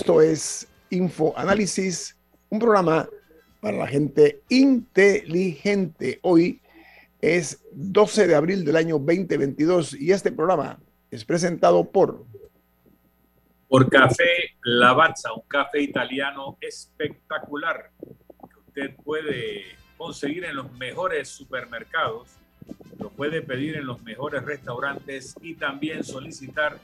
Esto 0.00 0.22
es 0.22 0.66
Info 0.88 1.34
Análisis, 1.36 2.16
un 2.48 2.58
programa 2.58 3.06
para 3.60 3.76
la 3.76 3.86
gente 3.86 4.40
inteligente. 4.48 6.18
Hoy 6.22 6.62
es 7.20 7.62
12 7.72 8.26
de 8.26 8.34
abril 8.34 8.64
del 8.64 8.76
año 8.76 8.98
2022 8.98 10.00
y 10.00 10.10
este 10.12 10.32
programa 10.32 10.80
es 11.10 11.22
presentado 11.22 11.84
por 11.84 12.24
por 13.68 13.90
Café 13.90 14.56
Lavazza, 14.64 15.34
un 15.34 15.42
café 15.46 15.82
italiano 15.82 16.56
espectacular 16.62 17.90
que 18.00 18.58
usted 18.58 18.96
puede 19.04 19.64
conseguir 19.98 20.46
en 20.46 20.56
los 20.56 20.72
mejores 20.72 21.28
supermercados, 21.28 22.30
lo 22.98 23.10
puede 23.10 23.42
pedir 23.42 23.76
en 23.76 23.84
los 23.84 24.02
mejores 24.02 24.42
restaurantes 24.46 25.34
y 25.42 25.56
también 25.56 26.04
solicitar 26.04 26.78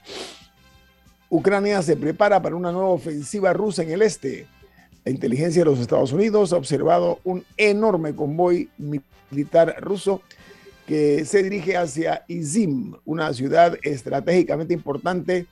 Ucrania 1.34 1.82
se 1.82 1.98
prepara 1.98 2.40
para 2.44 2.56
una 2.56 2.72
nueva 2.72 2.90
ofensiva 2.90 3.54
rusa 3.54 3.82
en 3.82 3.90
el 3.90 4.04
este. 4.04 4.46
La 5.04 5.12
inteligencia 5.12 5.64
de 5.64 5.66
los 5.72 5.80
Estados 5.80 6.14
Unidos 6.14 6.54
ha 6.54 6.58
observado 6.58 7.22
un 7.24 7.44
enorme 7.58 8.16
convoy 8.16 8.70
militar 8.78 9.78
ruso 9.82 10.22
que 10.86 11.26
se 11.26 11.42
dirige 11.42 11.76
hacia 11.76 12.24
Izim, 12.28 12.94
una 13.04 13.34
ciudad 13.34 13.80
estratégicamente 13.82 14.76
importante 14.76 15.48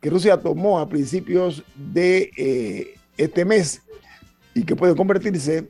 que 0.00 0.08
Rusia 0.08 0.36
tomó 0.36 0.78
a 0.78 0.88
principios 0.88 1.64
de 1.74 2.30
eh, 2.36 2.94
este 3.16 3.44
mes 3.44 3.82
y 4.54 4.62
que 4.62 4.76
puede 4.76 4.94
convertirse 4.94 5.66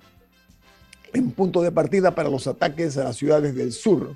en 1.14 1.31
punto 1.31 1.62
de 1.62 1.72
partida 1.72 2.14
para 2.14 2.28
los 2.28 2.46
ataques 2.46 2.98
a 2.98 3.04
las 3.04 3.16
ciudades 3.16 3.54
del 3.54 3.72
sur. 3.72 4.14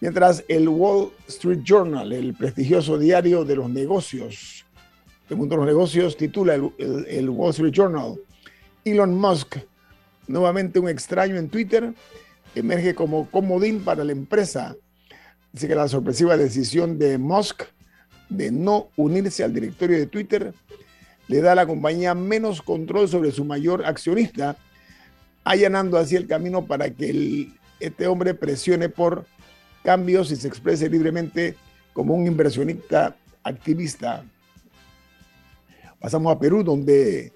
Mientras 0.00 0.44
el 0.48 0.68
Wall 0.68 1.10
Street 1.26 1.60
Journal, 1.64 2.12
el 2.12 2.34
prestigioso 2.34 2.98
diario 2.98 3.44
de 3.44 3.56
los 3.56 3.70
negocios, 3.70 4.66
del 5.28 5.38
mundo 5.38 5.54
de 5.54 5.58
los 5.58 5.66
negocios, 5.66 6.16
titula 6.16 6.54
el, 6.54 7.30
Wall 7.30 7.50
Street 7.50 7.72
Journal, 7.72 8.16
Elon 8.84 9.14
Musk, 9.18 9.56
nuevamente 10.28 10.78
un 10.78 10.88
extraño 10.88 11.36
en 11.36 11.48
Twitter, 11.48 11.94
emerge 12.54 12.94
como 12.94 13.30
comodín 13.30 13.80
para 13.80 14.04
la 14.04 14.12
empresa. 14.12 14.76
Dice 15.52 15.66
que 15.66 15.74
la 15.74 15.88
sorpresiva 15.88 16.36
decisión 16.36 16.98
de 16.98 17.16
Musk 17.16 17.62
de 18.28 18.50
no 18.50 18.90
unirse 18.96 19.44
al 19.44 19.54
directorio 19.54 19.96
de 19.96 20.06
Twitter 20.06 20.52
le 21.28 21.40
da 21.40 21.52
a 21.52 21.56
la 21.56 21.66
compañía 21.66 22.14
menos 22.14 22.60
control 22.60 23.08
sobre 23.08 23.32
su 23.32 23.44
mayor 23.44 23.86
accionista, 23.86 24.56
allanando 25.42 25.96
así 25.96 26.16
el 26.16 26.26
camino 26.26 26.66
para 26.66 26.90
que 26.90 27.48
este 27.80 28.06
hombre 28.06 28.34
presione 28.34 28.88
por 28.88 29.26
cambios 29.86 30.32
y 30.32 30.36
se 30.36 30.48
exprese 30.48 30.90
libremente 30.90 31.54
como 31.92 32.12
un 32.14 32.26
inversionista 32.26 33.16
activista. 33.44 34.24
Pasamos 36.00 36.34
a 36.34 36.40
Perú, 36.40 36.64
donde 36.64 37.32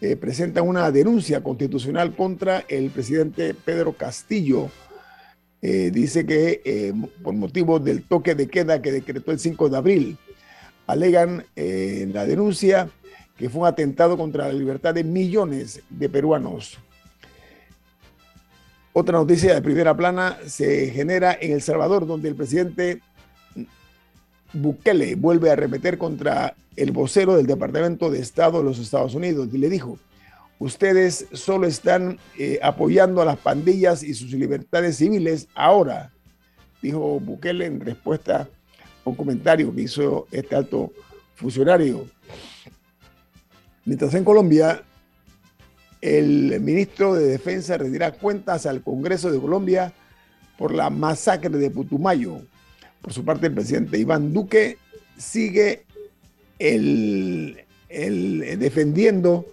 eh, 0.00 0.14
presentan 0.14 0.68
una 0.68 0.92
denuncia 0.92 1.42
constitucional 1.42 2.14
contra 2.14 2.64
el 2.68 2.90
presidente 2.90 3.54
Pedro 3.54 3.92
Castillo. 3.92 4.70
Eh, 5.60 5.90
dice 5.92 6.24
que 6.24 6.62
eh, 6.64 6.94
por 7.24 7.34
motivo 7.34 7.80
del 7.80 8.04
toque 8.04 8.36
de 8.36 8.46
queda 8.46 8.80
que 8.80 8.92
decretó 8.92 9.32
el 9.32 9.40
5 9.40 9.68
de 9.68 9.76
abril, 9.76 10.18
alegan 10.86 11.44
en 11.56 12.14
la 12.14 12.24
denuncia 12.24 12.88
que 13.36 13.50
fue 13.50 13.62
un 13.62 13.66
atentado 13.66 14.16
contra 14.16 14.46
la 14.46 14.52
libertad 14.52 14.94
de 14.94 15.02
millones 15.02 15.82
de 15.90 16.08
peruanos. 16.08 16.78
Otra 19.00 19.16
noticia 19.16 19.54
de 19.54 19.62
primera 19.62 19.96
plana 19.96 20.36
se 20.44 20.90
genera 20.90 21.34
en 21.40 21.52
El 21.52 21.62
Salvador, 21.62 22.06
donde 22.06 22.28
el 22.28 22.34
presidente 22.36 23.00
Bukele 24.52 25.14
vuelve 25.14 25.50
a 25.50 25.56
repetir 25.56 25.96
contra 25.96 26.54
el 26.76 26.90
vocero 26.92 27.34
del 27.34 27.46
Departamento 27.46 28.10
de 28.10 28.18
Estado 28.18 28.58
de 28.58 28.64
los 28.64 28.78
Estados 28.78 29.14
Unidos 29.14 29.48
y 29.54 29.56
le 29.56 29.70
dijo, 29.70 29.98
ustedes 30.58 31.26
solo 31.32 31.66
están 31.66 32.18
eh, 32.38 32.60
apoyando 32.62 33.22
a 33.22 33.24
las 33.24 33.38
pandillas 33.38 34.02
y 34.02 34.12
sus 34.12 34.32
libertades 34.32 34.98
civiles 34.98 35.48
ahora, 35.54 36.12
dijo 36.82 37.18
Bukele 37.20 37.64
en 37.64 37.80
respuesta 37.80 38.50
a 39.02 39.08
un 39.08 39.14
comentario 39.14 39.74
que 39.74 39.80
hizo 39.80 40.26
este 40.30 40.56
alto 40.56 40.92
funcionario. 41.36 42.06
Mientras 43.86 44.12
en 44.12 44.24
Colombia, 44.24 44.82
el 46.00 46.60
ministro 46.60 47.14
de 47.14 47.26
Defensa 47.26 47.76
rendirá 47.76 48.12
cuentas 48.12 48.66
al 48.66 48.82
Congreso 48.82 49.30
de 49.30 49.40
Colombia 49.40 49.92
por 50.56 50.74
la 50.74 50.90
masacre 50.90 51.50
de 51.50 51.70
Putumayo. 51.70 52.40
Por 53.00 53.12
su 53.12 53.24
parte, 53.24 53.46
el 53.46 53.54
presidente 53.54 53.98
Iván 53.98 54.32
Duque 54.32 54.78
sigue 55.16 55.84
el, 56.58 57.64
defendiendo 57.88 59.46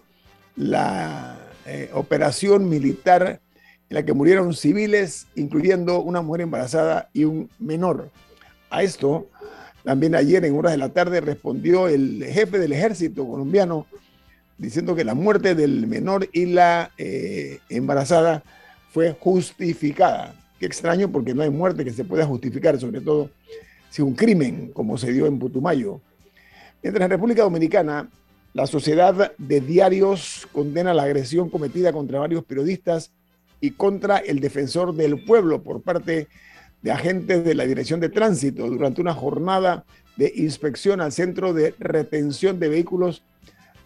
la 0.55 1.37
eh, 1.65 1.89
operación 1.93 2.69
militar 2.69 3.41
en 3.89 3.95
la 3.95 4.03
que 4.03 4.13
murieron 4.13 4.53
civiles, 4.53 5.27
incluyendo 5.35 6.01
una 6.01 6.21
mujer 6.21 6.41
embarazada 6.41 7.09
y 7.13 7.23
un 7.23 7.49
menor. 7.59 8.09
A 8.69 8.83
esto, 8.83 9.29
también 9.83 10.15
ayer 10.15 10.43
en 10.43 10.57
horas 10.57 10.73
de 10.73 10.77
la 10.77 10.89
tarde 10.89 11.21
respondió 11.21 11.87
el 11.87 12.23
jefe 12.25 12.59
del 12.59 12.73
ejército 12.73 13.25
colombiano 13.25 13.85
diciendo 14.57 14.95
que 14.95 15.03
la 15.03 15.13
muerte 15.13 15.55
del 15.55 15.87
menor 15.87 16.29
y 16.33 16.47
la 16.47 16.91
eh, 16.97 17.59
embarazada 17.69 18.43
fue 18.91 19.15
justificada. 19.19 20.35
Qué 20.59 20.65
extraño 20.65 21.11
porque 21.11 21.33
no 21.33 21.43
hay 21.43 21.49
muerte 21.49 21.83
que 21.83 21.91
se 21.91 22.03
pueda 22.03 22.25
justificar, 22.25 22.79
sobre 22.79 23.01
todo 23.01 23.29
si 23.89 24.01
un 24.01 24.15
crimen 24.15 24.71
como 24.73 24.97
se 24.97 25.11
dio 25.11 25.27
en 25.27 25.37
Putumayo. 25.37 26.01
Mientras 26.81 27.05
en 27.05 27.11
República 27.11 27.43
Dominicana, 27.43 28.09
la 28.53 28.65
Sociedad 28.65 29.33
de 29.37 29.61
Diarios 29.61 30.47
condena 30.51 30.93
la 30.93 31.03
agresión 31.03 31.49
cometida 31.49 31.93
contra 31.93 32.19
varios 32.19 32.43
periodistas 32.43 33.11
y 33.61 33.71
contra 33.71 34.17
el 34.17 34.39
defensor 34.39 34.95
del 34.95 35.23
pueblo 35.23 35.61
por 35.61 35.81
parte 35.81 36.27
de 36.81 36.91
agentes 36.91 37.43
de 37.43 37.55
la 37.55 37.65
Dirección 37.65 37.99
de 37.99 38.09
Tránsito 38.09 38.67
durante 38.67 39.01
una 39.01 39.13
jornada 39.13 39.85
de 40.15 40.31
inspección 40.35 41.01
al 41.01 41.11
centro 41.11 41.53
de 41.53 41.75
retención 41.77 42.59
de 42.59 42.69
vehículos 42.69 43.23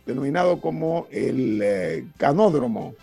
denominado 0.06 0.62
como 0.62 1.08
el 1.12 1.62
eh, 1.64 2.06
canódromo. 2.18 2.96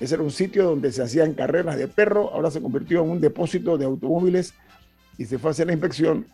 Ese 0.00 0.14
era 0.14 0.24
un 0.24 0.30
sitio 0.30 0.64
donde 0.64 0.92
se 0.92 1.02
hacían 1.02 1.34
carreras 1.34 1.76
de 1.76 1.88
perro, 1.88 2.30
ahora 2.32 2.50
se 2.50 2.60
convirtió 2.60 3.02
en 3.02 3.10
un 3.10 3.20
depósito 3.20 3.78
de 3.78 3.84
automóviles 3.84 4.54
y 5.18 5.24
se 5.24 5.38
fue 5.38 5.50
a 5.50 5.52
hacer 5.52 5.68
la 5.68 5.72
inspección. 5.72 6.26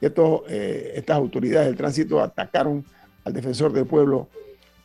Eh, 0.00 0.92
estas 0.94 1.16
autoridades 1.16 1.68
del 1.68 1.76
tránsito 1.76 2.20
atacaron 2.20 2.84
al 3.24 3.32
defensor 3.32 3.72
del 3.72 3.86
pueblo 3.86 4.28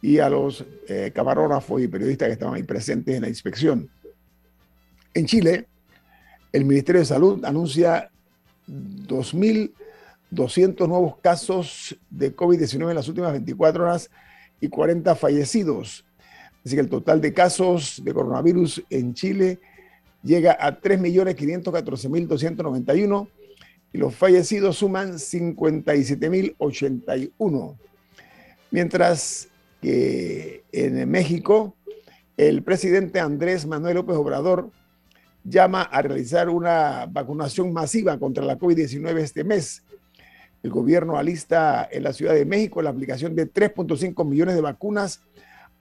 y 0.02 0.20
a 0.20 0.30
los 0.30 0.66
eh, 0.88 1.12
camarógrafos 1.14 1.82
y 1.82 1.88
periodistas 1.88 2.28
que 2.28 2.34
estaban 2.34 2.56
ahí 2.56 2.64
presentes 2.64 3.16
en 3.16 3.22
la 3.22 3.30
inspección. 3.30 3.90
En 5.14 5.26
Chile, 5.26 5.68
el 6.52 6.66
Ministerio 6.66 7.02
de 7.02 7.06
Salud 7.06 7.46
anuncia 7.46 8.10
2.200 8.68 10.88
nuevos 10.88 11.18
casos 11.18 11.96
de 12.10 12.36
COVID-19 12.36 12.90
en 12.90 12.96
las 12.96 13.08
últimas 13.10 13.34
24 13.34 13.84
horas 13.84 14.10
y 14.62 14.70
40 14.70 15.14
fallecidos. 15.16 16.06
Así 16.64 16.76
que 16.76 16.82
el 16.82 16.90
total 16.90 17.20
de 17.20 17.34
casos 17.34 18.00
de 18.04 18.14
coronavirus 18.14 18.84
en 18.90 19.16
Chile 19.16 19.60
llega 20.24 20.56
a 20.60 20.80
3.514.291 20.80 23.28
y 23.92 23.98
los 23.98 24.14
fallecidos 24.16 24.78
suman 24.78 25.16
57.081. 25.16 27.78
Mientras 28.70 29.48
que 29.82 30.64
en 30.72 31.10
México, 31.10 31.76
el 32.38 32.62
presidente 32.64 33.20
Andrés 33.20 33.66
Manuel 33.66 33.96
López 33.96 34.16
Obrador 34.16 34.70
llama 35.44 35.82
a 35.82 36.04
realizar 36.04 36.50
una 36.50 37.08
vacunación 37.08 37.74
masiva 37.74 38.20
contra 38.20 38.46
la 38.46 38.60
COVID-19 38.60 39.18
este 39.18 39.44
mes 39.44 39.82
el 40.64 40.70
gobierno 40.70 41.18
alista 41.18 41.88
en 41.92 42.04
la 42.04 42.14
Ciudad 42.14 42.34
de 42.34 42.46
México 42.46 42.82
la 42.82 42.92
aplicación 42.92 43.36
de 43.36 43.52
3.5 43.52 44.26
millones 44.26 44.56
de 44.56 44.62
vacunas 44.62 45.22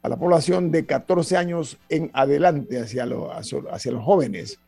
a 0.03 0.09
la 0.09 0.17
población 0.17 0.71
de 0.71 0.87
14 0.87 1.37
años 1.37 1.79
en 1.89 2.11
adelante, 2.15 2.79
hacia, 2.81 3.07
los 3.07 4.05
jóvenes. 4.05 4.59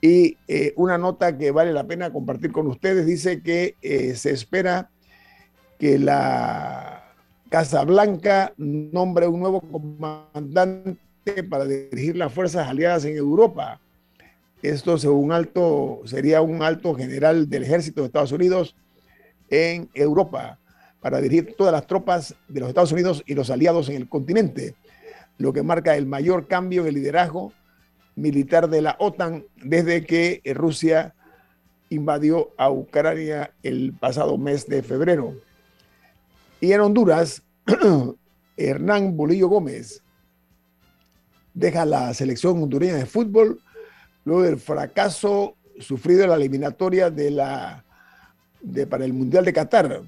Y 0.00 0.36
eh, 0.48 0.72
una 0.76 0.98
nota 0.98 1.36
que 1.36 1.50
vale 1.50 1.72
la 1.72 1.86
pena 1.86 2.12
compartir 2.12 2.52
con 2.52 2.66
ustedes 2.66 3.06
dice 3.06 3.42
que 3.42 3.76
eh, 3.82 4.14
se 4.14 4.30
espera 4.30 4.90
que 5.78 5.98
la 5.98 7.12
Casa 7.50 7.84
Blanca 7.84 8.52
nombre 8.56 9.26
un 9.26 9.40
nuevo 9.40 9.60
comandante 9.60 10.98
para 11.48 11.64
dirigir 11.66 12.16
las 12.16 12.32
fuerzas 12.32 12.68
aliadas 12.68 13.04
en 13.04 13.16
Europa. 13.16 13.80
Esto, 14.62 14.96
según 14.98 15.32
alto, 15.32 16.00
sería 16.04 16.40
un 16.40 16.62
alto 16.62 16.94
general 16.94 17.48
del 17.48 17.64
ejército 17.64 18.00
de 18.00 18.06
Estados 18.06 18.32
Unidos, 18.32 18.74
en 19.50 19.88
Europa 19.94 20.58
para 21.00 21.20
dirigir 21.20 21.54
todas 21.56 21.72
las 21.72 21.86
tropas 21.86 22.34
de 22.48 22.60
los 22.60 22.68
Estados 22.70 22.92
Unidos 22.92 23.22
y 23.26 23.34
los 23.34 23.50
aliados 23.50 23.88
en 23.88 23.96
el 23.96 24.08
continente, 24.08 24.74
lo 25.38 25.52
que 25.52 25.62
marca 25.62 25.96
el 25.96 26.06
mayor 26.06 26.46
cambio 26.46 26.82
en 26.82 26.88
el 26.88 26.94
liderazgo 26.94 27.52
militar 28.16 28.68
de 28.68 28.82
la 28.82 28.96
OTAN 28.98 29.44
desde 29.62 30.04
que 30.04 30.40
Rusia 30.54 31.14
invadió 31.90 32.52
a 32.56 32.70
Ucrania 32.70 33.52
el 33.62 33.92
pasado 33.92 34.38
mes 34.38 34.66
de 34.66 34.82
febrero. 34.82 35.34
Y 36.60 36.72
en 36.72 36.80
Honduras, 36.80 37.42
Hernán 38.56 39.16
Bolillo 39.16 39.48
Gómez 39.48 40.02
deja 41.52 41.84
la 41.84 42.12
selección 42.14 42.62
hondureña 42.62 42.94
de 42.94 43.06
fútbol 43.06 43.60
luego 44.24 44.42
del 44.42 44.58
fracaso 44.58 45.56
sufrido 45.78 46.24
en 46.24 46.30
la 46.30 46.36
eliminatoria 46.36 47.10
de 47.10 47.30
la 47.30 47.84
para 48.88 49.04
el 49.04 49.12
Mundial 49.12 49.44
de 49.44 49.52
Qatar, 49.52 50.02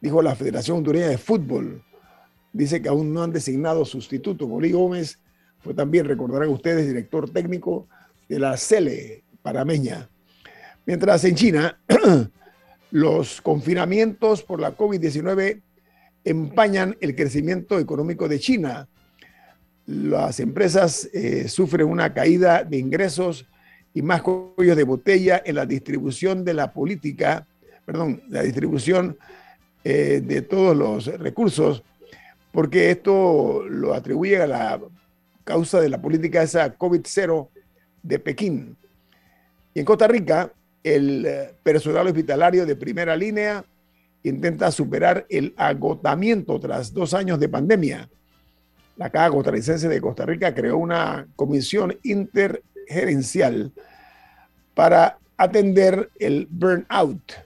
dijo 0.00 0.22
la 0.22 0.34
Federación 0.34 0.78
Hondureña 0.78 1.08
de 1.08 1.18
Fútbol. 1.18 1.82
Dice 2.52 2.80
que 2.82 2.88
aún 2.88 3.12
no 3.12 3.22
han 3.22 3.32
designado 3.32 3.84
sustituto. 3.84 4.46
Bolí 4.46 4.72
Gómez 4.72 5.18
fue 5.60 5.74
también, 5.74 6.06
recordarán 6.06 6.50
ustedes, 6.50 6.86
director 6.86 7.30
técnico 7.30 7.88
de 8.28 8.38
la 8.38 8.56
CELE 8.56 9.24
parameña. 9.42 10.08
Mientras 10.86 11.24
en 11.24 11.34
China, 11.34 11.78
los 12.90 13.40
confinamientos 13.40 14.42
por 14.42 14.60
la 14.60 14.76
COVID-19 14.76 15.62
empañan 16.24 16.96
el 17.00 17.14
crecimiento 17.14 17.78
económico 17.78 18.28
de 18.28 18.38
China. 18.38 18.88
Las 19.86 20.40
empresas 20.40 21.08
eh, 21.12 21.48
sufren 21.48 21.86
una 21.86 22.12
caída 22.12 22.64
de 22.64 22.78
ingresos 22.78 23.46
y 23.92 24.02
más 24.02 24.22
cuellos 24.22 24.76
de 24.76 24.84
botella 24.84 25.42
en 25.44 25.56
la 25.56 25.66
distribución 25.66 26.44
de 26.44 26.54
la 26.54 26.72
política 26.72 27.46
perdón, 27.84 28.22
la 28.28 28.42
distribución 28.42 29.16
eh, 29.82 30.22
de 30.24 30.42
todos 30.42 30.76
los 30.76 31.06
recursos, 31.18 31.82
porque 32.52 32.90
esto 32.90 33.64
lo 33.68 33.94
atribuye 33.94 34.40
a 34.40 34.46
la 34.46 34.80
causa 35.44 35.80
de 35.80 35.90
la 35.90 36.00
política 36.00 36.42
esa 36.42 36.76
COVID-0 36.76 37.48
de 38.02 38.18
Pekín. 38.18 38.76
Y 39.74 39.80
en 39.80 39.84
Costa 39.84 40.06
Rica, 40.06 40.52
el 40.82 41.26
eh, 41.26 41.54
personal 41.62 42.06
hospitalario 42.06 42.64
de 42.64 42.76
primera 42.76 43.16
línea 43.16 43.64
intenta 44.22 44.70
superar 44.70 45.26
el 45.28 45.52
agotamiento 45.56 46.58
tras 46.58 46.92
dos 46.92 47.12
años 47.12 47.38
de 47.38 47.48
pandemia. 47.48 48.08
La 48.96 49.10
Caja 49.10 49.30
Costarricense 49.30 49.88
de 49.88 50.00
Costa 50.00 50.24
Rica 50.24 50.54
creó 50.54 50.78
una 50.78 51.26
comisión 51.36 51.98
intergerencial 52.02 53.72
para 54.74 55.18
atender 55.36 56.10
el 56.18 56.46
burnout 56.50 57.43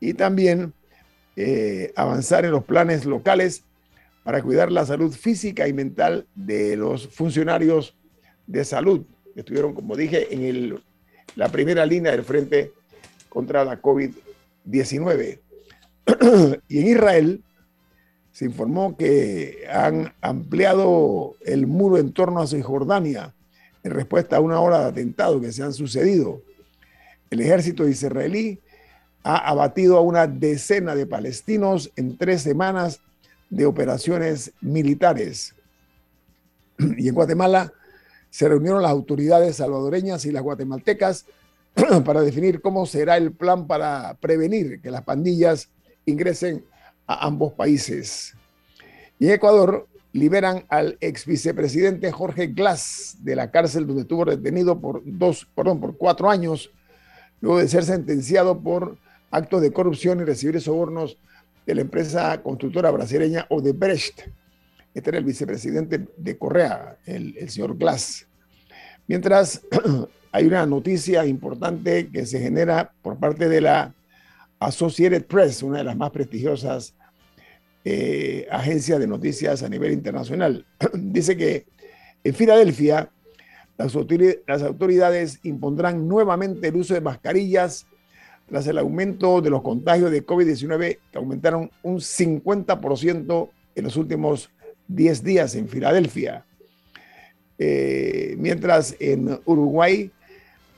y 0.00 0.14
también 0.14 0.72
eh, 1.36 1.92
avanzar 1.96 2.44
en 2.44 2.50
los 2.50 2.64
planes 2.64 3.04
locales 3.04 3.62
para 4.24 4.42
cuidar 4.42 4.70
la 4.70 4.84
salud 4.84 5.12
física 5.12 5.68
y 5.68 5.72
mental 5.72 6.26
de 6.34 6.76
los 6.76 7.08
funcionarios 7.08 7.94
de 8.46 8.64
salud 8.64 9.04
que 9.34 9.40
estuvieron, 9.40 9.74
como 9.74 9.96
dije, 9.96 10.34
en 10.34 10.44
el, 10.44 10.82
la 11.36 11.48
primera 11.48 11.86
línea 11.86 12.12
del 12.12 12.24
frente 12.24 12.72
contra 13.28 13.64
la 13.64 13.80
COVID-19. 13.80 15.38
y 16.68 16.78
en 16.78 16.86
Israel 16.86 17.42
se 18.32 18.44
informó 18.44 18.96
que 18.96 19.64
han 19.70 20.12
ampliado 20.20 21.36
el 21.44 21.66
muro 21.66 21.98
en 21.98 22.12
torno 22.12 22.40
a 22.40 22.46
Cisjordania 22.46 23.34
en 23.82 23.92
respuesta 23.92 24.36
a 24.36 24.40
una 24.40 24.60
hora 24.60 24.80
de 24.80 24.86
atentado 24.86 25.40
que 25.40 25.52
se 25.52 25.62
han 25.62 25.72
sucedido. 25.72 26.42
El 27.30 27.40
ejército 27.40 27.86
israelí 27.88 28.60
ha 29.22 29.36
abatido 29.36 29.96
a 29.96 30.00
una 30.00 30.26
decena 30.26 30.94
de 30.94 31.06
palestinos 31.06 31.90
en 31.96 32.16
tres 32.16 32.42
semanas 32.42 33.00
de 33.50 33.66
operaciones 33.66 34.52
militares. 34.60 35.54
Y 36.96 37.08
en 37.08 37.14
Guatemala 37.14 37.72
se 38.30 38.48
reunieron 38.48 38.82
las 38.82 38.90
autoridades 38.90 39.56
salvadoreñas 39.56 40.24
y 40.24 40.32
las 40.32 40.42
guatemaltecas 40.42 41.26
para 42.04 42.20
definir 42.22 42.60
cómo 42.60 42.86
será 42.86 43.16
el 43.16 43.32
plan 43.32 43.66
para 43.66 44.14
prevenir 44.20 44.80
que 44.80 44.90
las 44.90 45.02
pandillas 45.02 45.68
ingresen 46.06 46.64
a 47.06 47.26
ambos 47.26 47.52
países. 47.52 48.34
Y 49.18 49.26
en 49.26 49.32
Ecuador 49.32 49.88
liberan 50.12 50.64
al 50.68 50.96
ex 51.00 51.26
vicepresidente 51.26 52.12
Jorge 52.12 52.48
Glass 52.48 53.16
de 53.20 53.36
la 53.36 53.50
cárcel 53.50 53.86
donde 53.86 54.02
estuvo 54.02 54.24
detenido 54.24 54.80
por 54.80 55.02
dos, 55.04 55.46
perdón, 55.54 55.80
por 55.80 55.96
cuatro 55.96 56.30
años, 56.30 56.70
luego 57.40 57.58
de 57.58 57.68
ser 57.68 57.84
sentenciado 57.84 58.60
por 58.60 58.96
actos 59.30 59.62
de 59.62 59.72
corrupción 59.72 60.20
y 60.20 60.24
recibir 60.24 60.60
sobornos 60.60 61.18
de 61.66 61.74
la 61.74 61.82
empresa 61.82 62.42
constructora 62.42 62.90
brasileña 62.90 63.46
Odebrecht. 63.50 64.22
Este 64.94 65.10
era 65.10 65.18
el 65.18 65.24
vicepresidente 65.24 66.06
de 66.16 66.38
Correa, 66.38 66.96
el, 67.04 67.48
señor 67.50 67.76
Glass. 67.76 68.26
Mientras 69.06 69.62
hay 70.32 70.46
una 70.46 70.64
noticia 70.66 71.26
importante 71.26 72.08
que 72.08 72.26
se 72.26 72.40
genera 72.40 72.90
por 73.02 73.18
parte 73.18 73.48
de 73.48 73.60
la 73.60 73.94
Associated 74.60 75.26
Press, 75.26 75.62
una 75.62 75.78
de 75.78 75.84
las 75.84 75.96
más 75.96 76.10
prestigiosas 76.10 76.94
eh, 77.84 78.46
agencias 78.50 78.98
de 78.98 79.06
noticias 79.06 79.62
a 79.62 79.68
nivel 79.68 79.92
internacional. 79.92 80.66
Dice 80.94 81.36
que 81.36 81.66
en 82.24 82.34
Filadelfia 82.34 83.10
las 83.76 84.62
autoridades 84.62 85.38
impondrán 85.44 86.08
nuevamente 86.08 86.68
el 86.68 86.76
uso 86.76 86.94
de 86.94 87.00
mascarillas 87.00 87.86
tras 88.48 88.66
el 88.66 88.78
aumento 88.78 89.40
de 89.40 89.50
los 89.50 89.62
contagios 89.62 90.10
de 90.10 90.24
COVID-19 90.24 90.98
que 91.10 91.18
aumentaron 91.18 91.70
un 91.82 91.96
50% 91.96 93.50
en 93.74 93.84
los 93.84 93.96
últimos 93.96 94.50
10 94.88 95.22
días 95.22 95.54
en 95.54 95.68
Filadelfia. 95.68 96.44
Eh, 97.58 98.36
mientras 98.38 98.96
en 99.00 99.38
Uruguay 99.44 100.10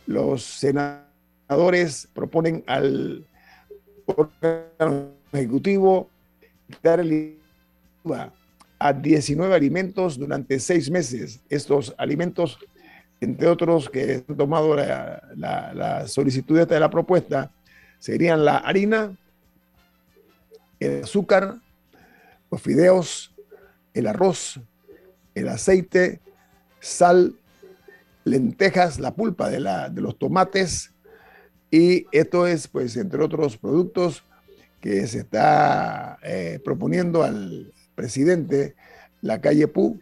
los 0.06 0.42
senadores 0.42 2.08
proponen 2.12 2.64
al 2.66 3.24
ejecutivo 5.32 6.08
dar 6.82 7.00
el 7.00 7.36
a 8.78 8.94
19 8.94 9.54
alimentos 9.54 10.18
durante 10.18 10.58
seis 10.58 10.90
meses. 10.90 11.40
Estos 11.50 11.94
alimentos, 11.98 12.58
entre 13.20 13.46
otros 13.46 13.90
que 13.90 14.24
han 14.26 14.36
tomado 14.36 14.74
la, 14.74 15.22
la, 15.36 16.08
solicitud 16.08 16.66
de 16.66 16.80
la 16.80 16.88
propuesta, 16.88 17.50
serían 18.00 18.44
la 18.44 18.56
harina, 18.56 19.16
el 20.80 21.04
azúcar, 21.04 21.60
los 22.50 22.60
fideos, 22.60 23.32
el 23.94 24.08
arroz, 24.08 24.60
el 25.36 25.48
aceite, 25.48 26.20
sal, 26.80 27.36
lentejas, 28.24 28.98
la 28.98 29.14
pulpa 29.14 29.48
de, 29.48 29.60
la, 29.60 29.88
de 29.88 30.00
los 30.00 30.18
tomates. 30.18 30.92
Y 31.70 32.06
esto 32.10 32.46
es, 32.48 32.66
pues, 32.66 32.96
entre 32.96 33.22
otros 33.22 33.56
productos 33.56 34.24
que 34.80 35.06
se 35.06 35.18
está 35.20 36.18
eh, 36.22 36.58
proponiendo 36.64 37.22
al 37.22 37.72
presidente 37.94 38.74
la 39.20 39.40
calle 39.40 39.68
Pu 39.68 40.00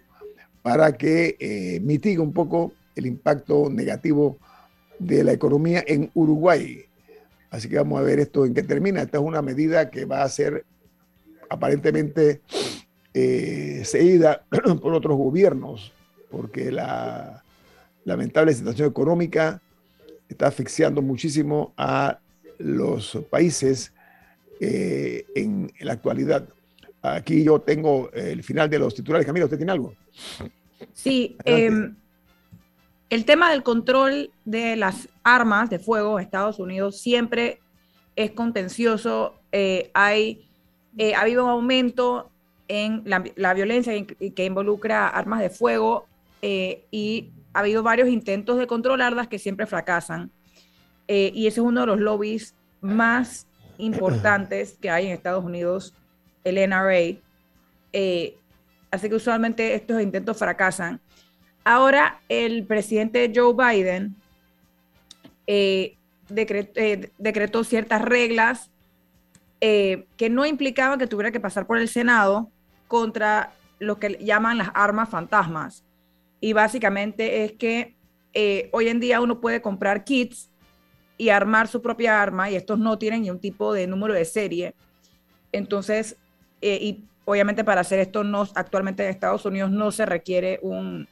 para 0.62 0.92
que 0.96 1.36
eh, 1.40 1.80
mitigue 1.80 2.20
un 2.20 2.32
poco 2.32 2.72
el 2.94 3.06
impacto 3.06 3.68
negativo 3.70 4.38
de 4.98 5.24
la 5.24 5.32
economía 5.32 5.82
en 5.86 6.10
Uruguay. 6.14 6.87
Así 7.50 7.68
que 7.68 7.76
vamos 7.76 7.98
a 7.98 8.02
ver 8.02 8.20
esto 8.20 8.44
en 8.44 8.54
qué 8.54 8.62
termina. 8.62 9.02
Esta 9.02 9.18
es 9.18 9.24
una 9.24 9.42
medida 9.42 9.90
que 9.90 10.04
va 10.04 10.22
a 10.22 10.28
ser 10.28 10.64
aparentemente 11.48 12.42
eh, 13.14 13.82
seguida 13.84 14.44
por 14.82 14.92
otros 14.94 15.16
gobiernos, 15.16 15.92
porque 16.30 16.70
la 16.70 17.42
lamentable 18.04 18.52
situación 18.52 18.88
económica 18.88 19.60
está 20.28 20.48
asfixiando 20.48 21.00
muchísimo 21.02 21.72
a 21.76 22.18
los 22.58 23.18
países 23.30 23.92
eh, 24.60 25.24
en, 25.34 25.72
la 25.80 25.94
actualidad. 25.94 26.48
Aquí 27.00 27.44
yo 27.44 27.60
tengo 27.60 28.10
el 28.12 28.42
final 28.42 28.68
de 28.68 28.78
los 28.78 28.94
titulares. 28.94 29.26
Camila, 29.26 29.46
¿usted 29.46 29.56
tiene 29.56 29.72
algo? 29.72 29.94
Sí, 30.92 31.36
em, 31.44 31.94
el 33.10 33.24
tema 33.24 33.50
del 33.50 33.62
control 33.62 34.30
de 34.44 34.76
las 34.76 35.08
armas 35.22 35.70
de 35.70 35.78
fuego 35.78 36.18
en 36.18 36.24
Estados 36.24 36.58
Unidos 36.58 37.00
siempre 37.00 37.60
es 38.16 38.32
contencioso. 38.32 39.34
Eh, 39.52 39.90
hay, 39.94 40.48
eh, 40.96 41.14
ha 41.14 41.22
habido 41.22 41.44
un 41.44 41.50
aumento 41.50 42.30
en 42.68 43.02
la, 43.06 43.54
violencia 43.54 43.94
que 44.34 44.44
involucra 44.44 45.08
armas 45.08 45.40
de 45.40 45.48
fuego 45.48 46.06
y 46.42 47.30
ha 47.54 47.60
habido 47.60 47.82
varios 47.82 48.08
intentos 48.08 48.58
de 48.58 48.66
controlarlas 48.66 49.26
que 49.26 49.38
siempre 49.38 49.66
fracasan. 49.66 50.30
y 51.08 51.46
ese 51.46 51.60
es 51.60 51.66
uno 51.66 51.80
de 51.80 51.86
los 51.86 52.00
lobbies 52.00 52.54
más 52.82 53.46
importantes 53.78 54.76
que 54.80 54.90
hay 54.90 55.06
en 55.06 55.12
Estados 55.12 55.44
Unidos, 55.44 55.94
el 56.44 56.56
NRA. 56.56 57.18
Eh, 57.92 58.36
así 58.90 59.08
que 59.08 59.14
usualmente 59.14 59.74
estos 59.74 60.02
intentos 60.02 60.36
fracasan. 60.36 61.00
Ahora 61.68 62.22
el 62.30 62.64
presidente 62.64 63.30
Joe 63.34 63.52
Biden 63.52 64.16
eh, 65.46 65.98
eh, 66.34 67.10
decretó, 67.18 67.62
ciertas 67.62 68.00
reglas 68.00 68.70
que 69.60 70.30
no 70.30 70.46
implicaban 70.46 70.98
que 70.98 71.06
tuviera 71.06 71.30
que 71.30 71.40
pasar 71.40 71.66
por 71.66 71.76
el 71.76 71.90
Senado 71.90 72.50
contra 72.86 73.52
lo 73.78 73.98
que 73.98 74.16
llaman 74.24 74.56
las 74.56 74.70
armas 74.72 75.10
fantasmas. 75.10 75.84
Y 76.40 76.54
básicamente 76.54 77.44
es 77.44 77.52
que 77.52 77.94
hoy 78.72 78.88
en 78.88 78.98
día 78.98 79.20
uno 79.20 79.38
puede 79.38 79.60
comprar 79.60 80.04
kits 80.04 80.48
y 81.18 81.28
armar 81.28 81.68
su 81.68 81.82
propia 81.82 82.22
arma 82.22 82.48
y 82.48 82.56
estos 82.56 82.78
no 82.78 82.96
tienen 82.96 83.20
ni 83.20 83.30
un 83.30 83.40
tipo 83.40 83.74
de 83.74 83.86
número 83.86 84.14
de 84.14 84.24
serie. 84.24 84.74
Entonces, 85.52 86.16
eh, 86.62 86.78
y 86.80 87.04
obviamente 87.26 87.62
para 87.62 87.82
hacer 87.82 87.98
esto 87.98 88.24
no, 88.24 88.48
actualmente 88.54 89.04
en 89.04 89.10
Estados 89.10 89.44
Unidos 89.44 89.70
no 89.70 89.92
se 89.92 90.06
requiere 90.06 90.60
un, 90.62 91.06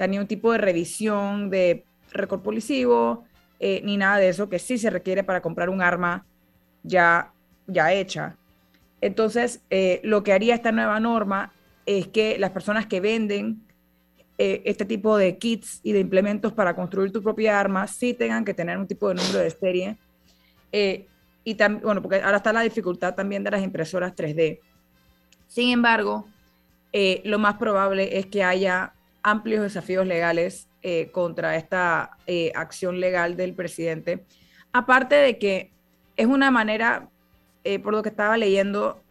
sea, 0.00 0.06
ni 0.06 0.18
un 0.18 0.26
tipo 0.26 0.50
de 0.52 0.58
revisión 0.58 1.50
de 1.50 1.84
récord 2.12 2.40
policivo, 2.40 3.24
eh, 3.58 3.82
ni 3.84 3.98
nada 3.98 4.16
de 4.16 4.30
eso, 4.30 4.48
que 4.48 4.58
sí 4.58 4.78
se 4.78 4.88
requiere 4.88 5.22
para 5.22 5.42
comprar 5.42 5.68
un 5.68 5.82
arma 5.82 6.24
ya, 6.82 7.32
ya 7.66 7.92
hecha. 7.92 8.34
Entonces, 9.02 9.60
eh, 9.68 10.00
lo 10.02 10.22
que 10.22 10.32
haría 10.32 10.54
esta 10.54 10.72
nueva 10.72 11.00
norma 11.00 11.52
es 11.84 12.08
que 12.08 12.38
las 12.38 12.50
personas 12.50 12.86
que 12.86 13.00
venden 13.00 13.60
eh, 14.38 14.62
este 14.64 14.86
tipo 14.86 15.18
de 15.18 15.36
kits 15.36 15.80
y 15.82 15.92
de 15.92 16.00
implementos 16.00 16.54
para 16.54 16.74
construir 16.74 17.12
tu 17.12 17.22
propia 17.22 17.60
arma 17.60 17.86
sí 17.86 18.14
tengan 18.14 18.46
que 18.46 18.54
tener 18.54 18.78
un 18.78 18.86
tipo 18.86 19.08
de 19.08 19.16
número 19.16 19.40
de 19.40 19.50
serie. 19.50 19.98
Y 21.44 21.54
también, 21.56 21.84
bueno, 21.84 22.00
porque 22.00 22.22
ahora 22.22 22.38
está 22.38 22.54
la 22.54 22.62
dificultad 22.62 23.14
también 23.14 23.44
de 23.44 23.50
las 23.50 23.62
impresoras 23.62 24.14
3D. 24.14 24.60
Sin 25.46 25.70
embargo, 25.70 26.26
lo 27.24 27.38
más 27.38 27.56
probable 27.56 28.18
es 28.18 28.26
que 28.26 28.42
haya 28.42 28.94
amplios 29.22 29.62
desafíos 29.62 30.06
legales 30.06 30.68
contra 31.12 31.56
esta 31.56 32.16
acción 32.54 33.00
legal 33.00 33.36
del 33.36 33.54
presidente. 33.54 34.24
Aparte 34.72 35.14
de 35.14 35.38
que 35.38 35.70
es 36.16 36.26
una 36.26 36.50
manera, 36.50 37.10
por 37.82 37.92
lo 37.92 38.02
que 38.02 38.08
estaba 38.08 38.38
leyendo, 38.38 39.02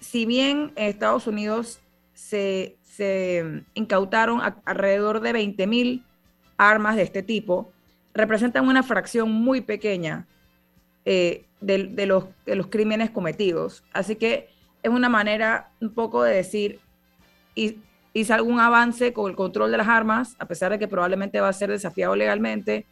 si 0.00 0.24
bien 0.24 0.72
en 0.76 0.88
Estados 0.88 1.26
Unidos 1.26 1.80
se 2.14 2.78
se 3.00 3.62
incautaron 3.72 4.42
alrededor 4.66 5.20
de 5.20 5.32
20.000 5.32 6.02
armas 6.58 6.96
de 6.96 7.02
este 7.02 7.22
tipo, 7.22 7.72
representan 8.12 8.68
una 8.68 8.82
fracción 8.82 9.30
muy 9.30 9.62
pequeña 9.62 10.26
eh, 11.06 11.46
de, 11.62 12.04
los, 12.06 12.24
de 12.44 12.56
los 12.56 12.66
crímenes 12.66 13.10
cometidos. 13.10 13.84
Así 13.94 14.16
que 14.16 14.50
es 14.82 14.90
una 14.90 15.08
manera 15.08 15.70
un 15.80 15.94
poco 15.94 16.22
de 16.22 16.34
decir, 16.34 16.80
hice 18.12 18.32
algún 18.32 18.60
avance 18.60 19.12
con 19.12 19.30
el 19.30 19.36
control 19.36 19.70
de 19.70 19.78
las 19.78 19.88
armas, 19.88 20.36
a 20.38 20.46
pesar 20.46 20.72
de 20.72 20.78
que 20.78 20.88
probablemente 20.88 21.40
va 21.40 21.48
a 21.48 21.52
ser 21.52 21.70
desafiado 21.70 22.16
legalmente, 22.16 22.86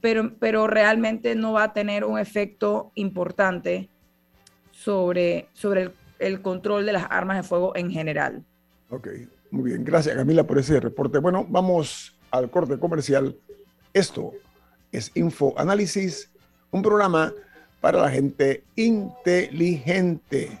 pero, 0.00 0.34
pero 0.38 0.66
realmente 0.66 1.34
no 1.34 1.52
va 1.52 1.64
a 1.64 1.72
tener 1.72 2.04
un 2.04 2.18
efecto 2.18 2.92
importante 2.94 3.88
sobre, 4.70 5.48
sobre 5.52 5.82
el, 5.82 5.92
el 6.18 6.42
control 6.42 6.86
de 6.86 6.92
las 6.92 7.06
armas 7.10 7.36
de 7.36 7.42
fuego 7.42 7.74
en 7.76 7.90
general. 7.90 8.44
Ok, 8.90 9.08
muy 9.50 9.70
bien, 9.70 9.84
gracias 9.84 10.16
Camila 10.16 10.44
por 10.44 10.58
ese 10.58 10.80
reporte. 10.80 11.18
Bueno, 11.18 11.46
vamos 11.48 12.16
al 12.30 12.50
corte 12.50 12.78
comercial. 12.78 13.36
Esto 13.92 14.32
es 14.92 15.10
Info 15.14 15.54
Análisis, 15.58 16.30
un 16.70 16.82
programa 16.82 17.32
para 17.80 18.00
la 18.00 18.10
gente 18.10 18.64
inteligente. 18.76 20.60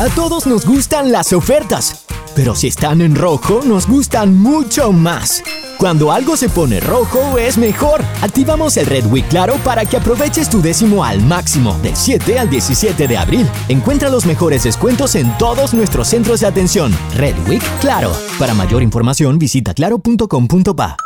A 0.00 0.08
todos 0.08 0.46
nos 0.46 0.64
gustan 0.64 1.12
las 1.12 1.30
ofertas, 1.34 2.06
pero 2.34 2.54
si 2.54 2.68
están 2.68 3.02
en 3.02 3.14
rojo 3.14 3.60
nos 3.66 3.86
gustan 3.86 4.34
mucho 4.34 4.92
más. 4.92 5.42
Cuando 5.76 6.10
algo 6.10 6.38
se 6.38 6.48
pone 6.48 6.80
rojo 6.80 7.36
es 7.36 7.58
mejor. 7.58 8.00
Activamos 8.22 8.78
el 8.78 8.86
Red 8.86 9.04
Week 9.12 9.28
Claro 9.28 9.56
para 9.56 9.84
que 9.84 9.98
aproveches 9.98 10.48
tu 10.48 10.62
décimo 10.62 11.04
al 11.04 11.20
máximo 11.20 11.74
del 11.82 11.94
7 11.94 12.38
al 12.38 12.48
17 12.48 13.08
de 13.08 13.18
abril. 13.18 13.46
Encuentra 13.68 14.08
los 14.08 14.24
mejores 14.24 14.62
descuentos 14.62 15.16
en 15.16 15.36
todos 15.36 15.74
nuestros 15.74 16.08
centros 16.08 16.40
de 16.40 16.46
atención. 16.46 16.96
Red 17.14 17.34
Week 17.46 17.62
Claro. 17.82 18.10
Para 18.38 18.54
mayor 18.54 18.82
información 18.82 19.38
visita 19.38 19.74
claro.com.pa. 19.74 20.96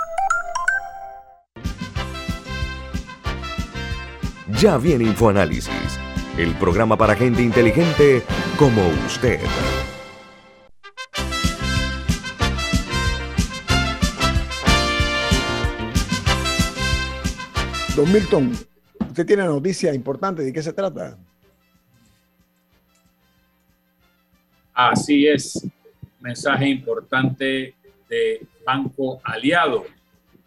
Ya 4.60 4.76
viene 4.76 5.02
InfoAnálisis 5.02 5.98
el 6.36 6.52
programa 6.56 6.96
para 6.96 7.14
gente 7.14 7.42
inteligente 7.42 8.22
como 8.58 8.82
usted. 9.06 9.40
Don 17.94 18.12
Milton, 18.12 18.50
usted 19.08 19.24
tiene 19.24 19.44
noticia 19.44 19.94
importante, 19.94 20.42
¿de 20.42 20.52
qué 20.52 20.60
se 20.60 20.72
trata? 20.72 21.16
Así 24.72 25.28
es, 25.28 25.64
mensaje 26.18 26.68
importante 26.68 27.76
de 28.08 28.44
Banco 28.66 29.20
Aliado. 29.22 29.84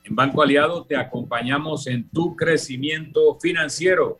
En 0.04 0.14
Banco 0.14 0.42
Aliado 0.42 0.84
te 0.84 0.98
acompañamos 0.98 1.88
en 1.88 2.10
tu 2.10 2.36
crecimiento 2.36 3.40
financiero. 3.40 4.20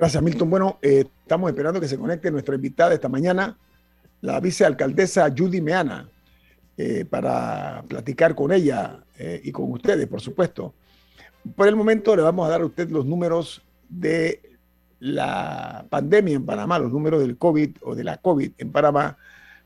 Gracias, 0.00 0.22
Milton. 0.22 0.48
Bueno, 0.48 0.78
eh, 0.80 1.04
estamos 1.20 1.50
esperando 1.50 1.78
que 1.78 1.86
se 1.86 1.98
conecte 1.98 2.30
nuestra 2.30 2.54
invitada 2.54 2.94
esta 2.94 3.10
mañana, 3.10 3.58
la 4.22 4.40
vicealcaldesa 4.40 5.28
Judy 5.36 5.60
Meana, 5.60 6.08
eh, 6.78 7.04
para 7.04 7.84
platicar 7.86 8.34
con 8.34 8.50
ella 8.50 9.04
eh, 9.18 9.42
y 9.44 9.52
con 9.52 9.70
ustedes, 9.70 10.06
por 10.06 10.22
supuesto. 10.22 10.72
Por 11.54 11.68
el 11.68 11.76
momento 11.76 12.16
le 12.16 12.22
vamos 12.22 12.46
a 12.46 12.48
dar 12.48 12.62
a 12.62 12.64
usted 12.64 12.88
los 12.88 13.04
números 13.04 13.60
de 13.90 14.40
la 15.00 15.84
pandemia 15.90 16.36
en 16.36 16.46
Panamá, 16.46 16.78
los 16.78 16.90
números 16.90 17.20
del 17.20 17.36
COVID 17.36 17.76
o 17.82 17.94
de 17.94 18.04
la 18.04 18.16
COVID 18.16 18.52
en 18.56 18.72
Panamá, 18.72 19.18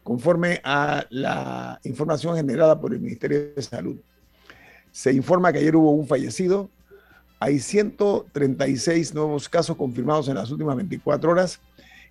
conforme 0.02 0.60
a 0.64 1.06
la 1.10 1.78
información 1.84 2.34
generada 2.34 2.80
por 2.80 2.92
el 2.92 2.98
Ministerio 2.98 3.54
de 3.54 3.62
Salud. 3.62 3.98
Se 4.90 5.12
informa 5.12 5.52
que 5.52 5.60
ayer 5.60 5.76
hubo 5.76 5.92
un 5.92 6.08
fallecido, 6.08 6.70
hay 7.44 7.58
136 7.58 9.12
nuevos 9.12 9.50
casos 9.50 9.76
confirmados 9.76 10.28
en 10.28 10.36
las 10.36 10.50
últimas 10.50 10.76
24 10.76 11.30
horas 11.30 11.60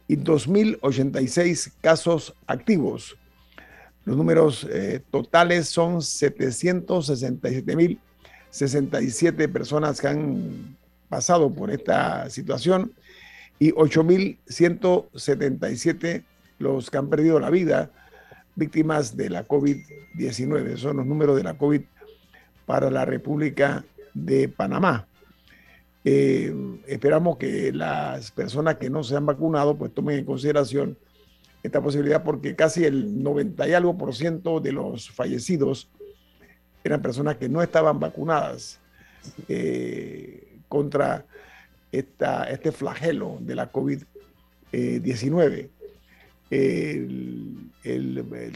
y 0.08 0.16
2.086 0.16 1.72
casos 1.82 2.36
activos. 2.46 3.18
Los 4.06 4.16
números 4.16 4.68
eh, 4.70 5.02
totales 5.10 5.70
son 5.70 6.02
767.000 6.02 7.98
67 8.54 9.50
personas 9.50 10.00
que 10.00 10.08
han 10.08 10.78
pasado 11.10 11.52
por 11.52 11.70
esta 11.72 12.30
situación 12.30 12.94
y 13.58 13.72
8.177 13.72 16.24
los 16.60 16.92
que 16.92 16.98
han 17.00 17.10
perdido 17.10 17.40
la 17.40 17.50
vida 17.50 17.90
víctimas 18.56 19.18
de 19.18 19.32
la 19.32 19.48
COVID-19. 19.48 20.78
Son 20.78 20.98
los 20.98 21.08
números 21.08 21.36
de 21.36 21.44
la 21.44 21.58
COVID 21.58 21.82
para 22.68 22.92
la 22.92 23.06
República 23.06 23.84
de 24.14 24.50
Panamá. 24.50 25.08
Eh, 26.06 26.54
esperamos 26.88 27.38
que 27.38 27.72
las 27.72 28.32
personas 28.32 28.76
que 28.76 28.90
no 28.90 29.04
se 29.04 29.16
han 29.16 29.26
vacunado 29.26 29.78
pues 29.78 29.94
tomen 29.94 30.20
en 30.20 30.26
consideración 30.26 30.98
esta 31.64 31.82
posibilidad 31.82 32.24
porque 32.24 32.56
casi 32.58 32.84
el 32.84 33.24
90 33.24 33.70
y 33.70 33.74
algo 33.74 33.98
por 33.98 34.14
ciento 34.14 34.60
de 34.60 34.74
los 34.74 35.10
fallecidos 35.10 35.90
eran 36.84 37.02
personas 37.02 37.38
que 37.38 37.48
no 37.48 37.64
estaban 37.64 38.02
vacunadas 38.02 38.82
eh, 39.48 40.58
contra 40.68 41.26
esta, 41.94 42.50
este 42.50 42.74
flagelo 42.74 43.38
de 43.40 43.56
la 43.56 43.72
COVID-19. 43.72 45.70
El, 46.50 47.72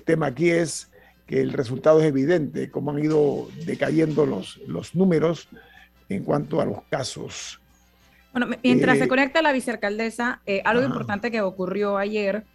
tema 0.04 0.26
aquí 0.28 0.50
es 0.50 0.92
que 1.26 1.40
el 1.40 1.54
resultado 1.54 2.02
es 2.02 2.08
evidente, 2.08 2.70
cómo 2.70 2.92
han 2.92 3.00
ido 3.04 3.48
decayendo 3.66 4.26
los, 4.26 4.58
los 4.68 4.94
números 4.96 5.48
en 6.10 6.24
cuanto 6.24 6.62
a 6.62 6.66
los 6.66 6.82
casos. 6.90 7.60
Bueno, 8.32 8.56
mientras 8.64 8.98
se 8.98 9.06
eh, 9.06 9.08
conecta 9.08 9.42
la 9.42 9.52
vicealcaldesa, 9.52 10.42
eh, 10.46 10.62
algo 10.64 10.84
importante 10.84 11.32
que 11.32 11.42
ocurrió 11.42 11.98
ayer 11.98 12.46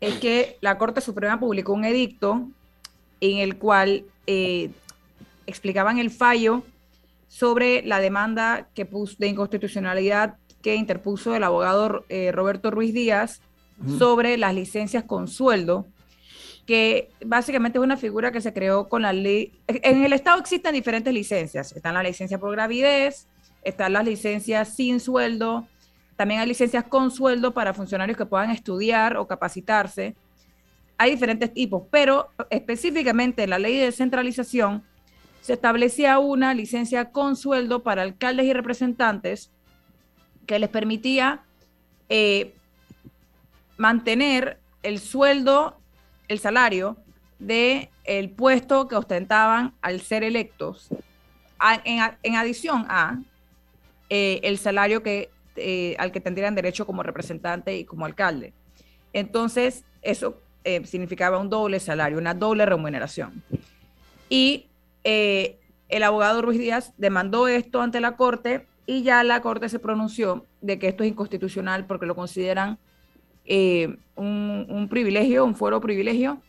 es 0.00 0.18
que 0.18 0.58
la 0.60 0.76
Corte 0.76 1.00
Suprema 1.00 1.40
publicó 1.40 1.72
un 1.72 1.84
edicto 1.84 2.48
en 3.20 3.38
el 3.38 3.56
cual 3.56 4.04
explicaban 5.46 5.98
el 5.98 6.10
fallo 6.10 6.62
sobre 7.28 7.82
la 7.82 8.00
demanda 8.00 8.68
que 8.74 8.86
puso 8.86 9.16
de 9.18 9.28
inconstitucionalidad 9.28 10.36
que 10.64 10.76
interpuso 10.76 11.34
el 11.36 11.44
abogado 11.44 12.06
eh, 12.08 12.32
Roberto 12.32 12.70
Ruiz 12.70 12.94
Díaz 12.94 13.42
sobre 13.98 14.38
las 14.38 14.54
licencias 14.54 15.04
con 15.04 15.28
sueldo, 15.28 15.84
que 16.66 17.10
básicamente 17.24 17.78
es 17.78 17.84
una 17.84 17.96
figura 17.96 18.32
que 18.32 18.40
se 18.40 18.52
creó 18.52 18.88
con 18.88 19.02
la 19.02 19.12
ley. 19.12 19.52
En 19.66 20.04
el 20.04 20.12
Estado 20.12 20.40
existen 20.40 20.72
diferentes 20.72 21.12
licencias. 21.12 21.72
Están 21.72 21.94
las 21.94 22.04
licencias 22.04 22.40
por 22.40 22.52
gravidez, 22.52 23.26
están 23.62 23.92
las 23.92 24.04
licencias 24.04 24.74
sin 24.74 25.00
sueldo, 25.00 25.66
también 26.16 26.40
hay 26.40 26.46
licencias 26.46 26.84
con 26.84 27.10
sueldo 27.10 27.52
para 27.52 27.74
funcionarios 27.74 28.16
que 28.16 28.26
puedan 28.26 28.50
estudiar 28.50 29.16
o 29.16 29.26
capacitarse. 29.26 30.14
Hay 30.96 31.10
diferentes 31.10 31.52
tipos, 31.52 31.82
pero 31.90 32.30
específicamente 32.50 33.42
en 33.42 33.50
la 33.50 33.58
ley 33.58 33.76
de 33.76 33.86
descentralización 33.86 34.84
se 35.40 35.54
establecía 35.54 36.18
una 36.18 36.54
licencia 36.54 37.10
con 37.10 37.36
sueldo 37.36 37.82
para 37.82 38.02
alcaldes 38.02 38.46
y 38.46 38.52
representantes 38.52 39.50
que 40.46 40.58
les 40.58 40.68
permitía 40.68 41.42
eh, 42.08 42.54
mantener 43.76 44.58
el 44.82 45.00
sueldo, 45.00 45.78
el 46.28 46.38
salario 46.38 46.96
de 47.38 47.90
el 48.04 48.30
puesto 48.30 48.88
que 48.88 48.96
ostentaban 48.96 49.74
al 49.82 50.00
ser 50.00 50.22
electos, 50.24 50.88
en, 51.84 52.36
adición 52.36 52.86
a 52.88 53.18
eh, 54.10 54.40
el 54.42 54.58
salario 54.58 55.02
que, 55.02 55.30
eh, 55.56 55.96
al 55.98 56.12
que 56.12 56.20
tendrían 56.20 56.54
derecho 56.54 56.86
como 56.86 57.02
representante 57.02 57.76
y 57.76 57.84
como 57.84 58.04
alcalde. 58.04 58.52
Entonces, 59.12 59.84
eso 60.02 60.40
significaba 60.84 61.38
un 61.38 61.50
doble 61.50 61.78
salario, 61.78 62.16
una 62.16 62.32
doble 62.32 62.64
remuneración. 62.64 63.42
Y 64.30 64.66
eh, 65.04 65.58
el 65.88 66.02
abogado 66.02 66.42
Ruiz 66.42 66.58
Díaz 66.58 66.92
demandó 66.96 67.46
esto 67.46 67.82
ante 67.82 68.00
la 68.00 68.16
Corte 68.16 68.66
y 68.86 69.02
ya 69.02 69.22
la 69.22 69.42
Corte 69.42 69.68
se 69.68 69.78
pronunció 69.78 70.46
de 70.60 70.78
que 70.78 70.88
esto 70.88 71.04
es 71.04 71.10
inconstitucional 71.10 71.86
porque 71.86 72.06
lo 72.06 72.16
consideran 72.16 72.78
eh, 73.44 73.96
un, 74.16 74.86
privilegio, 74.90 75.44
un 75.44 75.54
fuero 75.54 75.80
privilegio. 75.80 76.40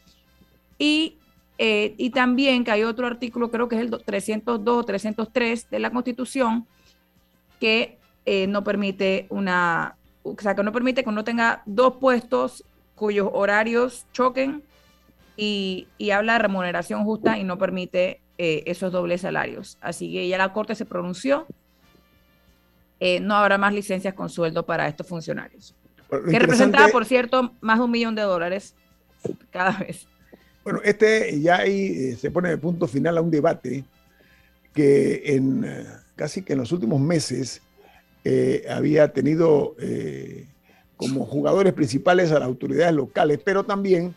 Y, 0.77 1.17
eh, 1.57 1.95
y 1.97 2.09
también 2.09 2.63
que 2.63 2.71
hay 2.71 2.83
otro 2.83 3.07
artículo, 3.07 3.51
creo 3.51 3.67
que 3.67 3.75
es 3.75 3.81
el 3.81 3.89
302 3.89 4.77
o 4.77 4.83
303 4.83 5.69
de 5.69 5.79
la 5.79 5.91
Constitución, 5.91 6.67
que 7.59 7.97
no 8.47 8.63
permite 8.63 9.27
una, 9.29 9.97
o 10.23 10.35
sea, 10.39 10.55
que 10.55 10.63
no 10.63 10.71
permite 10.71 11.03
que 11.03 11.09
uno 11.09 11.23
tenga 11.23 11.61
dos 11.67 11.97
puestos 11.97 12.63
cuyos 12.95 13.29
horarios 13.31 14.07
choquen 14.13 14.63
y, 15.37 15.87
y 15.99 16.09
habla 16.09 16.33
de 16.33 16.39
remuneración 16.39 17.03
justa 17.03 17.37
y 17.37 17.43
no 17.43 17.59
permite 17.59 18.19
eh, 18.37 18.63
esos 18.65 18.91
dobles 18.91 19.21
salarios. 19.21 19.77
Así 19.79 20.11
que 20.11 20.27
ya 20.27 20.37
la 20.37 20.51
Corte 20.51 20.75
se 20.75 20.85
pronunció. 20.85 21.47
Eh, 22.99 23.21
no 23.21 23.35
habrá 23.35 23.57
más 23.57 23.73
licencias 23.73 24.13
con 24.13 24.29
sueldo 24.29 24.65
para 24.65 24.87
estos 24.89 25.07
funcionarios. 25.07 25.73
Que 26.09 26.39
representaba, 26.39 26.87
por 26.89 27.05
cierto, 27.05 27.53
más 27.61 27.79
de 27.79 27.85
un 27.85 27.91
millón 27.91 28.15
de 28.15 28.21
dólares 28.21 28.75
cada 29.51 29.77
vez. 29.79 30.07
Bueno, 30.63 30.81
este 30.83 31.39
ya 31.41 31.57
ahí 31.57 32.11
eh, 32.11 32.15
se 32.15 32.31
pone 32.31 32.49
de 32.49 32.57
punto 32.57 32.87
final 32.87 33.17
a 33.17 33.21
un 33.21 33.31
debate 33.31 33.83
que 34.73 35.21
en 35.25 35.65
casi 36.15 36.41
que 36.41 36.53
en 36.53 36.59
los 36.59 36.71
últimos 36.71 36.99
meses 36.99 37.61
había 38.69 39.13
tenido 39.13 39.75
como 40.97 41.25
jugadores 41.25 41.73
principales 41.73 42.31
a 42.31 42.39
las 42.39 42.47
autoridades 42.47 42.93
locales, 42.93 43.39
pero 43.43 43.63
también 43.63 44.15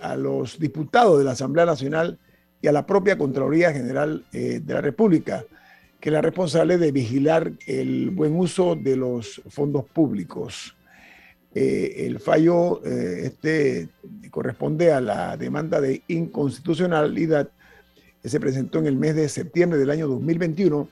a 0.00 0.16
los 0.16 0.58
diputados 0.58 1.18
de 1.18 1.24
la 1.24 1.32
Asamblea 1.32 1.64
Nacional 1.64 2.18
y 2.60 2.68
a 2.68 2.72
la 2.72 2.86
propia 2.86 3.18
Contraloría 3.18 3.72
General 3.72 4.24
eh, 4.32 4.60
de 4.62 4.74
la 4.74 4.80
República, 4.80 5.44
que 6.00 6.08
es 6.10 6.12
la 6.12 6.22
responsable 6.22 6.78
de 6.78 6.92
vigilar 6.92 7.52
el 7.66 8.10
buen 8.10 8.38
uso 8.38 8.76
de 8.76 8.96
los 8.96 9.42
fondos 9.48 9.84
públicos. 9.84 10.76
Eh, 11.54 12.06
el 12.06 12.20
fallo 12.20 12.84
eh, 12.84 13.22
este 13.24 13.88
corresponde 14.30 14.92
a 14.92 15.00
la 15.00 15.36
demanda 15.36 15.80
de 15.80 16.02
inconstitucionalidad 16.08 17.48
que 18.22 18.28
se 18.28 18.40
presentó 18.40 18.78
en 18.78 18.86
el 18.86 18.96
mes 18.96 19.14
de 19.14 19.28
septiembre 19.28 19.78
del 19.78 19.90
año 19.90 20.06
2021 20.06 20.88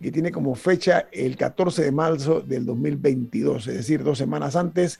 que 0.00 0.10
tiene 0.10 0.32
como 0.32 0.54
fecha 0.54 1.08
el 1.12 1.36
14 1.36 1.84
de 1.84 1.92
marzo 1.92 2.40
del 2.40 2.66
2022, 2.66 3.68
es 3.68 3.74
decir, 3.74 4.02
dos 4.02 4.18
semanas 4.18 4.56
antes 4.56 4.98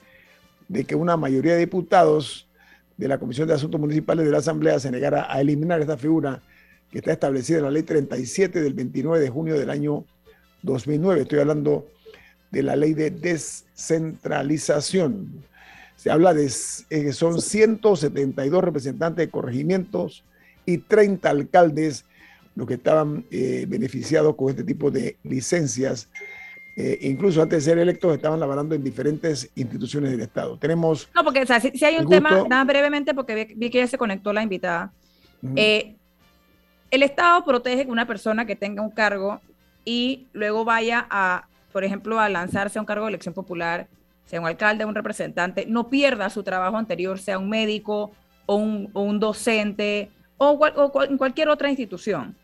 de 0.69 0.85
que 0.85 0.95
una 0.95 1.17
mayoría 1.17 1.55
de 1.55 1.59
diputados 1.59 2.49
de 2.97 3.09
la 3.09 3.19
Comisión 3.19 3.49
de 3.49 3.55
Asuntos 3.55 3.81
Municipales 3.81 4.25
de 4.25 4.31
la 4.31 4.39
Asamblea 4.39 4.79
se 4.79 4.93
negara 4.93 5.27
a 5.29 5.41
eliminar 5.41 5.81
esta 5.81 5.97
figura 5.97 6.41
que 6.93 6.99
está 6.99 7.13
establecida 7.13 7.59
en 7.59 7.65
la 7.65 7.71
ley 7.71 7.83
37 7.83 8.61
del 8.61 8.75
29 8.75 9.19
de 9.19 9.31
junio 9.31 9.59
del 9.59 9.71
año 9.71 10.05
2009. 10.63 11.23
Estoy 11.23 11.39
hablando 11.39 11.89
de 12.51 12.63
la 12.63 12.77
ley 12.77 12.93
de 12.93 13.11
descentralización. 13.11 15.43
Se 15.97 16.11
habla 16.11 16.35
de 16.35 16.53
que 16.91 17.09
eh, 17.09 17.15
son 17.15 17.41
172 17.41 18.63
representantes 18.63 19.25
de 19.27 19.31
corregimientos 19.31 20.23
y 20.67 20.77
30 20.79 21.31
alcaldes 21.31 22.05
los 22.55 22.69
que 22.69 22.75
estaban 22.75 23.25
eh, 23.31 23.65
beneficiados 23.67 24.37
con 24.37 24.51
este 24.51 24.63
tipo 24.63 24.91
de 24.91 25.17
licencias. 25.23 26.11
Eh, 26.77 26.99
incluso 27.03 27.41
antes 27.41 27.65
de 27.65 27.71
ser 27.71 27.79
electos 27.79 28.15
estaban 28.15 28.39
laborando 28.39 28.75
en 28.75 28.85
diferentes 28.85 29.51
instituciones 29.55 30.11
del 30.11 30.21
Estado. 30.21 30.59
Tenemos... 30.59 31.09
No, 31.15 31.25
porque 31.25 31.47
si, 31.47 31.83
hay 31.85 31.97
un 31.97 32.07
tema, 32.09 32.45
nada 32.49 32.65
brevemente, 32.65 33.15
porque 33.15 33.55
vi, 33.57 33.71
que 33.71 33.79
ya 33.79 33.87
se 33.87 33.97
conectó 33.97 34.35
la 34.35 34.43
invitada. 34.43 34.93
El 36.93 37.03
Estado 37.03 37.43
protege 37.43 37.87
que 37.87 37.91
una 37.91 38.07
persona 38.07 38.45
que 38.45 38.55
tenga 38.55 38.83
un 38.83 38.91
cargo 38.91 39.41
y 39.85 40.29
luego 40.35 40.65
vaya 40.65 41.07
a, 41.11 41.49
por 41.73 41.85
ejemplo, 41.85 42.21
a 42.21 42.29
lanzarse 42.29 42.79
a 42.79 42.83
un 42.83 42.87
cargo 42.87 43.07
de 43.07 43.13
elección 43.13 43.35
popular, 43.35 43.89
sea 44.27 44.41
un 44.41 44.47
alcalde, 44.47 44.85
un 44.85 44.95
representante, 44.95 45.65
no 45.67 45.89
pierda 45.89 46.29
su 46.29 46.43
trabajo 46.43 46.77
anterior, 46.77 47.19
sea 47.19 47.39
un 47.39 47.49
médico 47.49 48.13
o 48.45 48.57
un, 48.57 49.19
docente 49.19 50.11
o, 50.37 50.61
en 51.09 51.17
cualquier 51.17 51.49
otra 51.49 51.71
institución. 51.71 52.37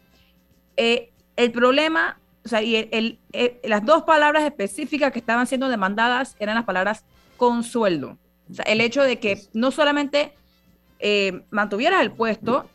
Eh, 0.79 1.13
el 1.37 1.53
problema, 1.53 2.19
o 2.43 2.49
sea, 2.49 2.63
y 2.63 2.89
el, 2.91 3.19
eh, 3.35 3.61
las 3.65 3.85
dos 3.85 4.05
palabras 4.05 4.45
específicas 4.45 5.13
que 5.13 5.19
estaban 5.19 5.47
siendo 5.47 5.69
demandadas 5.69 6.37
eran 6.39 6.55
las 6.55 6.65
palabras 6.65 7.05
con 7.37 7.63
sueldo. 7.65 8.17
O 8.51 8.55
sea, 8.55 8.65
el 8.65 8.81
hecho 8.81 9.03
de 9.03 9.19
que 9.19 9.43
no 9.53 9.71
solamente 9.73 10.33
eh, 11.01 11.43
mantuvieras 11.51 12.01
el 12.01 12.13
puesto 12.13 12.67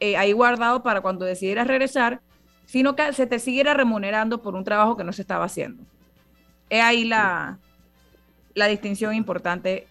ahí 0.00 0.32
guardado 0.32 0.82
para 0.82 1.00
cuando 1.00 1.24
decidieras 1.24 1.66
regresar, 1.66 2.20
sino 2.66 2.96
que 2.96 3.12
se 3.12 3.26
te 3.26 3.38
siguiera 3.38 3.74
remunerando 3.74 4.42
por 4.42 4.54
un 4.54 4.64
trabajo 4.64 4.96
que 4.96 5.04
no 5.04 5.12
se 5.12 5.22
estaba 5.22 5.44
haciendo. 5.44 5.82
Es 6.68 6.82
ahí 6.82 7.04
la, 7.04 7.58
la 8.54 8.66
distinción 8.66 9.14
importante 9.14 9.86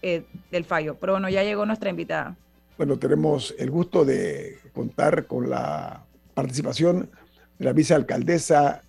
del 0.50 0.64
fallo. 0.64 0.96
Pero 1.00 1.14
bueno, 1.14 1.28
ya 1.28 1.42
llegó 1.42 1.66
nuestra 1.66 1.90
invitada. 1.90 2.36
Bueno, 2.76 2.96
tenemos 2.96 3.52
el 3.58 3.70
gusto 3.70 4.04
de 4.04 4.60
contar 4.72 5.26
con 5.26 5.50
la 5.50 6.04
participación 6.34 7.10
de 7.58 7.64
la 7.64 7.72
vicealcaldesa 7.72 8.82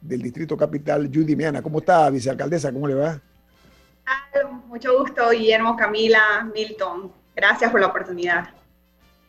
del 0.00 0.22
Distrito 0.22 0.56
Capital, 0.56 1.10
Judy 1.12 1.36
Meana. 1.36 1.60
¿Cómo 1.60 1.80
está, 1.80 2.08
vicealcaldesa? 2.08 2.72
¿Cómo 2.72 2.88
le 2.88 2.94
va? 2.94 3.20
Mucho 4.68 4.98
gusto, 4.98 5.28
Guillermo, 5.30 5.76
Camila, 5.76 6.48
Milton. 6.54 7.12
Gracias 7.36 7.70
por 7.70 7.80
la 7.80 7.88
oportunidad. 7.88 8.48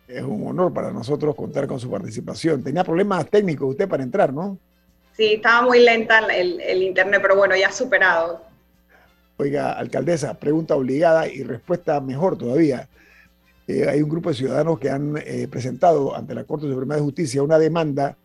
Es 0.07 0.23
un 0.23 0.47
honor 0.47 0.73
para 0.73 0.91
nosotros 0.91 1.35
contar 1.35 1.67
con 1.67 1.79
su 1.79 1.89
participación. 1.89 2.63
Tenía 2.63 2.83
problemas 2.83 3.27
técnicos 3.29 3.71
usted 3.71 3.87
para 3.87 4.03
entrar, 4.03 4.31
¿no? 4.31 4.57
Sí, 5.17 5.33
estaba 5.35 5.65
muy 5.65 5.79
lenta 5.79 6.19
el, 6.19 6.59
el 6.61 6.83
internet, 6.83 7.19
pero 7.21 7.35
bueno, 7.35 7.55
ya 7.55 7.71
superado. 7.71 8.43
Oiga, 9.37 9.73
alcaldesa, 9.73 10.33
pregunta 10.35 10.75
obligada 10.75 11.27
y 11.27 11.43
respuesta 11.43 11.99
mejor 12.01 12.37
todavía. 12.37 12.87
Eh, 13.67 13.87
hay 13.89 14.01
un 14.01 14.09
grupo 14.09 14.29
de 14.29 14.35
ciudadanos 14.35 14.79
que 14.79 14.89
han 14.89 15.17
eh, 15.17 15.47
presentado 15.49 16.15
ante 16.15 16.35
la 16.35 16.43
Corte 16.43 16.67
Suprema 16.67 16.95
de 16.95 17.01
Justicia 17.01 17.41
una 17.41 17.57
demanda 17.57 18.15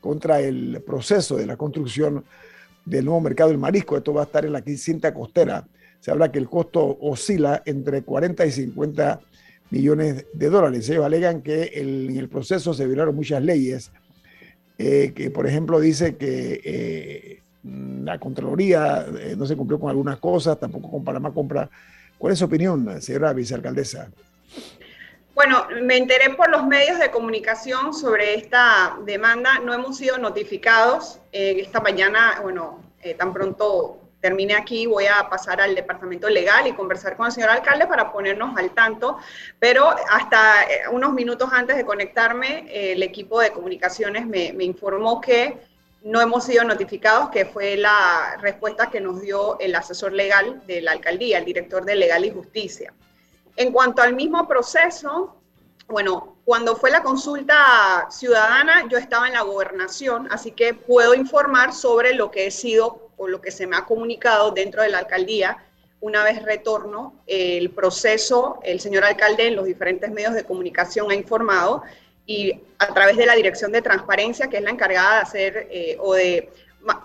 contra 0.00 0.40
el 0.40 0.82
proceso 0.84 1.36
de 1.36 1.46
la 1.46 1.56
construcción 1.56 2.24
del 2.84 3.04
nuevo 3.04 3.20
mercado 3.20 3.50
del 3.50 3.58
marisco. 3.58 3.96
Esto 3.96 4.12
va 4.12 4.22
a 4.22 4.24
estar 4.24 4.44
en 4.44 4.52
la 4.52 4.62
cinta 4.62 5.14
costera. 5.14 5.66
Se 6.00 6.10
habla 6.10 6.30
que 6.30 6.38
el 6.38 6.50
costo 6.50 6.98
oscila 7.00 7.62
entre 7.64 8.02
40 8.02 8.44
y 8.44 8.50
50 8.50 9.20
millones 9.70 10.26
de 10.32 10.50
dólares. 10.50 10.88
Ellos 10.88 11.04
alegan 11.04 11.42
que 11.42 11.72
en 11.74 12.16
el 12.16 12.28
proceso 12.28 12.74
se 12.74 12.86
violaron 12.86 13.14
muchas 13.14 13.42
leyes, 13.42 13.90
eh, 14.78 15.12
que 15.14 15.30
por 15.30 15.46
ejemplo 15.46 15.80
dice 15.80 16.16
que 16.16 16.60
eh, 16.64 17.42
la 17.62 18.18
Contraloría 18.18 19.06
eh, 19.18 19.34
no 19.36 19.46
se 19.46 19.56
cumplió 19.56 19.78
con 19.80 19.90
algunas 19.90 20.18
cosas, 20.18 20.58
tampoco 20.58 20.90
con 20.90 21.04
Panamá 21.04 21.32
Compra. 21.32 21.68
¿Cuál 22.18 22.32
es 22.32 22.38
su 22.38 22.44
opinión, 22.44 23.00
señora 23.02 23.32
vicealcaldesa? 23.32 24.10
Bueno, 25.34 25.66
me 25.82 25.96
enteré 25.96 26.30
por 26.34 26.48
los 26.48 26.64
medios 26.64 27.00
de 27.00 27.10
comunicación 27.10 27.92
sobre 27.92 28.36
esta 28.36 28.96
demanda. 29.04 29.58
No 29.58 29.74
hemos 29.74 29.96
sido 29.96 30.16
notificados. 30.16 31.18
esta 31.32 31.80
mañana, 31.80 32.38
bueno, 32.40 32.80
tan 33.18 33.32
pronto 33.32 34.03
termine 34.24 34.54
aquí, 34.54 34.86
voy 34.86 35.04
a 35.04 35.28
pasar 35.28 35.60
al 35.60 35.74
departamento 35.74 36.30
legal 36.30 36.66
y 36.66 36.72
conversar 36.72 37.14
con 37.14 37.26
el 37.26 37.32
señor 37.32 37.50
alcalde 37.50 37.86
para 37.86 38.10
ponernos 38.10 38.56
al 38.56 38.70
tanto, 38.70 39.18
pero 39.58 39.94
hasta 40.10 40.62
eh, 40.62 40.88
unos 40.90 41.12
minutos 41.12 41.50
antes 41.52 41.76
de 41.76 41.84
conectarme, 41.84 42.66
el 42.72 43.02
equipo 43.02 43.38
de 43.40 43.50
comunicaciones 43.50 44.26
me, 44.26 44.46
informó 44.64 45.20
que 45.20 45.58
no 46.04 46.22
hemos 46.22 46.44
sido 46.44 46.64
notificados, 46.64 47.28
que 47.28 47.44
fue 47.44 47.76
la 47.76 48.38
respuesta 48.40 48.88
que 48.90 48.98
nos 48.98 49.20
dio 49.20 49.58
el 49.60 49.74
asesor 49.74 50.14
legal 50.14 50.62
de 50.66 50.80
la 50.80 50.92
alcaldía, 50.92 51.36
el 51.36 51.44
director 51.44 51.84
de 51.84 51.94
Legal 51.94 52.24
y 52.24 52.30
Justicia. 52.30 52.94
En 53.56 53.72
cuanto 53.72 54.00
al 54.00 54.14
mismo 54.14 54.48
proceso, 54.48 55.36
bueno, 55.86 56.38
cuando 56.46 56.76
fue 56.76 56.90
la 56.90 57.02
consulta 57.02 58.06
ciudadana, 58.10 58.88
yo 58.88 58.96
estaba 58.96 59.26
en 59.26 59.34
la 59.34 59.42
gobernación, 59.42 60.28
así 60.30 60.52
que 60.52 60.72
puedo 60.72 61.14
informar 61.14 61.74
sobre 61.74 62.14
lo 62.14 62.30
que 62.30 62.46
he 62.46 62.50
sido 62.50 63.03
o 63.16 63.28
lo 63.28 63.40
que 63.40 63.50
se 63.50 63.66
me 63.66 63.76
ha 63.76 63.84
comunicado 63.84 64.50
dentro 64.50 64.82
de 64.82 64.88
la 64.88 64.98
alcaldía, 64.98 65.58
una 66.00 66.22
vez 66.22 66.42
retorno, 66.42 67.14
el 67.26 67.70
proceso, 67.70 68.60
el 68.62 68.78
señor 68.78 69.04
alcalde 69.04 69.46
en 69.46 69.56
los 69.56 69.64
diferentes 69.64 70.10
medios 70.10 70.34
de 70.34 70.44
comunicación 70.44 71.10
ha 71.10 71.14
informado 71.14 71.82
y 72.26 72.60
a 72.78 72.92
través 72.92 73.16
de 73.16 73.26
la 73.26 73.34
Dirección 73.34 73.72
de 73.72 73.82
Transparencia, 73.82 74.48
que 74.48 74.58
es 74.58 74.62
la 74.62 74.70
encargada 74.70 75.16
de 75.16 75.22
hacer 75.22 75.68
eh, 75.70 75.96
o 76.00 76.14
de 76.14 76.50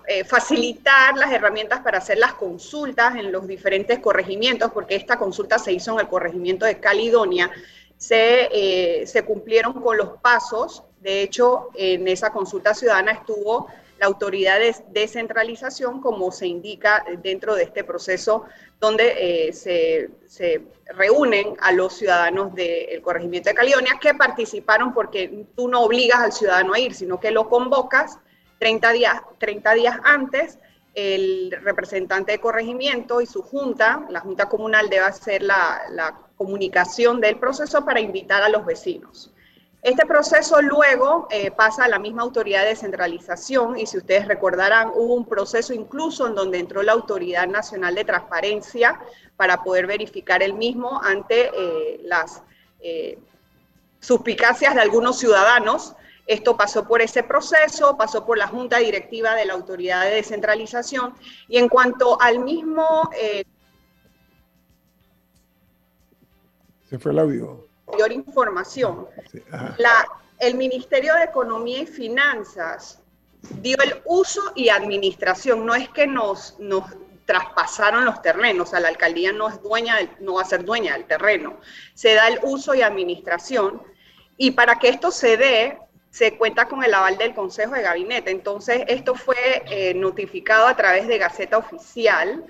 eh, 0.07 0.23
facilitar 0.25 1.17
las 1.17 1.31
herramientas 1.31 1.79
para 1.81 1.99
hacer 1.99 2.17
las 2.17 2.33
consultas 2.33 3.15
en 3.15 3.31
los 3.31 3.47
diferentes 3.47 3.99
corregimientos, 3.99 4.71
porque 4.71 4.95
esta 4.95 5.17
consulta 5.17 5.57
se 5.59 5.71
hizo 5.71 5.93
en 5.93 6.01
el 6.01 6.07
corregimiento 6.07 6.65
de 6.65 6.79
Caledonia, 6.79 7.49
se, 7.97 8.49
eh, 8.51 9.07
se 9.07 9.23
cumplieron 9.23 9.73
con 9.73 9.97
los 9.97 10.17
pasos. 10.21 10.83
De 10.99 11.21
hecho, 11.21 11.69
en 11.75 12.07
esa 12.09 12.31
consulta 12.31 12.73
ciudadana 12.73 13.13
estuvo 13.13 13.67
la 13.99 14.05
autoridad 14.05 14.59
de 14.59 14.75
descentralización, 14.91 16.01
como 16.01 16.31
se 16.31 16.47
indica 16.47 17.03
dentro 17.21 17.55
de 17.55 17.63
este 17.63 17.83
proceso, 17.83 18.45
donde 18.79 19.49
eh, 19.49 19.53
se, 19.53 20.62
reúnen 20.95 21.55
a 21.59 21.71
los 21.71 21.93
ciudadanos 21.93 22.55
del 22.55 23.01
corregimiento 23.01 23.49
de 23.49 23.55
Caledonia 23.55 23.99
que 24.01 24.13
participaron, 24.13 24.93
porque 24.93 25.45
tú 25.55 25.67
no 25.67 25.81
obligas 25.81 26.19
al 26.19 26.31
ciudadano 26.31 26.73
a 26.73 26.79
ir, 26.79 26.95
sino 26.95 27.19
que 27.19 27.31
lo 27.31 27.49
convocas 27.49 28.17
30 28.59 28.91
días, 28.93 29.21
30 29.38 29.73
días 29.73 29.97
antes. 30.03 30.57
El 30.95 31.55
representante 31.62 32.31
de 32.31 32.39
corregimiento 32.39 33.21
y 33.21 33.25
su 33.25 33.43
junta, 33.43 34.05
la 34.09 34.21
junta 34.21 34.49
comunal, 34.49 34.89
debe 34.89 35.05
hacer 35.05 35.43
la, 35.43 35.83
la 35.91 36.17
comunicación 36.35 37.21
del 37.21 37.38
proceso 37.38 37.85
para 37.85 37.99
invitar 37.99 38.41
a 38.41 38.49
los 38.49 38.65
vecinos. 38.65 39.31
Este 39.81 40.05
proceso 40.05 40.61
luego 40.61 41.27
eh, 41.31 41.51
pasa 41.51 41.85
a 41.85 41.87
la 41.87 41.99
misma 41.99 42.23
autoridad 42.23 42.63
de 42.63 42.69
descentralización 42.69 43.79
y 43.79 43.85
si 43.85 43.97
ustedes 43.97 44.27
recordarán, 44.27 44.89
hubo 44.93 45.13
un 45.13 45.25
proceso 45.25 45.73
incluso 45.73 46.27
en 46.27 46.35
donde 46.35 46.59
entró 46.59 46.83
la 46.83 46.91
Autoridad 46.91 47.47
Nacional 47.47 47.95
de 47.95 48.03
Transparencia 48.03 48.99
para 49.37 49.63
poder 49.63 49.87
verificar 49.87 50.43
el 50.43 50.53
mismo 50.53 51.01
ante 51.01 51.49
eh, 51.55 52.01
las 52.03 52.43
eh, 52.81 53.19
suspicacias 54.01 54.75
de 54.75 54.81
algunos 54.81 55.17
ciudadanos. 55.17 55.95
Esto 56.27 56.57
pasó 56.57 56.85
por 56.85 57.01
ese 57.01 57.23
proceso, 57.23 57.95
pasó 57.97 58.25
por 58.25 58.37
la 58.37 58.47
Junta 58.47 58.79
Directiva 58.79 59.33
de 59.33 59.45
la 59.45 59.53
Autoridad 59.53 60.03
de 60.03 60.15
Descentralización 60.15 61.15
y 61.47 61.57
en 61.57 61.69
cuanto 61.69 62.21
al 62.21 62.39
mismo... 62.39 63.09
Se 66.89 66.99
fue 66.99 67.13
el 67.13 67.19
audio 67.19 67.68
mayor 67.91 68.12
información. 68.12 69.08
La, 69.78 70.08
el 70.39 70.56
Ministerio 70.56 71.13
de 71.15 71.23
Economía 71.23 71.80
y 71.80 71.86
Finanzas 71.86 72.99
dio 73.62 73.78
el 73.84 74.02
uso 74.06 74.41
y 74.56 74.69
administración, 74.69 75.65
no 75.65 75.75
es 75.75 75.89
que 75.89 76.08
nos, 76.08 76.60
nos 76.60 76.84
traspasaron 77.25 78.06
los 78.06 78.21
terrenos, 78.21 78.67
o 78.67 78.71
sea, 78.71 78.80
la 78.80 78.88
alcaldía 78.89 79.32
no 79.32 79.49
es 79.49 79.62
dueña, 79.62 79.97
no 80.19 80.36
va 80.36 80.41
a 80.41 80.45
ser 80.45 80.65
dueña 80.65 80.93
del 80.93 81.06
terreno, 81.06 81.60
se 81.93 82.15
da 82.15 82.28
el 82.28 82.39
uso 82.43 82.73
y 82.73 82.82
administración, 82.82 83.82
y 84.38 84.52
para 84.52 84.80
que 84.80 84.89
esto 84.89 85.12
se 85.12 85.38
dé, 85.38 85.78
se 86.10 86.38
cuenta 86.38 86.65
con 86.65 86.84
el 86.84 86.93
aval 86.93 87.17
del 87.17 87.36
Consejo 87.36 87.75
de 87.75 87.84
Gabinete. 87.84 88.32
Entonces, 88.32 88.84
esto 88.88 89.13
fue 89.15 89.63
eh, 89.67 89.93
notificado 89.93 90.65
a 90.67 90.75
través 90.75 91.08
de 91.08 91.17
Gaceta 91.17 91.58
Oficial, 91.58 92.45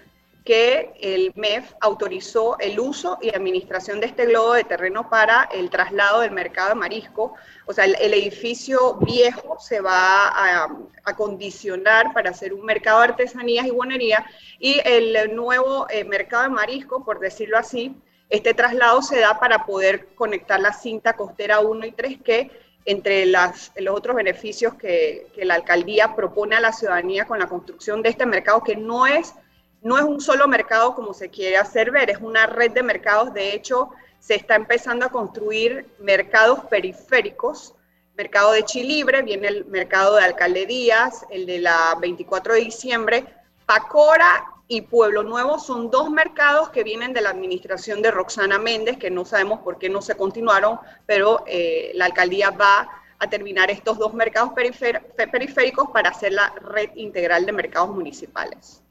que 0.49 0.93
el 0.99 1.31
MEF 1.35 1.73
autorizó 1.79 2.57
el 2.57 2.79
uso 2.79 3.19
y 3.21 3.29
administración 3.29 3.99
de 3.99 4.07
este 4.07 4.25
globo 4.25 4.53
de 4.53 4.63
terreno 4.63 5.07
para 5.07 5.47
el 5.53 5.69
traslado 5.69 6.21
del 6.21 6.31
mercado 6.31 6.69
de 6.69 6.75
marisco. 6.75 7.35
O 7.67 7.73
sea, 7.73 7.85
el, 7.85 8.13
edificio 8.15 8.95
viejo 8.95 9.59
se 9.59 9.79
va 9.79 10.27
a 10.29 10.75
acondicionar 11.03 12.13
para 12.15 12.31
hacer 12.31 12.51
un 12.55 12.65
mercado 12.65 12.97
de 12.97 13.09
artesanías 13.09 13.67
y 13.67 13.69
buonería 13.69 14.25
y 14.57 14.81
el 14.85 15.35
nuevo 15.35 15.85
eh, 15.87 16.03
mercado 16.03 16.41
de 16.41 16.49
marisco, 16.49 17.05
por 17.05 17.19
decirlo 17.19 17.55
así, 17.55 17.95
este 18.27 18.55
traslado 18.55 19.03
se 19.03 19.19
da 19.19 19.39
para 19.39 19.67
poder 19.67 20.15
conectar 20.15 20.59
la 20.59 20.73
cinta 20.73 21.13
costera 21.13 21.59
1 21.59 21.85
y 21.85 21.91
3 21.91 22.17
que 22.25 22.49
entre 22.85 23.27
los 23.27 23.71
otros 23.91 24.15
beneficios 24.15 24.73
que 24.73 25.27
la 25.43 25.53
alcaldía 25.53 26.15
propone 26.15 26.55
a 26.55 26.59
la 26.59 26.73
ciudadanía 26.73 27.25
con 27.25 27.37
la 27.37 27.45
construcción 27.45 28.01
de 28.01 28.09
este 28.09 28.25
mercado 28.25 28.63
que 28.63 28.75
no 28.75 29.05
es 29.05 29.35
no 29.81 29.97
es 29.97 30.03
un 30.03 30.19
solo 30.19 30.47
mercado 30.47 30.95
como 30.95 31.13
se 31.13 31.29
quiere 31.29 31.57
hacer 31.57 31.91
ver, 31.91 32.09
es 32.09 32.19
una 32.19 32.45
red 32.45 32.71
de 32.71 32.83
mercados. 32.83 33.33
De 33.33 33.53
hecho, 33.53 33.89
se 34.19 34.35
está 34.35 34.55
empezando 34.55 35.05
a 35.05 35.09
construir 35.09 35.87
mercados 35.99 36.65
periféricos. 36.65 37.73
Mercado 38.15 38.51
de 38.51 38.63
Chilibre, 38.63 39.21
viene 39.21 39.47
el 39.47 39.65
mercado 39.65 40.15
de 40.15 40.23
Alcalde 40.23 40.65
Díaz, 40.65 41.25
el 41.29 41.45
de 41.45 41.59
la 41.59 41.95
24 42.01 42.53
de 42.53 42.59
diciembre. 42.59 43.25
Pacora 43.65 44.45
y 44.67 44.81
Pueblo 44.81 45.23
Nuevo 45.23 45.57
son 45.57 45.89
dos 45.89 46.09
mercados 46.11 46.69
que 46.69 46.83
vienen 46.83 47.13
de 47.13 47.21
la 47.21 47.29
administración 47.29 48.01
de 48.01 48.11
Roxana 48.11 48.59
Méndez, 48.59 48.97
que 48.97 49.09
no 49.09 49.23
sabemos 49.23 49.61
por 49.61 49.79
qué 49.79 49.89
no 49.89 50.01
se 50.01 50.15
continuaron, 50.15 50.79
pero 51.05 51.43
eh, 51.47 51.91
la 51.95 52.05
alcaldía 52.05 52.51
va 52.51 52.89
a 53.17 53.29
terminar 53.29 53.71
estos 53.71 53.97
dos 53.97 54.13
mercados 54.13 54.51
periféricos 54.53 55.89
para 55.91 56.09
hacer 56.09 56.33
la 56.33 56.53
red 56.61 56.89
integral 56.95 57.45
de 57.45 57.51
mercados 57.51 57.89
municipales. 57.89 58.81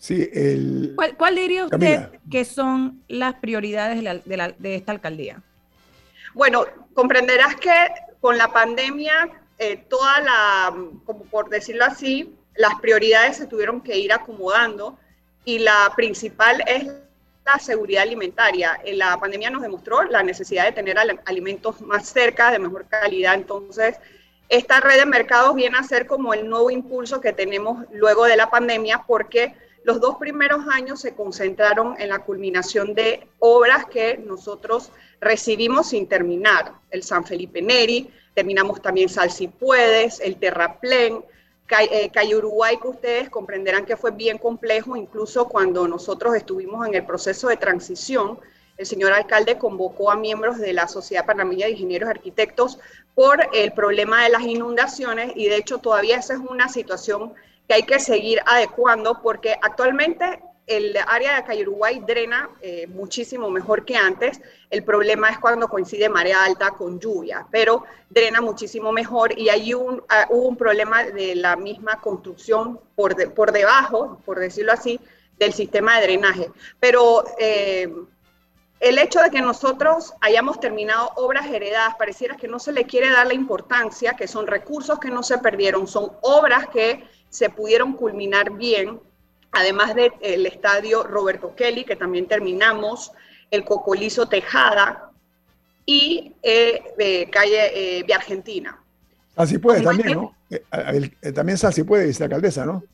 Sí, 0.00 0.30
el... 0.32 0.96
¿Cuál, 1.18 1.34
diría 1.34 1.66
usted 1.66 2.08
que 2.30 2.46
son 2.46 3.04
las 3.06 3.34
prioridades 3.34 4.02
de, 4.24 4.74
esta 4.74 4.92
alcaldía? 4.92 5.42
Bueno, 6.32 6.64
comprenderás 6.94 7.56
que 7.56 7.70
con 8.18 8.38
la 8.38 8.48
pandemia, 8.48 9.28
eh, 9.58 9.76
toda 9.76 10.22
la, 10.22 10.74
como 11.04 11.24
por 11.24 11.50
decirlo 11.50 11.84
así, 11.84 12.34
las 12.56 12.80
prioridades 12.80 13.36
se 13.36 13.46
tuvieron 13.46 13.82
que 13.82 13.98
ir 13.98 14.10
acomodando 14.14 14.98
y 15.44 15.58
la 15.58 15.92
principal 15.94 16.64
es 16.66 16.86
la 17.44 17.58
seguridad 17.58 18.04
alimentaria. 18.04 18.80
En 18.82 18.96
la 18.96 19.18
pandemia 19.18 19.50
nos 19.50 19.60
demostró 19.60 20.02
la 20.04 20.22
necesidad 20.22 20.64
de 20.64 20.72
tener 20.72 20.96
alimentos 21.26 21.82
más 21.82 22.08
cerca, 22.08 22.50
de 22.50 22.58
mejor 22.58 22.86
calidad. 22.86 23.34
Entonces, 23.34 23.96
esta 24.48 24.80
red 24.80 24.98
de 24.98 25.06
mercados 25.06 25.54
viene 25.54 25.76
a 25.76 25.82
ser 25.82 26.06
como 26.06 26.32
el 26.32 26.48
nuevo 26.48 26.70
impulso 26.70 27.20
que 27.20 27.34
tenemos 27.34 27.84
luego 27.92 28.24
de 28.24 28.38
la 28.38 28.48
pandemia 28.48 29.04
porque 29.06 29.54
los 29.82 30.00
dos 30.00 30.16
primeros 30.16 30.66
años 30.68 31.00
se 31.00 31.14
concentraron 31.14 31.96
en 31.98 32.10
la 32.10 32.20
culminación 32.20 32.94
de 32.94 33.26
obras 33.38 33.86
que 33.86 34.18
nosotros 34.18 34.90
recibimos 35.20 35.88
sin 35.88 36.06
terminar. 36.06 36.72
El 36.90 37.02
San 37.02 37.24
Felipe 37.24 37.62
Neri, 37.62 38.10
terminamos 38.34 38.82
también 38.82 39.08
Sal 39.08 39.30
Si 39.30 39.48
Puedes, 39.48 40.20
el 40.20 40.36
Terraplén, 40.36 41.24
eh, 41.78 42.10
Calle 42.12 42.36
Uruguay, 42.36 42.78
que 42.80 42.88
ustedes 42.88 43.30
comprenderán 43.30 43.86
que 43.86 43.96
fue 43.96 44.10
bien 44.10 44.38
complejo, 44.38 44.96
incluso 44.96 45.48
cuando 45.48 45.86
nosotros 45.86 46.34
estuvimos 46.34 46.86
en 46.86 46.94
el 46.94 47.06
proceso 47.06 47.48
de 47.48 47.56
transición, 47.56 48.38
el 48.76 48.86
señor 48.86 49.12
alcalde 49.12 49.58
convocó 49.58 50.10
a 50.10 50.16
miembros 50.16 50.58
de 50.58 50.72
la 50.72 50.88
Sociedad 50.88 51.26
Panameña 51.26 51.66
de 51.66 51.72
Ingenieros 51.72 52.08
Arquitectos 52.08 52.78
por 53.14 53.38
el 53.52 53.72
problema 53.72 54.24
de 54.24 54.30
las 54.30 54.42
inundaciones 54.42 55.32
y 55.36 55.48
de 55.48 55.56
hecho 55.56 55.78
todavía 55.78 56.16
esa 56.16 56.32
es 56.32 56.40
una 56.40 56.68
situación 56.68 57.34
que 57.70 57.74
hay 57.74 57.82
que 57.84 58.00
seguir 58.00 58.40
adecuando 58.46 59.22
porque 59.22 59.54
actualmente 59.62 60.42
el 60.66 60.92
área 61.06 61.36
de 61.36 61.44
Calle 61.44 61.62
Uruguay 61.62 62.02
drena 62.04 62.50
eh, 62.60 62.88
muchísimo 62.88 63.48
mejor 63.48 63.84
que 63.84 63.94
antes. 63.94 64.40
El 64.70 64.82
problema 64.82 65.30
es 65.30 65.38
cuando 65.38 65.68
coincide 65.68 66.08
marea 66.08 66.42
alta 66.42 66.72
con 66.72 66.98
lluvia, 66.98 67.46
pero 67.48 67.84
drena 68.08 68.40
muchísimo 68.40 68.90
mejor 68.90 69.38
y 69.38 69.50
hay 69.50 69.72
un, 69.72 70.02
ah, 70.08 70.26
hubo 70.30 70.48
un 70.48 70.56
problema 70.56 71.04
de 71.04 71.36
la 71.36 71.54
misma 71.54 72.00
construcción 72.00 72.80
por, 72.96 73.32
por 73.34 73.52
debajo, 73.52 74.20
por 74.24 74.40
decirlo 74.40 74.72
así, 74.72 74.98
del 75.38 75.52
sistema 75.52 76.00
de 76.00 76.06
drenaje. 76.06 76.50
Pero 76.80 77.22
eh, 77.38 77.88
el 78.80 78.98
hecho 78.98 79.20
de 79.20 79.30
que 79.30 79.42
nosotros 79.42 80.14
hayamos 80.20 80.58
terminado 80.58 81.12
obras 81.16 81.46
heredadas, 81.46 81.94
pareciera 81.94 82.36
que 82.36 82.48
no 82.48 82.58
se 82.58 82.72
le 82.72 82.84
quiere 82.84 83.10
dar 83.10 83.28
la 83.28 83.34
importancia, 83.34 84.14
que 84.14 84.26
son 84.26 84.48
recursos 84.48 84.98
que 84.98 85.10
no 85.10 85.22
se 85.22 85.38
perdieron, 85.38 85.86
son 85.86 86.10
obras 86.22 86.66
que 86.68 87.04
se 87.30 87.48
pudieron 87.48 87.94
culminar 87.94 88.50
bien, 88.52 89.00
además 89.52 89.94
del 89.94 90.46
estadio 90.46 91.04
Roberto 91.04 91.54
Kelly, 91.56 91.84
que 91.84 91.96
también 91.96 92.26
terminamos, 92.26 93.12
el 93.50 93.64
Cocolizo 93.64 94.28
Tejada 94.28 95.10
y 95.86 96.34
eh, 96.42 97.28
calle 97.32 97.98
eh, 97.98 98.02
Vía 98.02 98.16
Argentina. 98.16 98.78
Así 99.36 99.58
puedes 99.58 99.82
también, 99.82 100.12
¿no? 100.12 100.36
Eh, 100.50 100.62
eh, 101.22 101.32
también 101.32 101.58
así 101.62 101.82
puede, 101.84 102.06
dice 102.06 102.20
la 102.20 102.24
alcaldesa, 102.26 102.66
¿no? 102.66 102.84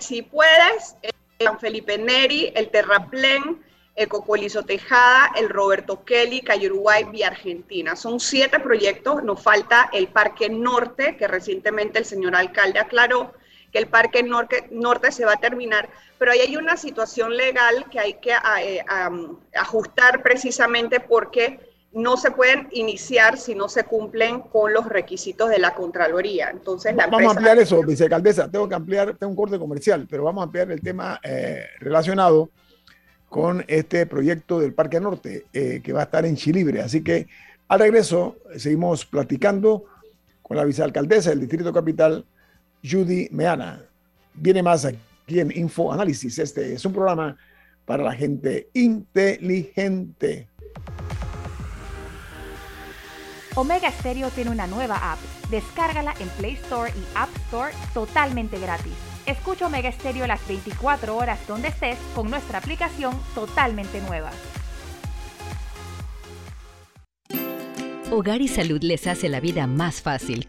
si 0.00 0.22
puedes, 0.22 0.96
San 1.38 1.58
Felipe 1.60 1.98
Neri, 1.98 2.52
el 2.54 2.70
Terraplén, 2.70 3.62
el 3.94 4.08
Cocolizo 4.08 4.62
Tejada, 4.62 5.32
el 5.36 5.50
Roberto 5.50 6.04
Kelly, 6.04 6.40
Calle 6.40 6.66
Uruguay, 6.68 7.04
Vía 7.04 7.28
Argentina. 7.28 7.94
Son 7.94 8.20
siete 8.20 8.58
proyectos, 8.58 9.22
nos 9.22 9.42
falta 9.42 9.90
el 9.92 10.08
Parque 10.08 10.48
Norte, 10.48 11.16
que 11.16 11.28
recientemente 11.28 11.98
el 11.98 12.04
señor 12.04 12.34
alcalde 12.34 12.78
aclaró, 12.78 13.34
que 13.72 13.78
el 13.78 13.86
Parque 13.86 14.22
Norte, 14.22 14.68
Norte 14.70 15.10
se 15.10 15.24
va 15.24 15.32
a 15.32 15.36
terminar, 15.36 15.88
pero 16.18 16.32
ahí 16.32 16.40
hay 16.40 16.56
una 16.56 16.76
situación 16.76 17.36
legal 17.36 17.86
que 17.90 17.98
hay 17.98 18.14
que 18.14 18.32
eh, 18.32 18.84
ajustar 19.54 20.22
precisamente 20.22 21.00
porque 21.00 21.58
no 21.92 22.16
se 22.16 22.30
pueden 22.30 22.68
iniciar 22.72 23.36
si 23.38 23.54
no 23.54 23.68
se 23.68 23.84
cumplen 23.84 24.40
con 24.40 24.72
los 24.72 24.86
requisitos 24.86 25.50
de 25.50 25.58
la 25.58 25.74
Contraloría. 25.74 26.50
Entonces, 26.50 26.94
vamos 26.96 27.22
a 27.22 27.30
ampliar 27.30 27.58
eso, 27.58 27.82
vicealcaldesa. 27.82 28.50
Tengo 28.50 28.68
que 28.68 28.74
ampliar, 28.74 29.14
tengo 29.16 29.30
un 29.30 29.36
corte 29.36 29.58
comercial, 29.58 30.06
pero 30.08 30.24
vamos 30.24 30.42
a 30.42 30.44
ampliar 30.44 30.70
el 30.70 30.80
tema 30.80 31.20
eh, 31.22 31.66
relacionado 31.80 32.50
con 33.28 33.64
este 33.68 34.06
proyecto 34.06 34.60
del 34.60 34.74
Parque 34.74 35.00
Norte 35.00 35.46
eh, 35.52 35.80
que 35.82 35.92
va 35.92 36.00
a 36.00 36.04
estar 36.04 36.24
en 36.24 36.36
Chilibre. 36.36 36.82
Así 36.82 37.02
que 37.02 37.28
al 37.68 37.80
regreso 37.80 38.36
seguimos 38.56 39.04
platicando 39.06 39.84
con 40.42 40.56
la 40.56 40.64
vicealcaldesa 40.64 41.30
del 41.30 41.40
Distrito 41.40 41.72
Capital, 41.72 42.26
Judy 42.82 43.28
Meana. 43.30 43.84
Viene 44.34 44.62
más 44.62 44.84
aquí 44.84 44.98
en 45.28 45.50
Info 45.56 45.92
Análisis. 45.92 46.38
Este 46.38 46.74
es 46.74 46.84
un 46.84 46.92
programa 46.92 47.36
para 47.84 48.02
la 48.02 48.12
gente 48.12 48.68
inteligente. 48.74 50.48
Omega 53.54 53.90
Stereo 53.90 54.30
tiene 54.30 54.50
una 54.50 54.66
nueva 54.66 55.12
app. 55.12 55.18
Descárgala 55.50 56.14
en 56.18 56.28
Play 56.30 56.54
Store 56.54 56.90
y 56.90 57.04
App 57.14 57.28
Store 57.46 57.72
totalmente 57.92 58.58
gratis. 58.58 58.94
Escucha 59.26 59.66
Omega 59.66 59.92
Stereo 59.92 60.26
las 60.26 60.46
24 60.48 61.16
horas 61.16 61.38
donde 61.46 61.68
estés 61.68 61.98
con 62.14 62.30
nuestra 62.30 62.58
aplicación 62.58 63.14
totalmente 63.34 64.00
nueva. 64.00 64.30
Hogar 68.10 68.40
y 68.40 68.48
Salud 68.48 68.82
les 68.82 69.06
hace 69.06 69.28
la 69.28 69.40
vida 69.40 69.66
más 69.66 70.02
fácil 70.02 70.48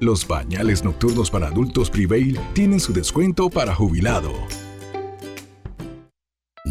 Los 0.00 0.24
pañales 0.24 0.82
nocturnos 0.82 1.30
para 1.30 1.46
adultos 1.46 1.88
Prevail 1.88 2.38
tienen 2.52 2.80
su 2.80 2.92
descuento 2.92 3.48
para 3.48 3.74
jubilado. 3.74 4.32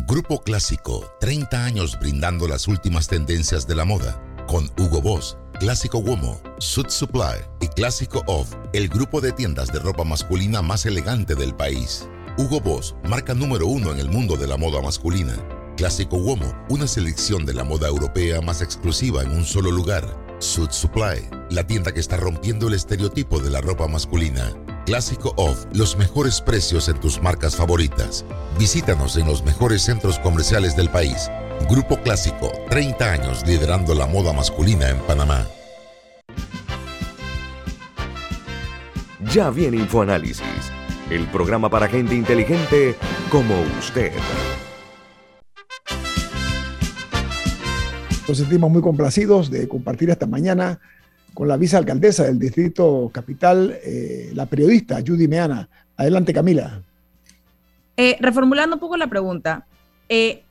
Grupo 0.08 0.42
Clásico, 0.42 1.06
30 1.22 1.64
años 1.64 1.98
brindando 2.00 2.48
las 2.48 2.68
últimas 2.68 3.08
tendencias 3.08 3.66
de 3.66 3.76
la 3.76 3.86
moda. 3.86 4.22
Con 4.46 4.70
Hugo 4.78 5.02
Boss, 5.02 5.38
Clásico 5.60 6.00
Womo, 6.00 6.42
Suit 6.60 6.90
Supply 6.90 7.40
y 7.62 7.68
Clásico 7.68 8.24
Off, 8.28 8.54
el 8.74 8.90
grupo 8.90 9.22
de 9.22 9.32
tiendas 9.32 9.72
de 9.72 9.80
ropa 9.80 10.04
masculina 10.04 10.62
más 10.62 10.86
elegante 10.86 11.34
del 11.34 11.56
país. 11.56 12.10
Hugo 12.38 12.60
Boss, 12.60 12.96
marca 13.08 13.34
número 13.34 13.68
uno 13.68 13.94
en 13.94 14.00
el 14.00 14.10
mundo 14.10 14.36
de 14.36 14.48
la 14.48 14.58
moda 14.58 14.82
masculina. 14.82 15.34
Clásico 15.78 16.18
Womo, 16.18 16.54
una 16.70 16.88
selección 16.88 17.46
de 17.46 17.54
la 17.54 17.64
moda 17.64 17.88
europea 17.88 18.42
más 18.42 18.62
exclusiva 18.62 19.24
en 19.24 19.32
un 19.32 19.46
solo 19.46 19.72
lugar. 19.72 20.33
Suit 20.44 20.72
Supply, 20.72 21.30
la 21.52 21.66
tienda 21.66 21.94
que 21.94 22.02
está 22.02 22.18
rompiendo 22.18 22.68
el 22.68 22.74
estereotipo 22.74 23.40
de 23.40 23.50
la 23.50 23.62
ropa 23.62 23.88
masculina. 23.88 24.54
Clásico 24.86 25.34
Off, 25.38 25.66
los 25.74 25.98
mejores 25.98 26.42
precios 26.42 26.90
en 26.90 27.00
tus 27.00 27.22
marcas 27.22 27.56
favoritas. 27.56 28.26
Visítanos 28.60 29.16
en 29.16 29.26
los 29.26 29.44
mejores 29.46 29.84
centros 29.84 30.20
comerciales 30.20 30.76
del 30.76 30.90
país. 30.90 31.32
Grupo 31.70 31.98
Clásico, 32.02 32.52
30 32.70 33.12
años 33.12 33.48
liderando 33.48 33.96
la 33.96 34.06
moda 34.06 34.34
masculina 34.34 34.90
en 34.90 35.00
Panamá. 35.00 35.48
Ya 39.34 39.50
viene 39.50 39.78
InfoAnálisis, 39.78 40.44
el 41.10 41.26
programa 41.28 41.70
para 41.70 41.88
gente 41.88 42.16
inteligente 42.16 42.98
como 43.32 43.56
usted. 43.80 44.12
Nos 48.26 48.38
sentimos 48.38 48.72
muy 48.72 48.82
complacidos 48.82 49.52
de 49.52 49.68
compartir 49.68 50.10
esta 50.10 50.26
mañana 50.26 50.80
con 51.34 51.50
la 51.50 51.58
vicealcaldesa 51.58 52.24
del 52.24 52.40
Distrito 52.40 53.12
Capital, 53.14 53.78
eh, 53.84 54.32
la 54.34 54.46
periodista 54.46 55.02
Judy 55.06 55.28
Meana. 55.28 55.68
Adelante, 55.98 56.34
Camila. 56.34 56.82
Eh, 57.98 58.16
reformulando 58.22 58.78
un 58.78 58.80
poco 58.80 58.96
la 58.96 59.08
pregunta, 59.08 59.66
eh, 60.08 60.44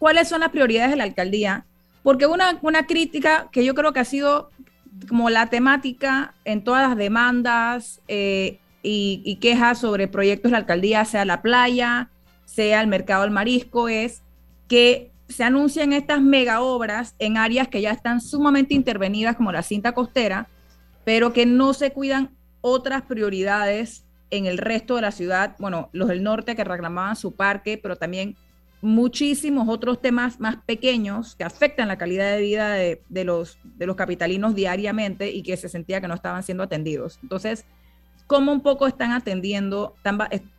¿cuáles 0.00 0.28
son 0.28 0.40
las 0.40 0.50
prioridades 0.50 0.90
de 0.90 0.96
la 0.96 1.04
alcaldía? 1.04 1.64
Porque 2.02 2.26
una, 2.26 2.58
una 2.62 2.86
crítica 2.86 3.48
que 3.52 3.64
yo 3.64 3.74
creo 3.74 3.92
que 3.92 4.00
ha 4.00 4.04
sido 4.04 4.50
como 5.08 5.30
la 5.30 5.46
temática 5.46 6.34
en 6.44 6.64
todas 6.64 6.88
las 6.88 6.96
demandas 6.96 8.00
y, 8.08 9.38
quejas 9.40 9.78
sobre 9.78 10.08
proyectos 10.08 10.50
de 10.50 10.52
la 10.52 10.58
alcaldía, 10.58 11.04
sea 11.04 11.24
la 11.24 11.40
playa, 11.40 12.10
sea 12.46 12.80
el 12.80 12.88
mercado 12.88 13.22
del 13.22 13.30
marisco, 13.30 13.88
es 13.88 14.22
que 14.68 15.10
se 15.28 15.44
anuncian 15.44 15.92
estas 15.92 16.20
mega 16.20 16.60
obras 16.60 17.14
en 17.18 17.36
áreas 17.36 17.68
que 17.68 17.80
ya 17.80 17.90
están 17.90 18.20
sumamente 18.20 18.74
intervenidas, 18.74 19.36
como 19.36 19.52
la 19.52 19.62
cinta 19.62 19.92
costera, 19.92 20.48
pero 21.04 21.32
que 21.32 21.46
no 21.46 21.72
se 21.74 21.92
cuidan 21.92 22.30
otras 22.60 23.02
prioridades 23.02 24.04
en 24.30 24.46
el 24.46 24.58
resto 24.58 24.96
de 24.96 25.02
la 25.02 25.12
ciudad. 25.12 25.56
Bueno, 25.58 25.88
los 25.92 26.08
del 26.08 26.22
norte 26.22 26.56
que 26.56 26.64
reclamaban 26.64 27.16
su 27.16 27.34
parque, 27.34 27.78
pero 27.80 27.96
también 27.96 28.36
muchísimos 28.82 29.68
otros 29.68 30.00
temas 30.00 30.38
más 30.38 30.58
pequeños 30.64 31.34
que 31.34 31.44
afectan 31.44 31.88
la 31.88 31.98
calidad 31.98 32.32
de 32.34 32.40
vida 32.40 32.72
de, 32.72 33.24
los, 33.24 33.58
de 33.64 33.86
los 33.86 33.96
capitalinos 33.96 34.54
diariamente 34.54 35.30
y 35.30 35.42
que 35.42 35.56
se 35.56 35.68
sentía 35.68 36.00
que 36.00 36.08
no 36.08 36.14
estaban 36.14 36.42
siendo 36.42 36.62
atendidos. 36.62 37.18
Entonces, 37.22 37.64
¿cómo 38.26 38.52
un 38.52 38.60
poco 38.60 38.86
están 38.86 39.12
atendiendo, 39.12 39.96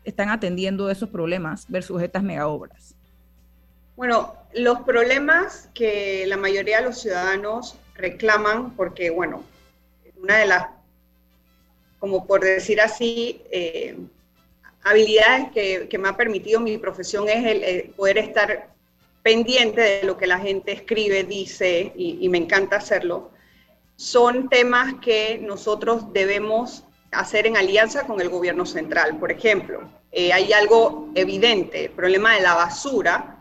están, 0.03 0.29
atendiendo 0.29 0.89
esos 0.89 1.09
problemas 1.09 1.65
versus 1.69 2.01
estas 2.01 2.23
mega 2.23 2.47
obras? 2.47 2.96
Bueno, 3.97 4.35
los 4.53 4.81
problemas 4.81 5.69
que 5.73 6.25
la 6.27 6.37
mayoría 6.37 6.77
de 6.77 6.83
los 6.83 7.01
ciudadanos 7.01 7.79
reclaman, 7.95 8.75
porque, 8.75 9.09
bueno, 9.09 9.43
una 10.21 10.37
de 10.37 10.45
las, 10.45 10.67
como 11.97 12.27
por 12.27 12.41
decir 12.41 12.79
así, 12.79 13.41
eh, 13.49 13.97
habilidades 14.83 15.49
que, 15.89 15.97
me 15.97 16.09
ha 16.09 16.15
permitido 16.15 16.59
mi 16.59 16.77
profesión 16.77 17.27
es 17.27 17.43
el, 17.43 17.89
poder 17.89 18.19
estar 18.19 18.69
pendiente 19.23 19.81
de 19.81 20.03
lo 20.03 20.15
que 20.15 20.27
la 20.27 20.37
gente 20.37 20.73
escribe, 20.73 21.23
dice, 21.23 21.91
y, 21.95 22.29
me 22.29 22.37
encanta 22.37 22.75
hacerlo, 22.75 23.31
son 23.95 24.47
temas 24.47 24.93
que 25.01 25.39
nosotros 25.41 26.13
debemos 26.13 26.83
hacer 27.11 27.47
en 27.47 27.57
alianza 27.57 28.05
con 28.05 28.21
el 28.21 28.29
gobierno 28.29 28.67
central. 28.67 29.17
Por 29.17 29.31
ejemplo, 29.31 29.89
eh, 30.11 30.31
hay 30.33 30.53
algo 30.53 31.09
evidente, 31.15 31.85
el 31.85 31.91
problema 31.91 32.35
de 32.35 32.41
la 32.41 32.53
basura, 32.53 33.33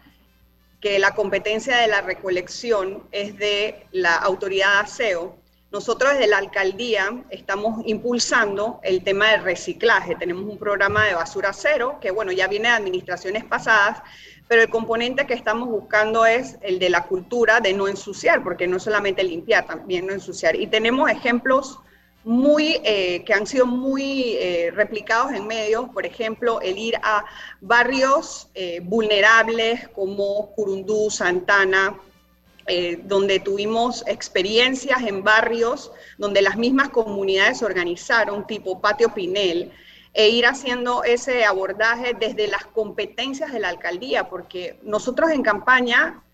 que 0.86 1.00
la 1.00 1.16
competencia 1.16 1.78
de 1.78 1.88
la 1.88 2.00
recolección 2.00 3.02
es 3.10 3.36
de 3.38 3.88
la 3.90 4.14
autoridad 4.14 4.74
de 4.74 4.78
aseo. 4.86 5.36
Nosotros 5.72 6.12
desde 6.12 6.28
la 6.28 6.38
alcaldía 6.38 7.24
estamos 7.30 7.82
impulsando 7.86 8.78
el 8.84 9.02
tema 9.02 9.32
del 9.32 9.42
reciclaje. 9.42 10.14
Tenemos 10.14 10.44
un 10.44 10.58
programa 10.58 11.04
de 11.06 11.14
basura 11.14 11.52
cero 11.52 11.98
que, 12.00 12.12
bueno, 12.12 12.30
ya 12.30 12.46
viene 12.46 12.68
de 12.68 12.74
administraciones 12.74 13.44
pasadas, 13.44 14.00
pero 14.46 14.62
el 14.62 14.70
componente 14.70 15.26
que 15.26 15.34
estamos 15.34 15.68
buscando 15.68 16.24
es 16.24 16.56
el 16.62 16.78
de 16.78 16.88
la 16.88 17.02
cultura 17.02 17.58
de 17.58 17.72
no 17.72 17.88
ensuciar, 17.88 18.44
porque 18.44 18.68
no 18.68 18.78
solamente 18.78 19.24
limpiar, 19.24 19.66
también 19.66 20.06
no 20.06 20.12
ensuciar. 20.12 20.54
Y 20.54 20.68
tenemos 20.68 21.10
ejemplos 21.10 21.80
muy, 22.26 22.80
eh, 22.82 23.22
que 23.24 23.32
han 23.32 23.46
sido 23.46 23.66
muy 23.66 24.34
eh, 24.40 24.72
replicados 24.74 25.32
en 25.32 25.46
medios, 25.46 25.88
por 25.90 26.04
ejemplo, 26.04 26.60
el 26.60 26.76
ir 26.76 26.96
a 27.00 27.24
barrios 27.60 28.48
eh, 28.56 28.80
vulnerables 28.82 29.88
como 29.90 30.50
Curundú, 30.50 31.08
Santana, 31.08 31.96
donde 33.04 33.38
tuvimos 33.38 34.02
experiencias 34.08 35.00
en 35.04 35.22
barrios 35.22 35.92
donde 36.18 36.42
las 36.42 36.56
mismas 36.56 36.88
comunidades 36.88 37.62
organizaron, 37.62 38.44
tipo 38.44 38.80
Patio 38.80 39.14
Pinel, 39.14 39.70
e 40.12 40.30
ir 40.30 40.46
haciendo 40.46 41.04
ese 41.04 41.44
abordaje 41.44 42.16
desde 42.18 42.48
las 42.48 42.66
competencias 42.66 43.52
de 43.52 43.60
la 43.60 43.68
alcaldía, 43.68 44.28
porque 44.28 44.80
nosotros 44.82 45.30
en 45.30 45.44
campaña 45.44 46.24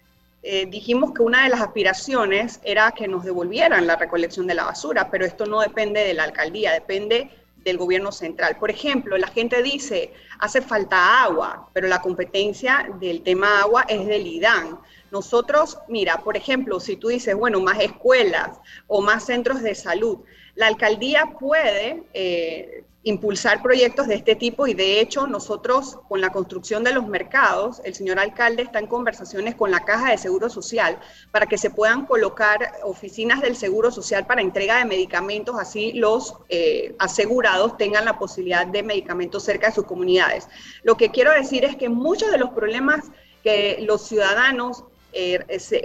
eh, 0.42 0.66
dijimos 0.66 1.12
que 1.12 1.22
una 1.22 1.44
de 1.44 1.50
las 1.50 1.60
aspiraciones 1.60 2.60
era 2.64 2.90
que 2.90 3.06
nos 3.06 3.24
devolvieran 3.24 3.86
la 3.86 3.96
recolección 3.96 4.46
de 4.46 4.54
la 4.54 4.64
basura, 4.64 5.08
pero 5.10 5.24
esto 5.24 5.46
no 5.46 5.60
depende 5.60 6.02
de 6.04 6.14
la 6.14 6.24
alcaldía, 6.24 6.72
depende 6.72 7.30
del 7.64 7.78
gobierno 7.78 8.10
central. 8.10 8.56
Por 8.58 8.70
ejemplo, 8.70 9.16
la 9.16 9.28
gente 9.28 9.62
dice, 9.62 10.12
hace 10.40 10.60
falta 10.60 11.22
agua, 11.22 11.68
pero 11.72 11.86
la 11.86 12.02
competencia 12.02 12.88
del 12.98 13.22
tema 13.22 13.60
agua 13.60 13.84
es 13.88 14.04
del 14.06 14.26
IDAN. 14.26 14.80
Nosotros, 15.12 15.78
mira, 15.88 16.18
por 16.18 16.36
ejemplo, 16.36 16.80
si 16.80 16.96
tú 16.96 17.08
dices, 17.08 17.36
bueno, 17.36 17.60
más 17.60 17.78
escuelas 17.80 18.58
o 18.88 19.00
más 19.00 19.26
centros 19.26 19.62
de 19.62 19.76
salud, 19.76 20.18
la 20.54 20.66
alcaldía 20.66 21.34
puede 21.38 22.02
eh, 22.14 22.84
impulsar 23.04 23.62
proyectos 23.62 24.06
de 24.06 24.14
este 24.14 24.36
tipo 24.36 24.66
y 24.66 24.74
de 24.74 25.00
hecho 25.00 25.26
nosotros 25.26 25.98
con 26.08 26.20
la 26.20 26.30
construcción 26.30 26.84
de 26.84 26.92
los 26.92 27.06
mercados, 27.06 27.80
el 27.84 27.94
señor 27.94 28.20
alcalde 28.20 28.62
está 28.62 28.78
en 28.78 28.86
conversaciones 28.86 29.56
con 29.56 29.72
la 29.72 29.84
Caja 29.84 30.12
de 30.12 30.18
Seguro 30.18 30.48
Social 30.48 30.98
para 31.32 31.46
que 31.46 31.58
se 31.58 31.70
puedan 31.70 32.06
colocar 32.06 32.74
oficinas 32.84 33.40
del 33.40 33.56
Seguro 33.56 33.90
Social 33.90 34.24
para 34.26 34.40
entrega 34.40 34.78
de 34.78 34.84
medicamentos, 34.84 35.56
así 35.58 35.92
los 35.92 36.34
eh, 36.48 36.94
asegurados 37.00 37.76
tengan 37.76 38.04
la 38.04 38.18
posibilidad 38.18 38.66
de 38.66 38.84
medicamentos 38.84 39.42
cerca 39.42 39.68
de 39.68 39.74
sus 39.74 39.84
comunidades. 39.84 40.48
Lo 40.84 40.96
que 40.96 41.10
quiero 41.10 41.32
decir 41.32 41.64
es 41.64 41.74
que 41.74 41.88
muchos 41.88 42.30
de 42.30 42.38
los 42.38 42.50
problemas 42.50 43.10
que 43.42 43.78
los 43.82 44.06
ciudadanos 44.06 44.84
eh, 45.12 45.44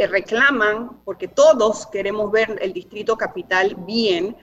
reclaman, 0.10 1.02
porque 1.04 1.28
todos 1.28 1.88
queremos 1.88 2.32
ver 2.32 2.60
el 2.62 2.74
distrito 2.74 3.18
capital 3.18 3.76
bien, 3.80 4.38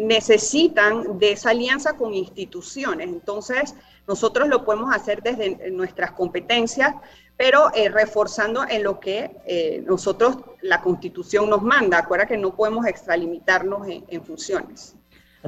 necesitan 0.00 1.18
de 1.18 1.32
esa 1.32 1.50
alianza 1.50 1.92
con 1.92 2.14
instituciones. 2.14 3.08
Entonces, 3.08 3.74
nosotros 4.08 4.48
lo 4.48 4.64
podemos 4.64 4.94
hacer 4.94 5.22
desde 5.22 5.70
nuestras 5.70 6.12
competencias, 6.12 6.94
pero 7.36 7.70
eh, 7.74 7.88
reforzando 7.90 8.64
en 8.68 8.82
lo 8.82 8.98
que 8.98 9.30
eh, 9.46 9.82
nosotros, 9.86 10.38
la 10.62 10.80
Constitución 10.80 11.50
nos 11.50 11.62
manda. 11.62 11.98
Acuerda 11.98 12.26
que 12.26 12.36
no 12.36 12.54
podemos 12.56 12.86
extralimitarnos 12.86 13.86
en, 14.08 14.24
funciones. 14.24 14.96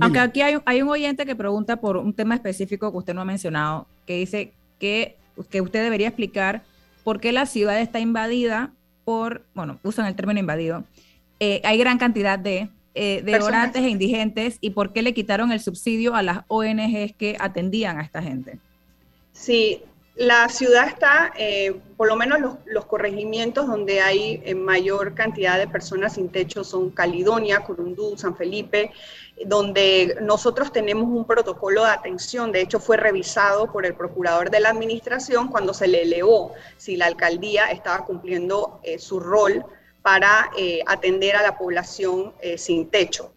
Aunque 0.01 0.19
aquí 0.19 0.43
hay, 0.43 0.59
hay, 0.65 0.83
un 0.83 0.89
oyente 0.89 1.27
que 1.27 1.35
pregunta 1.35 1.77
por 1.77 1.97
un 1.97 2.13
tema 2.13 2.35
específico 2.35 2.91
que 2.91 2.99
usted 2.99 3.15
no 3.15 3.23
ha 3.23 3.27
mencionado, 3.27 3.87
que 4.07 4.17
dice 4.17 4.53
que, 4.79 5.17
que 5.51 5.61
usted 5.61 5.83
debería 5.83 6.09
explicar 6.09 6.63
por 7.05 7.21
qué 7.21 7.33
la 7.33 7.47
ciudad 7.47 7.81
está 7.81 8.01
invadida 8.01 8.73
por, 9.05 9.43
bueno, 9.55 9.79
usan 9.83 10.07
el 10.07 10.15
término 10.15 10.41
invadido, 10.41 10.85
eh, 11.41 11.61
hay 11.65 11.77
gran 11.79 11.99
cantidad 11.99 12.39
de 12.39 12.69
eh, 12.95 13.23
de 13.23 13.41
orantes 13.41 13.83
e 13.83 13.89
indigentes 13.89 14.59
y 14.61 14.71
por 14.71 14.93
qué 14.93 15.01
le 15.01 15.15
quitaron 15.15 15.51
el 15.51 15.61
subsidio 15.61 16.15
a 16.15 16.23
las 16.23 16.41
ONGs 16.49 17.15
que 17.17 17.37
atendían 17.41 17.99
a 17.99 18.03
esta 18.03 18.23
gente. 18.23 18.59
Sí, 19.33 19.83
la 20.15 20.51
ciudad 20.51 20.89
está, 20.89 21.33
eh, 21.39 21.75
por 21.97 22.09
lo 22.09 22.17
menos 22.17 22.59
los, 22.67 22.85
corregimientos 22.85 23.67
donde 23.67 24.03
hay 24.03 24.43
eh, 24.45 24.55
mayor 24.55 25.15
cantidad 25.15 25.57
de 25.57 25.67
personas 25.67 26.17
sin 26.17 26.29
techo 26.29 26.65
son 26.65 26.91
Caledonia, 26.91 27.61
Curundú, 27.61 28.19
San 28.19 28.37
Felipe, 28.37 28.93
donde 29.47 30.19
nosotros 30.21 30.71
tenemos 30.71 31.09
un 31.09 31.25
protocolo 31.25 31.85
de 31.85 31.93
atención, 31.93 32.53
de 32.53 32.61
hecho 32.61 32.79
fue 32.79 32.99
revisado 32.99 33.73
por 33.73 33.87
el 33.87 33.95
procurador 33.95 34.51
de 34.51 34.61
la 34.61 34.69
administración 34.69 35.49
cuando 35.49 35.73
se 35.73 35.89
le 35.89 36.03
elevó 36.03 36.53
si 36.77 36.97
la 36.97 37.07
alcaldía 37.07 37.71
estaba 37.71 38.05
cumpliendo 38.05 38.83
su 38.99 39.19
rol 39.19 39.65
para 40.03 40.51
eh, 40.57 40.81
atender 40.87 41.37
a 41.37 41.43
la 41.43 41.57
población 41.57 42.35
eh, 42.41 42.59
sin 42.59 42.91
techo. 42.91 43.33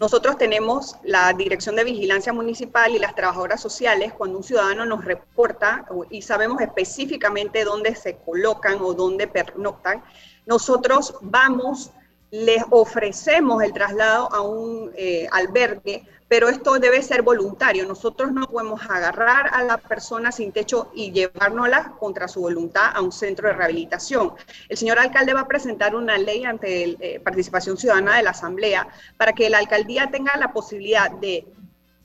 Nosotros 0.00 0.36
tenemos 0.36 0.96
la 1.04 1.32
Dirección 1.32 1.76
de 1.76 1.84
Vigilancia 1.84 2.32
Municipal 2.32 2.94
y 2.94 2.98
las 2.98 3.14
trabajadoras 3.14 3.60
sociales 3.60 4.12
cuando 4.12 4.38
un 4.38 4.44
ciudadano 4.44 4.84
nos 4.84 5.04
reporta 5.04 5.86
y 6.10 6.22
sabemos 6.22 6.60
específicamente 6.60 7.64
dónde 7.64 7.94
se 7.94 8.16
colocan 8.16 8.78
o 8.80 8.94
dónde 8.94 9.26
pernoctan. 9.26 10.02
Nosotros 10.46 11.14
vamos, 11.20 11.92
les 12.30 12.62
ofrecemos 12.70 13.62
el 13.62 13.72
traslado 13.72 14.32
a 14.32 14.40
un 14.40 14.90
eh, 14.96 15.28
albergue 15.30 16.04
pero 16.32 16.48
esto 16.48 16.78
debe 16.78 17.02
ser 17.02 17.20
voluntario. 17.20 17.84
Nosotros 17.86 18.32
no 18.32 18.46
podemos 18.46 18.80
agarrar 18.88 19.50
a 19.52 19.62
la 19.64 19.76
persona 19.76 20.32
sin 20.32 20.50
techo 20.50 20.90
y 20.94 21.12
llevárnosla 21.12 21.92
contra 22.00 22.26
su 22.26 22.40
voluntad 22.40 22.86
a 22.94 23.02
un 23.02 23.12
centro 23.12 23.48
de 23.48 23.52
rehabilitación. 23.52 24.32
El 24.70 24.78
señor 24.78 24.98
alcalde 24.98 25.34
va 25.34 25.40
a 25.40 25.46
presentar 25.46 25.94
una 25.94 26.16
ley 26.16 26.46
ante 26.46 26.86
la 26.86 26.96
eh, 27.00 27.20
participación 27.20 27.76
ciudadana 27.76 28.16
de 28.16 28.22
la 28.22 28.30
Asamblea 28.30 28.88
para 29.18 29.34
que 29.34 29.50
la 29.50 29.58
alcaldía 29.58 30.10
tenga 30.10 30.34
la 30.38 30.54
posibilidad 30.54 31.10
de 31.10 31.44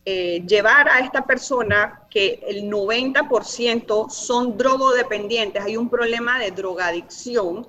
eh, 0.04 0.44
llevar 0.46 0.90
a 0.90 1.00
esta 1.00 1.26
persona 1.26 2.02
que 2.10 2.42
el 2.46 2.70
90% 2.70 4.10
son 4.10 4.58
drogodependientes, 4.58 5.64
hay 5.64 5.78
un 5.78 5.90
problema 5.90 6.38
de 6.38 6.52
drogadicción, 6.52 7.66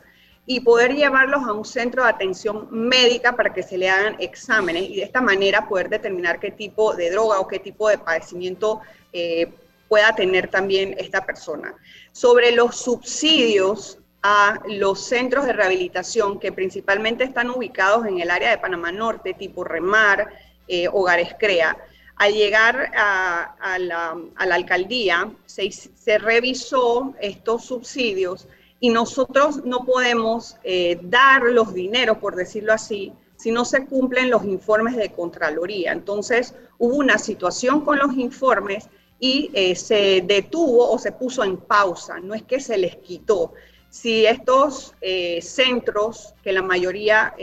y 0.50 0.60
poder 0.60 0.96
llevarlos 0.96 1.46
a 1.46 1.52
un 1.52 1.66
centro 1.66 2.04
de 2.04 2.08
atención 2.08 2.68
médica 2.70 3.36
para 3.36 3.52
que 3.52 3.62
se 3.62 3.76
le 3.76 3.90
hagan 3.90 4.16
exámenes 4.18 4.88
y 4.88 4.96
de 4.96 5.02
esta 5.02 5.20
manera 5.20 5.68
poder 5.68 5.90
determinar 5.90 6.40
qué 6.40 6.50
tipo 6.50 6.94
de 6.94 7.10
droga 7.10 7.38
o 7.38 7.46
qué 7.46 7.58
tipo 7.58 7.86
de 7.90 7.98
padecimiento 7.98 8.80
eh, 9.12 9.52
pueda 9.90 10.14
tener 10.14 10.48
también 10.48 10.94
esta 10.96 11.26
persona. 11.26 11.74
Sobre 12.12 12.52
los 12.52 12.76
subsidios 12.76 13.98
a 14.22 14.58
los 14.66 15.04
centros 15.04 15.44
de 15.44 15.52
rehabilitación 15.52 16.40
que 16.40 16.50
principalmente 16.50 17.24
están 17.24 17.50
ubicados 17.50 18.06
en 18.06 18.18
el 18.18 18.30
área 18.30 18.48
de 18.48 18.56
Panamá 18.56 18.90
Norte, 18.90 19.34
tipo 19.34 19.64
Remar, 19.64 20.32
eh, 20.66 20.88
Hogares 20.90 21.34
CREA. 21.38 21.76
Al 22.16 22.32
llegar 22.32 22.90
a, 22.96 23.76
la, 23.78 24.16
alcaldía, 24.38 25.30
se, 25.44 26.18
revisó 26.18 27.14
estos 27.20 27.66
subsidios 27.66 28.48
y 28.80 28.90
nosotros 28.90 29.64
no 29.64 29.84
podemos 29.84 30.56
eh, 30.62 30.98
dar 31.02 31.42
los 31.42 31.74
dineros, 31.74 32.18
por 32.18 32.36
decirlo 32.36 32.72
así, 32.72 33.12
si 33.36 33.50
no 33.50 33.64
se 33.64 33.86
cumplen 33.86 34.30
los 34.30 34.44
informes 34.44 34.96
de 34.96 35.12
Contraloría. 35.12 35.92
Entonces, 35.92 36.54
hubo 36.78 36.96
una 36.96 37.18
situación 37.18 37.80
con 37.84 37.98
los 37.98 38.14
informes 38.14 38.88
y 39.20 39.50
eh, 39.52 39.74
se 39.74 40.22
detuvo 40.24 40.90
o 40.90 40.98
se 40.98 41.12
puso 41.12 41.42
en 41.42 41.56
pausa, 41.56 42.20
no 42.20 42.34
es 42.34 42.42
que 42.42 42.60
se 42.60 42.78
les 42.78 42.96
quitó. 42.96 43.52
Si 43.90 44.26
estos 44.26 44.94
eh, 45.00 45.40
centros, 45.42 46.34
que 46.42 46.52
la 46.52 46.62
mayoría 46.62 47.34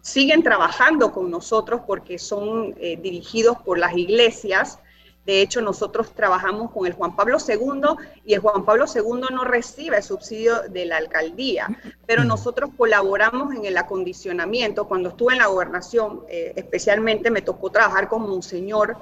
siguen 0.00 0.42
trabajando 0.42 1.12
con 1.12 1.30
nosotros 1.30 1.82
porque 1.86 2.18
son 2.18 2.74
dirigidos 2.74 3.58
por 3.58 3.78
las 3.78 3.96
iglesias, 3.96 4.78
de 5.26 5.40
hecho, 5.40 5.62
nosotros 5.62 6.12
trabajamos 6.12 6.70
con 6.70 6.86
el 6.86 6.92
Juan 6.92 7.16
Pablo 7.16 7.38
II 7.46 7.96
y 8.24 8.34
el 8.34 8.40
Juan 8.40 8.64
Pablo 8.64 8.84
II 8.92 9.28
no 9.32 9.44
recibe 9.44 10.02
subsidio 10.02 10.62
de 10.68 10.84
la 10.84 10.98
alcaldía, 10.98 11.68
pero 12.06 12.24
nosotros 12.24 12.70
colaboramos 12.76 13.54
en 13.54 13.64
el 13.64 13.76
acondicionamiento. 13.78 14.86
Cuando 14.86 15.10
estuve 15.10 15.32
en 15.32 15.38
la 15.38 15.46
gobernación, 15.46 16.24
eh, 16.28 16.52
especialmente 16.56 17.30
me 17.30 17.40
tocó 17.40 17.70
trabajar 17.70 18.08
con 18.08 18.28
Monseñor 18.28 18.96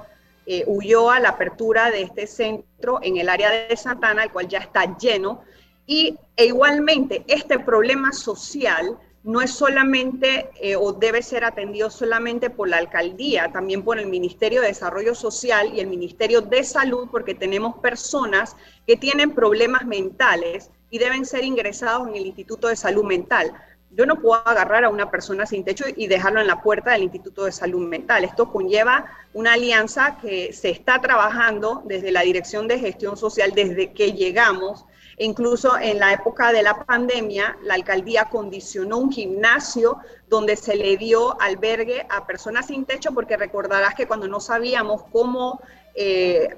eh, 0.45 0.65
huyó 0.67 1.09
a 1.09 1.21
la 1.21 1.29
apertura 1.29 1.89
de 1.89 2.01
este 2.01 2.27
centro 2.27 2.99
en 3.01 3.15
el 3.15 3.29
área 3.29 3.49
de 3.49 3.77
Santana, 3.77 4.25
el 4.25 4.31
cual 4.31 4.49
ya 4.49 4.59
está 4.59 4.97
lleno. 4.97 5.41
Y 5.85 6.17
e 6.35 6.45
igualmente, 6.45 7.23
este 7.27 7.59
problema 7.59 8.11
social 8.11 8.97
no 9.23 9.41
es 9.41 9.51
solamente 9.51 10.49
eh, 10.61 10.75
o 10.75 10.91
debe 10.91 11.21
ser 11.21 11.45
atendido 11.45 11.89
solamente 11.89 12.49
por 12.49 12.67
la 12.67 12.77
alcaldía, 12.77 13.51
también 13.53 13.83
por 13.83 13.97
el 13.97 14.07
Ministerio 14.07 14.61
de 14.61 14.67
Desarrollo 14.67 15.15
Social 15.15 15.71
y 15.73 15.79
el 15.79 15.87
Ministerio 15.87 16.41
de 16.41 16.63
Salud, 16.63 17.07
porque 17.09 17.33
tenemos 17.33 17.77
personas 17.77 18.57
que 18.85 18.97
tienen 18.97 19.31
problemas 19.31 19.85
mentales 19.85 20.69
y 20.89 20.99
deben 20.99 21.25
ser 21.25 21.45
ingresados 21.45 22.07
en 22.07 22.15
el 22.15 22.25
Instituto 22.25 22.67
de 22.67 22.75
Salud 22.75 23.05
Mental. 23.05 23.53
Yo 23.91 24.05
no 24.05 24.19
puedo 24.19 24.45
agarrar 24.45 24.83
a 24.83 24.89
una 24.89 25.09
persona 25.09 25.45
sin 25.45 25.63
techo 25.63 25.85
y 25.95 26.07
dejarlo 26.07 26.41
en 26.41 26.47
la 26.47 26.61
puerta 26.61 26.91
del 26.91 27.03
Instituto 27.03 27.45
de 27.45 27.51
Salud 27.51 27.87
Mental. 27.87 28.25
Esto 28.25 28.51
conlleva 28.51 29.05
una 29.33 29.53
alianza 29.53 30.17
que 30.21 30.51
se 30.51 30.69
está 30.69 30.99
trabajando 30.99 31.83
desde 31.85 32.11
la 32.11 32.21
Dirección 32.21 32.67
de 32.67 32.79
Gestión 32.79 33.15
Social 33.15 33.53
desde 33.55 33.93
que 33.93 34.11
llegamos 34.13 34.85
Incluso 35.17 35.77
en 35.77 35.99
la 35.99 36.13
época 36.13 36.51
de 36.51 36.63
la 36.63 36.85
pandemia, 36.85 37.57
la 37.63 37.75
alcaldía 37.75 38.25
condicionó 38.25 38.97
un 38.97 39.11
gimnasio 39.11 39.97
donde 40.27 40.55
se 40.55 40.75
le 40.75 40.97
dio 40.97 41.39
albergue 41.41 42.05
a 42.09 42.25
personas 42.25 42.67
sin 42.67 42.85
techo, 42.85 43.11
porque 43.13 43.37
recordarás 43.37 43.95
que 43.95 44.07
cuando 44.07 44.27
no 44.27 44.39
sabíamos 44.39 45.03
cómo, 45.11 45.61
eh, 45.95 46.57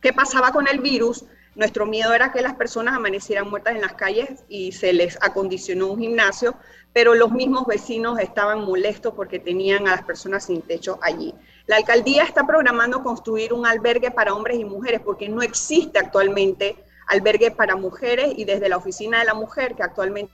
qué 0.00 0.12
pasaba 0.12 0.52
con 0.52 0.68
el 0.68 0.80
virus, 0.80 1.24
nuestro 1.56 1.86
miedo 1.86 2.12
era 2.12 2.32
que 2.32 2.42
las 2.42 2.54
personas 2.54 2.94
amanecieran 2.94 3.48
muertas 3.48 3.74
en 3.74 3.80
las 3.80 3.94
calles 3.94 4.44
y 4.46 4.72
se 4.72 4.92
les 4.92 5.16
acondicionó 5.22 5.88
un 5.88 5.98
gimnasio, 5.98 6.54
pero 6.92 7.14
los 7.14 7.32
mismos 7.32 7.66
vecinos 7.66 8.18
estaban 8.20 8.62
molestos 8.62 9.14
porque 9.14 9.38
tenían 9.38 9.88
a 9.88 9.92
las 9.92 10.02
personas 10.02 10.44
sin 10.44 10.60
techo 10.60 10.98
allí. 11.02 11.34
La 11.66 11.76
alcaldía 11.76 12.24
está 12.24 12.46
programando 12.46 13.02
construir 13.02 13.52
un 13.52 13.66
albergue 13.66 14.10
para 14.10 14.34
hombres 14.34 14.58
y 14.58 14.64
mujeres 14.64 15.00
porque 15.00 15.28
no 15.28 15.42
existe 15.42 15.98
actualmente 15.98 16.76
albergue 17.06 17.50
para 17.50 17.76
mujeres 17.76 18.34
y 18.36 18.44
desde 18.44 18.68
la 18.68 18.76
Oficina 18.76 19.20
de 19.20 19.24
la 19.24 19.34
Mujer, 19.34 19.74
que 19.74 19.82
actualmente 19.82 20.32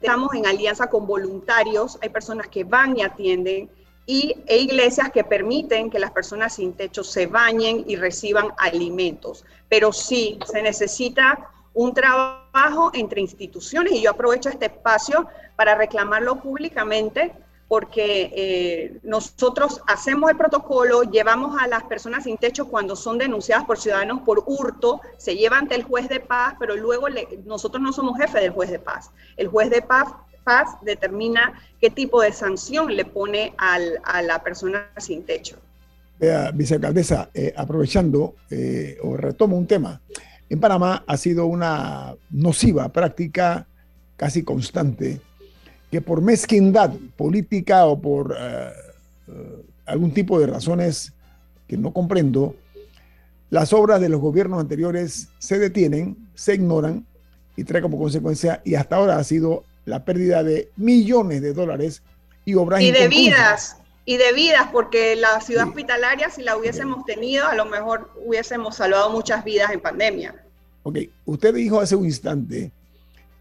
estamos 0.00 0.34
en 0.34 0.46
alianza 0.46 0.88
con 0.88 1.06
voluntarios, 1.06 1.98
hay 2.00 2.08
personas 2.08 2.48
que 2.48 2.64
van 2.64 2.96
y 2.96 3.02
atienden, 3.02 3.70
y 4.06 4.34
e 4.46 4.56
iglesias 4.58 5.10
que 5.12 5.22
permiten 5.22 5.90
que 5.90 5.98
las 5.98 6.10
personas 6.10 6.54
sin 6.54 6.72
techo 6.72 7.04
se 7.04 7.26
bañen 7.26 7.84
y 7.86 7.96
reciban 7.96 8.48
alimentos. 8.58 9.44
Pero 9.68 9.92
sí, 9.92 10.38
se 10.50 10.62
necesita 10.62 11.50
un 11.74 11.94
trabajo 11.94 12.90
entre 12.94 13.20
instituciones 13.20 13.92
y 13.92 14.02
yo 14.02 14.10
aprovecho 14.10 14.48
este 14.48 14.66
espacio 14.66 15.28
para 15.54 15.76
reclamarlo 15.76 16.36
públicamente 16.36 17.32
porque 17.70 18.32
eh, 18.34 18.98
nosotros 19.04 19.80
hacemos 19.86 20.28
el 20.28 20.36
protocolo, 20.36 21.04
llevamos 21.04 21.56
a 21.56 21.68
las 21.68 21.84
personas 21.84 22.24
sin 22.24 22.36
techo 22.36 22.66
cuando 22.66 22.96
son 22.96 23.16
denunciadas 23.16 23.64
por 23.64 23.78
ciudadanos 23.78 24.22
por 24.22 24.42
hurto, 24.44 25.00
se 25.18 25.36
lleva 25.36 25.58
ante 25.58 25.76
el 25.76 25.84
juez 25.84 26.08
de 26.08 26.18
paz, 26.18 26.56
pero 26.58 26.74
luego 26.74 27.06
nosotros 27.44 27.80
no 27.80 27.92
somos 27.92 28.18
jefe 28.18 28.40
del 28.40 28.50
juez 28.50 28.72
de 28.72 28.80
paz. 28.80 29.12
El 29.36 29.46
juez 29.46 29.70
de 29.70 29.82
paz, 29.82 30.08
paz 30.42 30.70
determina 30.82 31.62
qué 31.80 31.90
tipo 31.90 32.20
de 32.22 32.32
sanción 32.32 32.88
le 32.88 33.04
pone 33.04 33.54
a 33.56 34.20
la 34.20 34.42
persona 34.42 34.90
sin 34.96 35.22
techo. 35.22 35.56
Vea, 36.18 36.50
vicealcaldesa, 36.50 37.30
eh, 37.32 37.54
aprovechando 37.56 38.34
eh, 38.50 38.98
o 39.00 39.16
retomo 39.16 39.56
un 39.56 39.68
tema, 39.68 40.00
en 40.48 40.58
Panamá 40.58 41.04
ha 41.06 41.16
sido 41.16 41.46
una 41.46 42.16
nociva 42.30 42.88
práctica 42.88 43.68
casi 44.16 44.42
constante 44.42 45.20
que 45.90 46.00
por 46.00 46.22
mezquindad 46.22 46.92
política 47.16 47.86
o 47.86 48.00
por 48.00 48.36
eh, 48.38 48.72
algún 49.86 50.12
tipo 50.12 50.38
de 50.38 50.46
razones 50.46 51.12
que 51.66 51.76
no 51.76 51.92
comprendo, 51.92 52.54
las 53.50 53.72
obras 53.72 54.00
de 54.00 54.08
los 54.08 54.20
gobiernos 54.20 54.60
anteriores 54.60 55.28
se 55.38 55.58
detienen, 55.58 56.16
se 56.34 56.54
ignoran 56.54 57.04
y 57.56 57.64
trae 57.64 57.82
como 57.82 57.98
consecuencia, 57.98 58.62
y 58.64 58.76
hasta 58.76 58.96
ahora 58.96 59.16
ha 59.18 59.24
sido 59.24 59.64
la 59.84 60.04
pérdida 60.04 60.44
de 60.44 60.70
millones 60.76 61.42
de 61.42 61.52
dólares 61.52 62.02
y 62.44 62.54
obras. 62.54 62.80
Y 62.80 62.92
de 62.92 63.08
vidas, 63.08 63.76
y 64.04 64.16
de 64.16 64.32
vidas, 64.32 64.68
porque 64.72 65.16
la 65.16 65.40
ciudad 65.40 65.68
hospitalaria, 65.68 66.30
si 66.30 66.42
la 66.42 66.56
hubiésemos 66.56 67.04
tenido, 67.04 67.46
a 67.46 67.54
lo 67.54 67.66
mejor 67.66 68.10
hubiésemos 68.24 68.76
salvado 68.76 69.10
muchas 69.10 69.44
vidas 69.44 69.72
en 69.72 69.80
pandemia. 69.80 70.34
Ok, 70.84 70.98
usted 71.26 71.54
dijo 71.54 71.80
hace 71.80 71.96
un 71.96 72.04
instante 72.04 72.70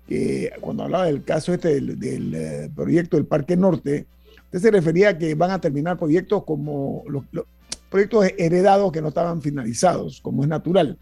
que 0.10 0.52
cuando 0.60 0.84
hablaba 0.84 1.06
del 1.06 1.24
caso 1.24 1.54
este 1.54 1.80
del, 1.80 2.34
eh, 2.34 2.70
proyecto 2.76 3.16
del 3.16 3.28
Parque 3.28 3.56
Norte, 3.56 4.08
usted 4.46 4.60
se 4.60 4.72
refería 4.72 5.10
a 5.10 5.18
que 5.20 5.36
van 5.36 5.52
a 5.52 5.62
terminar 5.62 6.00
proyectos 6.00 6.44
como 6.46 7.04
los, 7.08 7.26
proyectos 7.92 8.26
heredados 8.40 8.92
que 8.92 9.04
no 9.04 9.10
estaban 9.10 9.40
finalizados, 9.44 10.20
como 10.20 10.42
es 10.42 10.50
natural. 10.50 10.98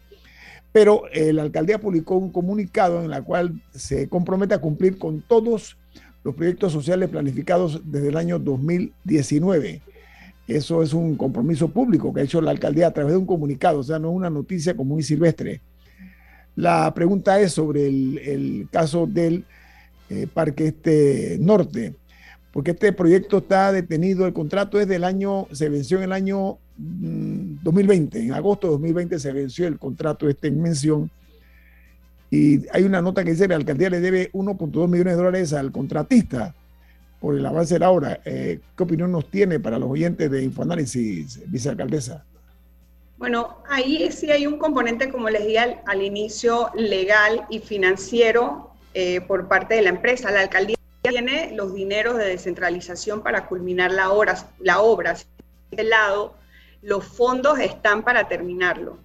Pero 0.72 1.04
eh, 1.10 1.32
la 1.32 1.40
alcaldía 1.40 1.80
publicó 1.80 2.16
un 2.16 2.30
comunicado 2.30 3.02
en 3.02 3.10
el 3.10 3.24
cual 3.24 3.62
se 3.74 4.10
compromete 4.10 4.52
a 4.52 4.60
cumplir 4.60 4.98
con 4.98 5.22
todos 5.22 5.78
los 6.22 6.34
proyectos 6.34 6.70
sociales 6.70 7.08
planificados 7.08 7.80
desde 7.90 8.08
el 8.08 8.16
año 8.18 8.38
2019. 8.38 9.80
Eso 10.46 10.82
es 10.82 10.92
un 10.92 11.16
compromiso 11.16 11.68
público 11.68 12.12
que 12.12 12.20
ha 12.20 12.24
hecho 12.24 12.42
la 12.42 12.50
alcaldía 12.50 12.88
a 12.88 12.92
través 12.92 13.12
de 13.12 13.18
un 13.18 13.26
comunicado, 13.26 13.78
o 13.78 13.82
sea, 13.82 13.98
no 13.98 14.10
es 14.10 14.16
una 14.16 14.28
noticia 14.28 14.76
común 14.76 15.00
y 15.00 15.02
silvestre. 15.02 15.62
La 16.58 16.92
pregunta 16.92 17.40
es 17.40 17.52
sobre 17.52 17.86
el, 17.86 18.68
caso 18.72 19.06
del 19.06 19.44
eh, 20.10 20.26
Parque 20.26 20.66
Este 20.66 21.38
Norte, 21.40 21.94
porque 22.52 22.72
este 22.72 22.92
proyecto 22.92 23.38
está 23.38 23.70
detenido, 23.70 24.26
el 24.26 24.32
contrato 24.32 24.80
es 24.80 24.88
del 24.88 25.04
año, 25.04 25.46
se 25.52 25.68
venció 25.68 25.98
en 25.98 26.02
el 26.02 26.12
año 26.12 26.58
2020, 26.76 28.18
mm, 28.18 28.22
en 28.22 28.32
agosto 28.32 28.66
de 28.66 28.72
2020 28.72 29.20
se 29.20 29.32
venció 29.32 29.68
el 29.68 29.78
contrato 29.78 30.28
este 30.28 30.48
en 30.48 30.60
mención, 30.60 31.08
y 32.28 32.68
hay 32.72 32.82
una 32.82 33.02
nota 33.02 33.22
que 33.22 33.30
dice 33.30 33.44
que 33.44 33.50
la 33.50 33.54
alcaldía 33.54 33.90
le 33.90 34.00
debe 34.00 34.32
1.2 34.32 34.88
millones 34.88 35.12
de 35.12 35.16
dólares 35.16 35.52
al 35.52 35.70
contratista 35.70 36.56
por 37.20 37.36
el 37.36 37.46
avance 37.46 37.74
de 37.74 37.80
la 37.80 37.90
obra. 37.90 38.18
Eh, 38.24 38.58
¿Qué 38.76 38.82
opinión 38.82 39.12
nos 39.12 39.30
tiene 39.30 39.60
para 39.60 39.78
los 39.78 39.88
oyentes 39.88 40.28
de 40.28 40.42
Infoanálisis, 40.42 41.40
vicealcaldesa? 41.46 42.24
Bueno, 43.18 43.58
ahí 43.68 44.12
sí 44.12 44.30
hay 44.30 44.46
un 44.46 44.58
componente, 44.58 45.10
como 45.10 45.28
les 45.28 45.44
dije 45.44 45.80
al, 45.84 46.02
inicio, 46.02 46.70
legal 46.74 47.46
y 47.50 47.58
financiero 47.58 48.70
eh, 48.94 49.20
por 49.20 49.48
parte 49.48 49.74
de 49.74 49.82
la 49.82 49.88
empresa. 49.88 50.30
La 50.30 50.40
alcaldía 50.40 50.76
tiene 51.02 51.50
los 51.56 51.74
dineros 51.74 52.16
de 52.16 52.26
descentralización 52.26 53.24
para 53.24 53.46
culminar 53.46 53.90
la 53.90 54.10
obra. 54.10 54.48
La 54.60 54.80
obra. 54.80 55.16
De 55.72 55.82
lado, 55.82 56.34
los 56.80 57.04
fondos 57.04 57.58
están 57.58 58.04
para 58.04 58.28
terminarlo. 58.28 58.98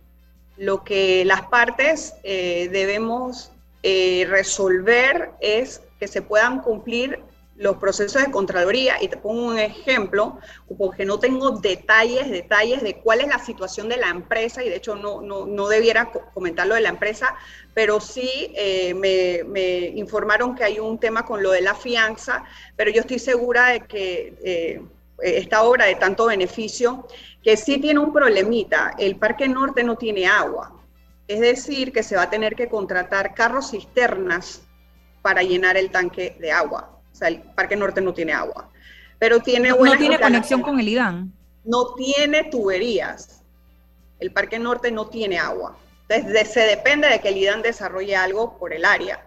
Lo 0.57 0.83
que 0.83 1.25
las 1.25 1.47
partes 1.47 2.13
eh, 2.23 2.69
debemos 2.71 3.51
eh, 3.81 4.27
resolver 4.29 5.31
es 5.41 5.81
que 5.99 6.07
se 6.07 6.21
puedan 6.21 6.61
cumplir 6.61 7.19
los 7.63 7.77
procesos 7.77 8.21
de 8.21 8.29
Contraloría, 8.29 9.01
y 9.01 9.07
te 9.07 9.17
pongo 9.17 9.47
un 9.47 9.57
ejemplo, 9.57 10.37
porque 10.77 11.05
no 11.05 11.17
tengo 11.17 11.51
detalles, 11.51 12.29
detalles 12.29 12.83
de 12.83 12.97
cuál 12.97 13.21
es 13.21 13.27
la 13.27 13.39
situación 13.39 13.87
de 13.89 13.97
la 13.97 14.09
empresa, 14.09 14.63
y 14.63 14.69
de 14.69 14.75
hecho 14.75 14.95
no, 14.95 15.21
no, 15.21 15.45
no 15.45 15.67
debiera 15.69 16.11
comentar 16.33 16.67
lo 16.67 16.75
de 16.75 16.81
la 16.81 16.89
empresa, 16.89 17.35
pero 17.73 17.99
sí 18.01 18.51
eh, 18.55 18.93
me, 18.93 19.43
me, 19.45 19.87
informaron 19.95 20.55
que 20.55 20.65
hay 20.65 20.79
un 20.79 20.99
tema 20.99 21.25
con 21.25 21.41
lo 21.41 21.51
de 21.51 21.61
la 21.61 21.73
fianza, 21.73 22.43
pero 22.75 22.91
yo 22.91 23.01
estoy 23.01 23.17
segura 23.17 23.69
de 23.69 23.79
que 23.81 24.35
eh, 24.43 24.81
esta 25.21 25.63
obra 25.63 25.85
de 25.85 25.95
tanto 25.95 26.25
beneficio, 26.25 27.07
que 27.41 27.55
sí 27.55 27.79
tiene 27.79 27.99
un 27.99 28.11
problemita, 28.11 28.93
el 28.99 29.15
Parque 29.15 29.47
Norte 29.47 29.83
no 29.83 29.95
tiene 29.95 30.27
agua, 30.27 30.73
es 31.27 31.39
decir, 31.39 31.93
que 31.93 32.03
se 32.03 32.17
va 32.17 32.23
a 32.23 32.29
tener 32.29 32.55
que 32.55 32.67
contratar 32.67 33.33
carros 33.33 33.71
cisternas 33.71 34.63
para 35.21 35.41
llenar 35.41 35.77
el 35.77 35.89
tanque 35.89 36.35
de 36.39 36.51
agua. 36.51 36.92
O 37.13 37.15
sea, 37.15 37.27
el 37.27 37.41
Parque 37.41 37.75
Norte 37.75 38.01
no 38.01 38.13
tiene 38.13 38.33
agua. 38.33 38.69
Pero 39.19 39.39
tiene 39.39 39.69
No 39.69 39.97
tiene 39.97 40.19
conexión 40.19 40.61
con 40.61 40.79
el 40.79 40.89
IDAN. 40.89 41.31
No 41.63 41.93
tiene 41.93 42.45
tuberías. 42.45 43.41
El 44.19 44.31
Parque 44.31 44.59
Norte 44.59 44.91
no 44.91 45.07
tiene 45.07 45.37
agua. 45.37 45.77
Entonces, 46.09 46.51
se 46.51 46.61
depende 46.61 47.07
de 47.07 47.19
que 47.19 47.29
el 47.29 47.37
IDAN 47.37 47.61
desarrolle 47.61 48.15
algo 48.15 48.57
por 48.57 48.73
el 48.73 48.83
área. 48.83 49.23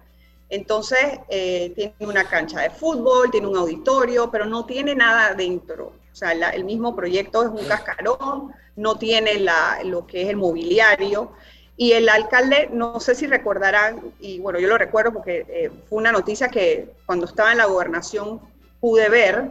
Entonces, 0.49 0.99
eh, 1.29 1.73
tiene 1.75 1.95
una 2.01 2.29
cancha 2.29 2.61
de 2.61 2.71
fútbol, 2.71 3.31
tiene 3.31 3.47
un 3.47 3.57
auditorio, 3.57 4.31
pero 4.31 4.45
no 4.45 4.65
tiene 4.67 4.95
nada 4.95 5.35
dentro. 5.35 5.93
O 6.13 6.15
sea, 6.15 6.33
el 6.33 6.65
mismo 6.65 6.95
proyecto 6.95 7.43
es 7.43 7.49
un 7.49 7.67
cascarón, 7.67 8.53
no 8.77 8.97
tiene 8.97 9.41
la, 9.41 9.81
lo 9.85 10.07
que 10.07 10.23
es 10.23 10.29
el 10.29 10.37
mobiliario. 10.37 11.33
Y 11.77 11.93
el 11.93 12.09
alcalde, 12.09 12.71
no 12.73 13.01
sé 13.01 13.15
si 13.15 13.27
recordarán, 13.27 14.01
y 14.19 14.39
bueno, 14.39 14.59
yo 14.59 14.69
lo 14.69 14.79
recuerdo 14.79 15.13
porque 15.13 15.45
eh, 15.49 15.71
fue 15.89 15.99
una 15.99 16.11
noticia 16.11 16.49
que 16.49 16.91
cuando 17.05 17.27
estaba 17.27 17.53
en 17.53 17.59
la 17.59 17.67
gobernación 17.67 18.41
pude 18.81 19.09
ver, 19.11 19.51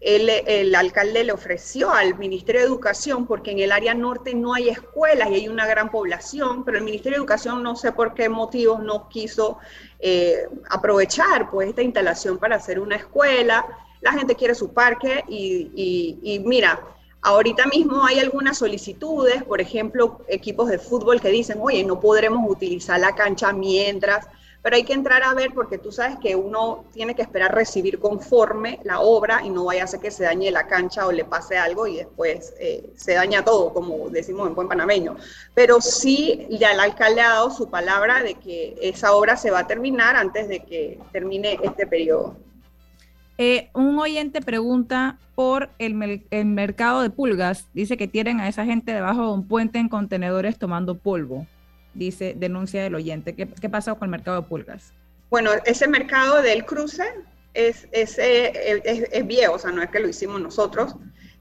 el, 0.00 0.30
el, 0.30 0.74
alcalde 0.74 1.24
le 1.24 1.32
ofreció 1.32 1.90
al 1.90 2.16
Ministerio 2.16 2.62
de 2.62 2.68
Educación, 2.68 3.26
porque 3.26 3.50
en 3.50 3.58
el 3.58 3.72
área 3.72 3.92
norte 3.94 4.32
no 4.34 4.54
hay 4.54 4.70
escuelas 4.70 5.28
y 5.30 5.34
hay 5.34 5.48
una 5.48 5.66
gran 5.66 5.90
población, 5.90 6.64
pero 6.64 6.78
el 6.78 6.84
Ministerio 6.84 7.18
de 7.18 7.22
Educación 7.22 7.62
no 7.62 7.76
sé 7.76 7.92
por 7.92 8.14
qué 8.14 8.28
motivos 8.28 8.80
no 8.80 9.08
quiso 9.08 9.58
eh, 9.98 10.48
aprovechar 10.70 11.50
pues 11.50 11.68
esta 11.68 11.82
instalación 11.82 12.38
para 12.38 12.56
hacer 12.56 12.80
una 12.80 12.96
escuela. 12.96 13.66
La 14.00 14.12
gente 14.12 14.34
quiere 14.36 14.54
su 14.54 14.72
parque 14.72 15.22
y, 15.28 15.70
y, 15.74 16.34
y 16.34 16.38
mira, 16.38 16.80
Ahorita 17.22 17.66
mismo 17.66 18.04
hay 18.04 18.18
algunas 18.18 18.58
solicitudes, 18.58 19.42
por 19.44 19.60
ejemplo, 19.60 20.20
equipos 20.28 20.68
de 20.68 20.78
fútbol 20.78 21.20
que 21.20 21.28
dicen, 21.28 21.58
oye, 21.60 21.84
no 21.84 22.00
podremos 22.00 22.50
utilizar 22.50 22.98
la 22.98 23.14
cancha 23.14 23.52
mientras, 23.52 24.26
pero 24.62 24.76
hay 24.76 24.84
que 24.84 24.92
entrar 24.92 25.22
a 25.22 25.34
ver 25.34 25.52
porque 25.54 25.78
tú 25.78 25.92
sabes 25.92 26.18
que 26.18 26.34
uno 26.34 26.84
tiene 26.92 27.14
que 27.14 27.22
esperar 27.22 27.54
recibir 27.54 27.98
conforme 27.98 28.78
la 28.84 29.00
obra 29.00 29.42
y 29.44 29.50
no 29.50 29.64
vaya 29.64 29.84
a 29.84 29.86
ser 29.86 30.00
que 30.00 30.10
se 30.10 30.24
dañe 30.24 30.50
la 30.50 30.66
cancha 30.66 31.06
o 31.06 31.12
le 31.12 31.24
pase 31.24 31.56
algo 31.56 31.86
y 31.86 31.96
después 31.96 32.54
eh, 32.58 32.90
se 32.96 33.14
daña 33.14 33.44
todo, 33.44 33.72
como 33.72 34.08
decimos 34.10 34.48
en 34.48 34.54
buen 34.54 34.68
panameño. 34.68 35.16
Pero 35.54 35.80
sí, 35.80 36.46
ya 36.50 36.72
el 36.72 36.80
alcalde 36.80 37.20
ha 37.20 37.30
dado 37.30 37.50
su 37.50 37.70
palabra 37.70 38.22
de 38.22 38.34
que 38.34 38.76
esa 38.80 39.14
obra 39.14 39.36
se 39.36 39.50
va 39.50 39.60
a 39.60 39.66
terminar 39.66 40.16
antes 40.16 40.48
de 40.48 40.60
que 40.60 40.98
termine 41.12 41.58
este 41.62 41.86
periodo. 41.86 42.36
Eh, 43.42 43.70
un 43.72 43.98
oyente 43.98 44.42
pregunta 44.42 45.18
por 45.34 45.70
el, 45.78 45.94
mercado 45.94 47.00
de 47.00 47.08
pulgas. 47.08 47.68
Dice 47.72 47.96
que 47.96 48.06
tienen 48.06 48.38
a 48.38 48.48
esa 48.48 48.66
gente 48.66 48.92
debajo 48.92 49.28
de 49.28 49.32
un 49.32 49.48
puente 49.48 49.78
en 49.78 49.88
contenedores 49.88 50.58
tomando 50.58 50.98
polvo. 50.98 51.46
Dice, 51.94 52.34
denuncia 52.36 52.82
del 52.82 52.96
oyente. 52.96 53.34
¿Qué, 53.34 53.48
qué 53.48 53.70
pasa 53.70 53.94
con 53.94 54.08
el 54.08 54.10
mercado 54.10 54.42
de 54.42 54.46
pulgas? 54.46 54.92
Bueno, 55.30 55.52
ese 55.64 55.88
mercado 55.88 56.42
del 56.42 56.66
cruce 56.66 57.02
es, 57.54 57.88
eh, 57.92 59.08
es 59.10 59.26
viejo, 59.26 59.54
o 59.54 59.58
sea, 59.58 59.70
no 59.70 59.82
es 59.82 59.88
que 59.88 60.00
lo 60.00 60.08
hicimos 60.10 60.38
nosotros. 60.38 60.94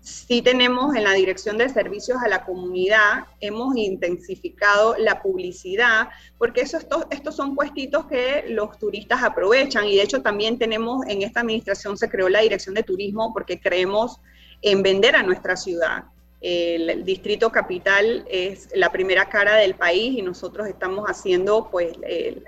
Sí 0.10 0.41
tenemos 0.41 0.95
en 0.95 1.03
la 1.03 1.14
Dirección 1.14 1.57
de 1.57 1.70
Servicios 1.70 2.18
a 2.24 2.28
la 2.28 2.43
Comunidad, 2.43 3.26
hemos 3.39 3.76
intensificado 3.78 4.95
la 4.97 5.22
publicidad, 5.22 6.10
porque 6.38 6.62
eso, 6.62 6.78
estos, 6.78 7.05
estos 7.12 7.36
son 7.36 7.53
puestitos 7.55 8.05
que 8.07 8.45
los 8.47 8.78
turistas 8.80 9.22
aprovechan 9.22 9.86
y 9.86 9.95
de 9.95 10.01
hecho 10.01 10.22
también 10.22 10.57
tenemos 10.57 11.05
en 11.07 11.22
esta 11.22 11.41
administración 11.41 11.97
se 11.97 12.10
creó 12.10 12.28
la 12.28 12.41
Dirección 12.41 12.74
de 12.76 12.84
Turismo 12.84 13.32
porque 13.34 13.60
creemos 13.60 14.20
en 14.62 14.82
vender 14.82 15.16
a 15.16 15.24
nuestra 15.24 15.55
ciudad. 15.55 16.05
El, 16.41 17.03
distrito 17.03 17.51
capital 17.51 18.26
es 18.30 18.70
la 18.74 18.91
primera 18.91 19.30
cara 19.30 19.55
del 19.55 19.76
país 19.76 20.18
y 20.18 20.22
nosotros 20.22 20.68
estamos 20.68 21.05
haciendo 21.05 21.70
pues 21.70 21.97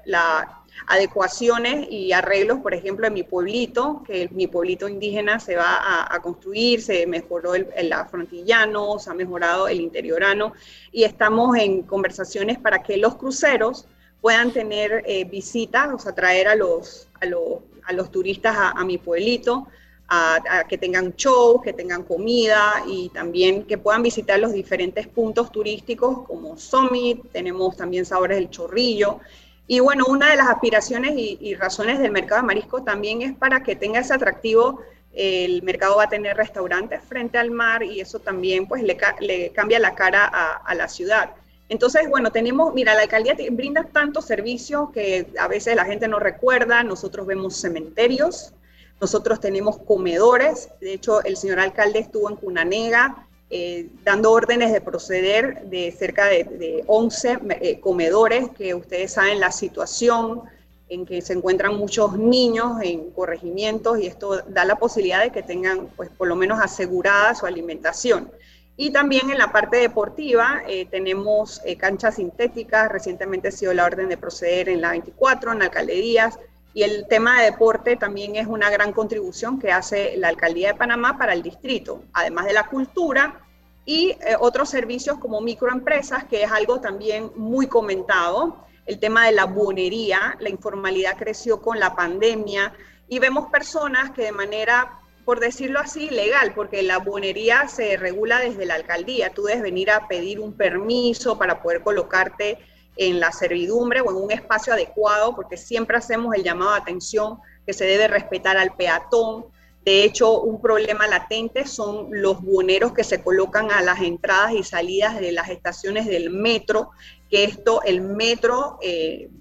la 0.06 0.61
adecuaciones 0.88 1.88
y 1.90 2.12
arreglos, 2.12 2.60
por 2.60 2.74
ejemplo, 2.74 3.08
en 3.08 3.14
mi 3.14 3.24
pueblito, 3.24 4.04
que 4.06 4.30
mi 4.32 4.48
pueblito 4.48 4.88
indígena 4.88 5.40
se 5.40 5.56
va 5.56 6.14
a, 6.14 6.22
construir, 6.22 6.82
se 6.82 7.06
mejoró 7.08 7.56
el, 7.56 7.68
el, 7.76 7.94
afrontillano, 7.94 9.00
se 9.00 9.10
ha 9.10 9.14
mejorado 9.14 9.68
el 9.68 9.80
interiorano, 9.82 10.54
y 10.92 11.04
estamos 11.04 11.58
en 11.58 11.84
conversaciones 11.84 12.60
para 12.60 12.82
que 12.84 12.98
los 12.98 13.16
cruceros 13.16 13.88
puedan 14.22 14.52
tener 14.54 15.04
eh, 15.06 15.26
visitas, 15.26 15.90
o 15.94 16.00
sea, 16.00 16.14
traer 16.14 16.48
a 16.48 16.56
los, 16.56 17.08
a 17.20 17.26
los, 17.26 17.60
a 17.84 17.94
los 17.94 18.12
turistas 18.12 18.56
a, 18.58 18.84
mi 18.86 19.00
pueblito, 19.00 19.68
a, 20.08 20.66
que 20.70 20.78
tengan 20.78 21.14
shows, 21.16 21.62
que 21.64 21.74
tengan 21.74 22.04
comida 22.04 22.84
y 22.86 23.10
también 23.10 23.64
que 23.64 23.78
puedan 23.78 24.04
visitar 24.04 24.40
los 24.40 24.54
diferentes 24.54 25.08
puntos 25.08 25.52
turísticos 25.52 26.28
como 26.28 26.58
Summit, 26.58 27.32
tenemos 27.32 27.76
también 27.76 28.06
Sabores 28.06 28.38
del 28.38 28.50
Chorrillo 28.50 29.20
y 29.68 29.80
bueno, 29.80 30.06
una 30.08 30.30
de 30.30 30.36
las 30.36 30.50
aspiraciones 30.50 31.14
y, 31.16 31.56
razones 31.56 32.00
del 32.00 32.12
mercado 32.12 32.42
de 32.42 32.48
marisco 32.48 32.84
también 32.84 33.22
es 33.22 33.34
para 33.34 33.64
que 33.64 33.76
tenga 33.76 34.00
ese 34.00 34.14
atractivo. 34.14 34.82
El 35.14 35.62
mercado 35.64 35.98
va 35.98 36.04
a 36.04 36.10
tener 36.10 36.36
restaurantes 36.36 37.02
frente 37.04 37.38
al 37.38 37.52
mar 37.52 37.84
y 37.84 38.02
eso 38.02 38.20
también 38.20 38.68
pues 38.68 38.84
le, 38.84 39.52
cambia 39.54 39.80
la 39.80 39.96
cara 39.96 40.26
a, 40.26 40.58
a, 40.58 40.76
la 40.76 40.88
ciudad. 40.88 41.32
Entonces, 41.70 42.10
bueno, 42.10 42.32
tenemos, 42.32 42.74
mira, 42.74 42.96
la 42.96 43.04
alcaldía 43.04 43.36
brinda 43.52 43.84
tantos 43.84 44.26
servicios 44.26 44.90
que 44.92 45.28
a 45.40 45.48
veces 45.48 45.76
la 45.76 45.86
gente 45.86 46.08
no 46.08 46.20
recuerda. 46.20 46.84
Nosotros 46.84 47.26
vemos 47.26 47.56
cementerios, 47.56 48.54
nosotros 49.00 49.40
tenemos 49.40 49.78
comedores. 49.78 50.70
De 50.82 50.94
hecho, 50.94 51.24
el 51.24 51.38
señor 51.38 51.60
alcalde 51.60 52.00
estuvo 52.00 52.30
en 52.30 52.36
Cunanega 52.36 53.26
eh, 53.54 53.90
dando 54.06 54.32
órdenes 54.32 54.72
de 54.72 54.80
proceder 54.80 55.66
de 55.66 55.92
cerca 55.92 56.28
de, 56.28 56.46
de 56.46 56.84
11 56.88 57.40
eh, 57.60 57.80
comedores 57.82 58.50
que 58.58 58.74
ustedes 58.74 59.12
saben 59.12 59.42
la 59.42 59.52
situación 59.52 60.44
en 60.88 61.06
que 61.06 61.22
se 61.22 61.34
encuentran 61.34 61.76
muchos 61.76 62.18
niños 62.18 62.82
en 62.82 63.12
corregimientos 63.12 64.00
y 64.00 64.08
esto 64.08 64.42
da 64.44 64.64
la 64.64 64.78
posibilidad 64.78 65.22
de 65.22 65.32
que 65.32 65.44
tengan 65.44 65.88
pues 65.98 66.10
por 66.10 66.30
lo 66.30 66.38
menos 66.38 66.62
asegurada 66.62 67.36
su 67.36 67.46
alimentación. 67.46 68.32
Y 68.78 68.92
también 68.92 69.30
en 69.30 69.38
la 69.38 69.52
parte 69.52 69.76
deportiva 69.78 70.62
eh, 70.66 70.88
tenemos 70.90 71.62
canchas 71.78 72.16
sintéticas, 72.16 72.90
recientemente 72.90 73.50
ha 73.50 73.52
sido 73.52 73.74
la 73.74 73.84
orden 73.84 74.08
de 74.08 74.16
proceder 74.16 74.70
en 74.70 74.80
la 74.80 74.92
24, 74.92 75.52
en 75.52 75.62
alcaldías, 75.62 76.40
y 76.74 76.84
el 76.84 77.08
tema 77.08 77.40
de 77.40 77.52
deporte 77.52 77.98
también 77.98 78.36
es 78.36 78.48
una 78.48 78.70
gran 78.70 78.94
contribución 78.94 79.60
que 79.60 79.72
hace 79.72 80.16
la 80.18 80.30
Alcaldía 80.30 80.70
de 80.70 80.76
Panamá 80.76 81.18
para 81.18 81.34
el 81.34 81.42
distrito, 81.42 82.04
además 82.14 82.46
de 82.46 82.54
la 82.54 82.68
cultura 82.68 83.42
y 83.86 84.12
eh, 84.12 84.36
otros 84.40 84.70
servicios 84.70 85.18
como 85.18 85.42
microempresas, 85.42 86.26
que 86.26 86.44
es 86.44 86.52
algo 86.52 86.80
también 86.80 87.32
muy 87.36 87.68
comentado. 87.68 88.66
El 88.86 89.00
tema 89.00 89.26
de 89.26 89.34
la 89.34 89.46
buonería, 89.46 90.38
la 90.40 90.50
informalidad 90.50 91.18
creció 91.18 91.62
con 91.62 91.80
la 91.80 91.96
pandemia 91.96 92.74
y 93.08 93.20
vemos 93.20 93.50
personas 93.50 94.12
que 94.12 94.24
de 94.24 94.32
manera, 94.32 95.00
por 95.26 95.40
decirlo 95.40 95.80
así, 95.80 96.10
legal, 96.10 96.54
porque 96.56 96.84
la 96.84 97.00
buonería 97.00 97.68
se 97.68 97.98
regula 97.98 98.40
desde 98.40 98.66
la 98.66 98.76
alcaldía. 98.76 99.32
Tú 99.32 99.44
debes 99.44 99.62
venir 99.62 99.92
a 99.92 100.08
pedir 100.08 100.40
un 100.40 100.54
permiso 100.54 101.38
para 101.38 101.62
poder 101.62 101.82
colocarte 101.84 102.60
en 103.08 103.20
la 103.20 103.32
servidumbre 103.32 104.00
o 104.02 104.12
en 104.12 104.18
un 104.18 104.32
espacio 104.32 104.74
adecuado, 104.74 105.36
porque 105.36 105.58
siempre 105.58 105.98
hacemos 105.98 106.36
el 106.36 106.44
llamado 106.44 106.74
de 106.74 106.82
atención 106.82 107.40
que 107.66 107.74
se 107.74 107.86
debe 107.86 108.08
respetar 108.08 108.58
al 108.58 108.76
peatón. 108.76 109.46
De 109.84 110.04
hecho, 110.04 110.40
un 110.42 110.62
problema 110.62 111.08
latente 111.08 111.66
son 111.66 112.10
los 112.12 112.40
buoneros 112.44 112.94
que 112.94 113.04
se 113.04 113.24
colocan 113.24 113.72
a 113.72 113.82
las 113.82 114.02
entradas 114.02 114.54
y 114.54 114.62
salidas 114.62 115.20
de 115.20 115.32
las 115.32 115.50
estaciones 115.50 116.06
del 116.06 116.30
metro, 116.30 116.92
que 117.28 117.44
esto, 117.44 117.82
el 117.82 118.02
metro, 118.02 118.78
eh, 118.84 119.32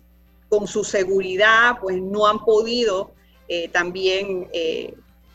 con 0.49 0.67
su 0.67 0.83
seguridad, 0.83 1.77
pues 1.83 2.01
no 2.01 2.27
han 2.27 2.39
podido 2.39 3.13
eh, 3.47 3.69
también 3.69 4.49
eh, 4.55 4.95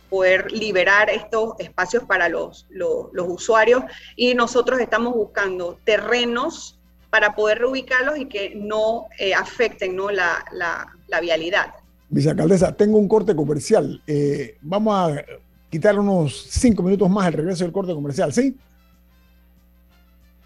poder 0.10 0.52
liberar 0.52 1.12
estos 1.12 1.54
espacios 1.60 2.04
para 2.06 2.28
los, 2.28 2.66
los, 2.72 3.14
los 3.14 3.28
usuarios 3.30 3.84
y 4.16 4.34
nosotros 4.34 4.80
estamos 4.80 5.14
buscando 5.14 5.78
terrenos 5.84 6.75
para 7.16 7.34
poder 7.34 7.60
reubicarlos 7.60 8.18
y 8.18 8.26
que 8.26 8.56
no 8.58 9.06
eh, 9.18 9.34
afecten 9.34 9.96
¿no? 9.96 10.12
La, 10.12 10.44
la, 10.52 11.22
vialidad. 11.22 11.68
Vicealcaldesa, 12.10 12.76
tengo 12.76 12.98
un 12.98 13.08
corte 13.08 13.34
comercial. 13.34 14.04
Eh, 14.06 14.58
vamos 14.60 14.94
a 14.94 15.24
quitar 15.70 15.98
unos 15.98 16.48
cinco 16.50 16.84
minutos 16.84 17.10
más 17.10 17.28
al 17.28 17.32
regreso 17.32 17.64
del 17.64 17.72
corte 17.72 17.94
comercial, 17.94 18.34
¿sí? 18.34 18.58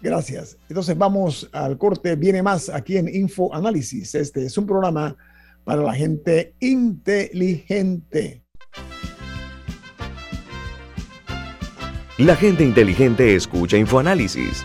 Gracias. 0.00 0.58
Entonces 0.68 0.96
vamos 0.96 1.50
al 1.50 1.76
corte. 1.76 2.14
Viene 2.14 2.40
más 2.40 2.68
aquí 2.68 2.98
en 2.98 3.12
Info 3.12 3.52
Análisis. 3.52 4.14
Este 4.14 4.44
es 4.46 4.56
un 4.56 4.64
programa 4.64 5.16
para 5.64 5.82
la 5.82 5.92
gente 5.92 6.54
inteligente. 6.60 8.44
La 12.16 12.36
gente 12.36 12.62
inteligente 12.62 13.34
escucha 13.34 13.76
InfoAnálisis 13.76 14.64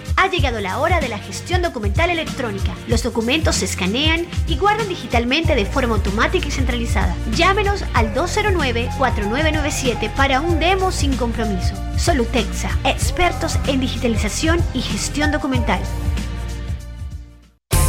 Ha 0.15 0.27
llegado 0.27 0.59
la 0.59 0.79
hora 0.79 0.99
de 0.99 1.09
la 1.09 1.17
gestión 1.17 1.61
documental 1.61 2.09
electrónica. 2.09 2.73
Los 2.87 3.03
documentos 3.03 3.57
se 3.57 3.65
escanean 3.65 4.25
y 4.47 4.57
guardan 4.57 4.87
digitalmente 4.87 5.55
de 5.55 5.65
forma 5.65 5.95
automática 5.95 6.47
y 6.47 6.51
centralizada. 6.51 7.15
Llámenos 7.35 7.83
al 7.93 8.13
209-4997 8.13 10.13
para 10.15 10.41
un 10.41 10.59
demo 10.59 10.91
sin 10.91 11.15
compromiso. 11.15 11.73
Solutexa, 11.97 12.69
expertos 12.83 13.57
en 13.67 13.79
digitalización 13.79 14.59
y 14.73 14.81
gestión 14.81 15.31
documental. 15.31 15.79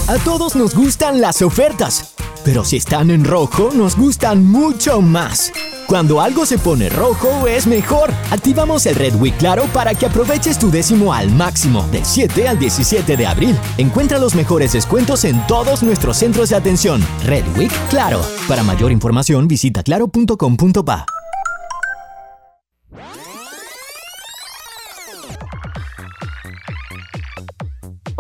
A 0.09 0.19
todos 0.19 0.57
nos 0.57 0.75
gustan 0.75 1.21
las 1.21 1.43
ofertas, 1.43 2.15
pero 2.45 2.65
si 2.65 2.77
están 2.77 3.11
en 3.11 3.25
rojo 3.25 3.71
nos 3.73 3.97
gustan 3.97 4.45
mucho 4.45 5.01
más. 5.01 5.53
Cuando 5.87 6.21
algo 6.21 6.47
se 6.47 6.59
pone 6.59 6.89
rojo 6.89 7.47
es 7.47 7.67
mejor. 7.67 8.13
Activamos 8.31 8.87
el 8.87 8.95
Red 8.95 9.17
Week 9.17 9.37
Claro 9.37 9.65
para 9.73 9.95
que 9.95 10.07
aproveches 10.07 10.59
tu 10.59 10.71
décimo 10.71 11.13
al 11.13 11.31
máximo, 11.31 11.87
del 11.93 12.05
7 12.05 12.49
al 12.49 12.59
17 12.59 13.17
de 13.17 13.27
abril. 13.27 13.57
Encuentra 13.79 14.19
los 14.19 14.35
mejores 14.35 14.73
descuentos 14.73 15.25
en 15.25 15.47
todos 15.47 15.83
nuestros 15.83 16.17
centros 16.17 16.51
de 16.51 16.57
atención. 16.57 17.05
Red 17.25 17.45
Week 17.57 17.73
Claro. 17.91 18.21
Para 18.49 18.63
mayor 18.63 18.93
información 18.93 19.49
visita 19.49 19.83
claro.com.pa. 19.83 21.07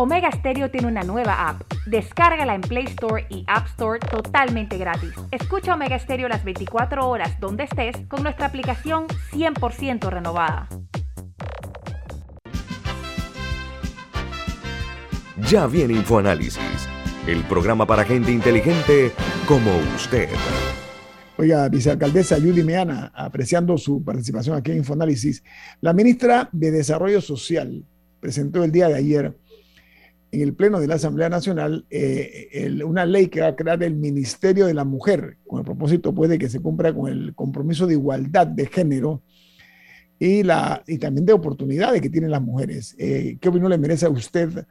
Omega 0.02 0.32
Stereo 0.32 0.68
tiene 0.68 0.88
una 0.88 1.04
nueva 1.04 1.48
app. 1.48 1.62
Descárgala 1.86 2.56
en 2.56 2.60
Play 2.60 2.86
Store 2.86 3.24
y 3.30 3.44
App 3.46 3.68
Store 3.68 4.00
totalmente 4.00 4.76
gratis. 4.76 5.12
Escucha 5.30 5.74
Omega 5.74 5.96
Stereo 5.96 6.26
las 6.26 6.42
24 6.42 7.08
horas 7.08 7.38
donde 7.38 7.62
estés 7.62 7.94
con 8.08 8.24
nuestra 8.24 8.46
aplicación 8.46 9.06
100% 9.30 10.10
renovada. 10.10 10.68
Ya 15.48 15.68
viene 15.68 15.94
InfoAnálisis, 15.94 16.88
el 17.28 17.44
programa 17.44 17.86
para 17.86 18.02
gente 18.02 18.32
inteligente 18.32 19.12
como 19.46 19.70
usted. 19.94 20.28
Oiga, 21.36 21.68
vicealcaldesa 21.68 22.40
Judy 22.40 22.64
Meana, 22.64 23.12
apreciando 23.14 23.78
su 23.78 24.02
participación 24.02 24.56
aquí 24.56 24.72
en 24.72 24.78
InfoAnálisis, 24.78 25.44
la 25.80 25.92
ministra 25.92 26.48
de 26.50 26.72
Desarrollo 26.72 27.20
Social 27.20 27.84
presentó 28.22 28.62
el 28.62 28.70
día 28.70 28.88
de 28.88 28.94
ayer 28.94 29.36
en 30.32 30.40
el 30.40 30.54
Pleno 30.54 30.80
de 30.80 30.86
la 30.86 30.94
Asamblea 30.94 31.28
Nacional 31.28 31.84
eh, 31.90 32.80
una 32.84 33.04
ley 33.04 33.28
que 33.28 33.42
va 33.42 33.48
a 33.48 33.56
crear 33.56 33.82
el 33.82 33.94
Ministerio 33.94 34.66
de 34.66 34.72
la 34.72 34.84
Mujer, 34.84 35.36
con 35.46 35.58
el 35.58 35.64
propósito 35.64 36.14
pues, 36.14 36.30
de 36.30 36.38
que 36.38 36.48
se 36.48 36.60
cumpla 36.60 36.92
con 36.94 37.12
el 37.12 37.34
compromiso 37.34 37.86
de 37.86 37.94
igualdad 37.94 38.46
de 38.46 38.66
género 38.66 39.22
y, 40.18 40.42
la, 40.42 40.82
y 40.86 40.96
también 40.96 41.26
de 41.26 41.34
oportunidades 41.34 42.00
que 42.00 42.08
tienen 42.08 42.30
las 42.30 42.40
mujeres. 42.40 42.96
Eh, 42.98 43.36
¿Qué 43.40 43.48
opinión 43.50 43.70
le 43.70 43.78
merece 43.78 44.06
a 44.06 44.10
usted 44.10 44.66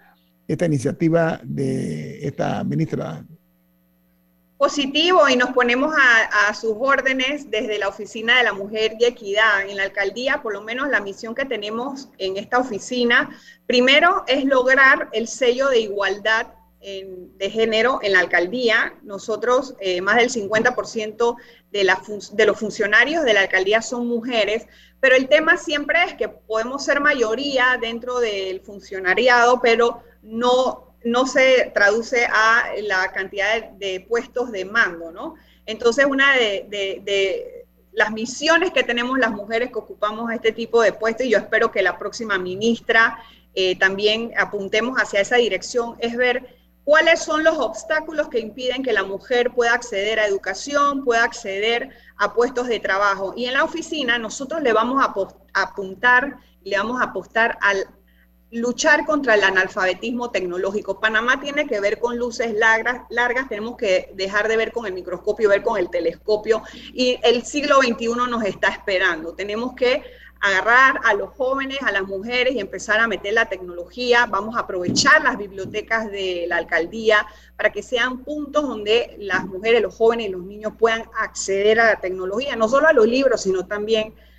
esta 0.48 0.66
iniciativa 0.66 1.40
de 1.44 2.26
esta 2.26 2.64
ministra 2.64 3.24
positivo 4.62 5.28
y 5.28 5.36
nos 5.36 5.54
ponemos 5.54 5.92
a, 5.98 6.54
sus 6.54 6.76
órdenes 6.80 7.50
desde 7.50 7.80
la 7.80 7.88
Oficina 7.88 8.38
de 8.38 8.44
la 8.44 8.54
Mujer 8.54 8.96
y 9.00 9.06
Equidad. 9.06 9.68
En 9.68 9.76
la 9.76 9.82
alcaldía, 9.82 10.44
por 10.44 10.54
lo 10.54 10.62
menos 10.62 10.88
la 10.88 11.02
misión 11.02 11.34
que 11.34 11.46
tenemos 11.46 12.10
en 12.20 12.38
esta 12.38 12.60
oficina, 12.60 13.36
primero 13.66 14.24
es 14.28 14.46
lograr 14.46 15.10
el 15.14 15.28
sello 15.28 15.68
de 15.70 15.80
igualdad 15.80 16.50
de 16.80 17.50
género 17.50 18.02
en 18.04 18.14
la 18.14 18.20
alcaldía. 18.20 18.94
Nosotros, 19.02 19.74
eh, 19.80 20.00
más 20.00 20.18
del 20.18 20.30
50% 20.30 21.38
de, 21.72 21.84
la 21.84 22.00
de 22.34 22.46
los 22.46 22.60
funcionarios 22.60 23.24
de 23.24 23.34
la 23.34 23.42
alcaldía 23.42 23.82
son 23.82 24.08
mujeres, 24.08 24.68
pero 25.00 25.16
el 25.16 25.28
tema 25.28 25.58
siempre 25.58 26.04
es 26.04 26.14
que 26.14 26.30
podemos 26.30 26.86
ser 26.86 27.00
mayoría 27.00 27.80
dentro 27.82 28.20
del 28.20 28.62
funcionariado, 28.62 29.60
pero 29.60 30.04
no 30.22 30.91
no 31.04 31.26
se 31.26 31.72
traduce 31.74 32.26
a 32.26 32.70
la 32.84 33.12
cantidad 33.12 33.72
de, 33.72 34.06
puestos 34.08 34.52
de 34.52 34.66
mando, 34.66 35.12
¿no? 35.12 35.36
Entonces, 35.66 36.06
una 36.06 36.34
de, 36.36 37.66
las 37.94 38.12
misiones 38.12 38.72
que 38.72 38.84
tenemos 38.84 39.20
las 39.20 39.32
mujeres 39.32 39.70
que 39.70 39.80
ocupamos 39.80 40.32
este 40.32 40.52
tipo 40.52 40.82
de 40.82 40.94
puestos, 40.94 41.26
y 41.26 41.32
yo 41.32 41.38
espero 41.38 41.72
que 41.72 41.82
la 41.82 41.98
próxima 41.98 42.38
ministra 42.38 43.20
eh, 43.54 43.78
también 43.78 44.32
apuntemos 44.38 44.98
hacia 44.98 45.20
esa 45.20 45.36
dirección, 45.36 45.96
es 46.00 46.16
ver 46.16 46.56
cuáles 46.84 47.22
son 47.22 47.44
los 47.44 47.58
obstáculos 47.58 48.30
que 48.30 48.40
impiden 48.40 48.84
que 48.84 48.94
la 48.94 49.04
mujer 49.04 49.52
pueda 49.52 49.74
acceder 49.74 50.20
a 50.20 50.26
educación, 50.26 51.04
pueda 51.04 51.24
acceder 51.24 51.90
a 52.18 52.34
puestos 52.34 52.68
de 52.68 52.80
trabajo. 52.80 53.34
Y 53.36 53.46
en 53.46 53.54
la 53.54 53.64
oficina 53.64 54.18
nosotros 54.18 54.62
le 54.62 54.74
vamos 54.74 55.04
a 55.04 55.14
apuntar, 55.62 56.38
le 56.64 56.78
vamos 56.78 57.02
a 57.02 57.06
apostar 57.06 57.58
al 57.62 57.88
luchar 58.52 59.06
contra 59.06 59.36
el 59.36 59.44
analfabetismo 59.44 60.30
tecnológico. 60.30 61.00
Panamá 61.00 61.40
tiene 61.40 61.68
que 61.68 61.80
ver 61.80 62.00
con 62.00 62.18
luces 62.18 62.54
largas, 62.54 63.04
largas, 63.10 63.48
tenemos 63.48 63.78
que 63.78 64.12
dejar 64.14 64.48
de 64.48 64.58
ver 64.58 64.72
con 64.72 64.86
el 64.86 64.94
microscopio, 64.94 65.50
ver 65.50 65.64
con 65.64 65.80
el 65.80 65.90
telescopio 65.90 66.62
y 66.94 67.18
el 67.24 67.44
siglo 67.46 67.78
XXI 67.78 68.08
nos 68.30 68.44
está 68.44 68.68
esperando. 68.68 69.34
Tenemos 69.34 69.74
que 69.74 70.04
agarrar 70.42 71.00
a 71.04 71.14
los 71.14 71.30
jóvenes, 71.30 71.78
a 71.82 71.92
las 71.92 72.04
mujeres 72.04 72.56
y 72.56 72.60
empezar 72.60 73.00
a 73.00 73.08
meter 73.08 73.34
la 73.34 73.48
tecnología. 73.48 74.26
Vamos 74.26 74.58
a 74.58 74.62
aprovechar 74.62 75.24
las 75.24 75.38
bibliotecas 75.38 76.12
de 76.12 76.46
la 76.48 76.58
alcaldía 76.58 77.26
para 77.56 77.72
que 77.72 77.84
sean 77.84 78.24
puntos 78.24 78.64
donde 78.64 79.16
las 79.20 79.46
mujeres, 79.46 79.82
los 79.82 79.96
jóvenes 79.96 80.28
y 80.28 80.32
los 80.32 80.44
niños 80.44 80.74
puedan 80.78 81.04
acceder 81.18 81.80
a 81.80 81.86
la 81.86 82.00
tecnología, 82.02 82.56
no 82.56 82.68
solo 82.68 82.88
a 82.88 82.94
los 82.94 83.08
libros, 83.08 83.44
sino 83.44 83.66
también 83.68 84.14
a 84.14 84.31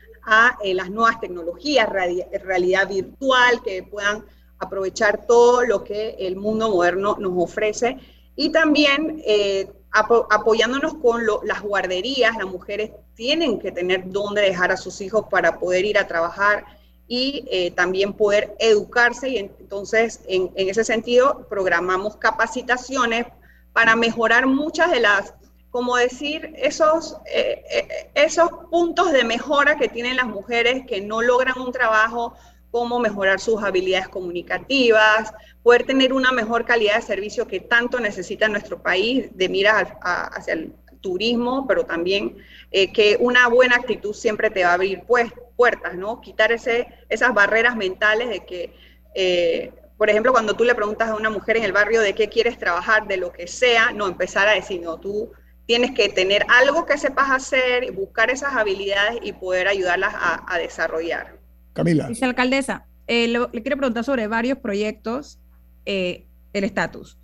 eh, 0.62 0.74
las 0.74 0.90
nuevas 0.90 1.20
tecnologías, 1.20 1.88
realidad 1.88 2.88
virtual, 2.88 3.62
que 3.62 3.82
puedan 3.82 4.24
aprovechar 4.58 5.26
todo 5.26 5.64
lo 5.64 5.82
que 5.82 6.16
el 6.20 6.36
mundo 6.36 6.70
moderno 6.70 7.16
nos 7.18 7.32
ofrece. 7.36 7.98
Y 8.36 8.50
también 8.50 9.22
eh, 9.26 9.68
apoyándonos 9.90 10.94
con 10.94 11.22
las 11.44 11.62
guarderías, 11.62 12.36
las 12.36 12.46
mujeres 12.46 12.92
tienen 13.14 13.58
que 13.58 13.72
tener 13.72 14.04
dónde 14.10 14.42
dejar 14.42 14.70
a 14.70 14.76
sus 14.76 15.00
hijos 15.00 15.26
para 15.30 15.58
poder 15.58 15.84
ir 15.84 15.98
a 15.98 16.06
trabajar 16.06 16.64
y 17.08 17.44
eh, 17.50 17.72
también 17.72 18.12
poder 18.12 18.54
educarse. 18.58 19.28
Y 19.28 19.38
entonces, 19.38 20.20
en, 20.28 20.50
en 20.54 20.68
ese 20.68 20.84
sentido, 20.84 21.46
programamos 21.48 22.16
capacitaciones 22.16 23.26
para 23.72 23.96
mejorar 23.96 24.46
muchas 24.46 24.90
de 24.90 25.00
las 25.00 25.34
como 25.72 25.96
decir, 25.96 26.52
esos, 26.58 27.16
eh, 27.24 27.64
eh, 27.70 28.10
esos 28.14 28.50
puntos 28.70 29.10
de 29.10 29.24
mejora 29.24 29.78
que 29.78 29.88
tienen 29.88 30.16
las 30.16 30.26
mujeres 30.26 30.84
que 30.86 31.00
no 31.00 31.22
logran 31.22 31.58
un 31.58 31.72
trabajo, 31.72 32.36
cómo 32.70 33.00
mejorar 33.00 33.40
sus 33.40 33.62
habilidades 33.62 34.08
comunicativas, 34.08 35.32
poder 35.62 35.84
tener 35.84 36.12
una 36.12 36.30
mejor 36.30 36.66
calidad 36.66 36.96
de 36.96 37.02
servicio 37.02 37.48
que 37.48 37.60
tanto 37.60 38.00
necesita 38.00 38.48
nuestro 38.48 38.82
país, 38.82 39.30
de 39.34 39.48
miras 39.48 39.88
hacia 40.02 40.52
el 40.52 40.74
turismo, 41.00 41.66
pero 41.66 41.84
también 41.84 42.36
eh, 42.70 42.92
que 42.92 43.16
una 43.18 43.48
buena 43.48 43.76
actitud 43.76 44.12
siempre 44.12 44.50
te 44.50 44.64
va 44.64 44.70
a 44.70 44.74
abrir 44.74 45.04
pues, 45.06 45.32
puertas, 45.56 45.94
¿no? 45.94 46.20
Quitar 46.20 46.52
esas 46.52 47.34
barreras 47.34 47.76
mentales 47.76 48.28
de 48.28 48.44
que 48.44 49.72
por 49.96 50.10
ejemplo, 50.10 50.32
cuando 50.32 50.54
tú 50.54 50.64
le 50.64 50.74
preguntas 50.74 51.08
a 51.08 51.14
una 51.14 51.30
mujer 51.30 51.56
en 51.58 51.62
el 51.62 51.72
barrio 51.72 52.00
de 52.00 52.12
qué 52.14 52.28
quieres 52.28 52.58
trabajar, 52.58 53.06
de 53.06 53.18
lo 53.18 53.32
que 53.32 53.46
sea, 53.46 53.92
no 53.92 54.08
empezar 54.08 54.48
a 54.48 54.52
decir, 54.52 54.82
no, 54.82 54.98
tú 54.98 55.32
tienes 55.72 55.92
que 55.92 56.10
tener 56.10 56.44
algo 56.50 56.84
que 56.84 56.98
sepas 56.98 57.30
hacer, 57.30 57.92
buscar 57.92 58.28
esas 58.28 58.52
habilidades 58.52 59.20
y 59.22 59.32
poder 59.32 59.68
ayudarlas 59.68 60.12
a, 60.14 60.58
desarrollar. 60.58 61.38
Camila. 61.72 62.08
Vicealcaldesa, 62.08 62.84
eh, 63.06 63.26
le, 63.26 63.62
quiero 63.62 63.78
preguntar 63.78 64.04
sobre 64.04 64.26
varios 64.26 64.58
proyectos, 64.58 65.40
eh, 65.86 66.26
el 66.52 66.64
estatus. 66.64 67.18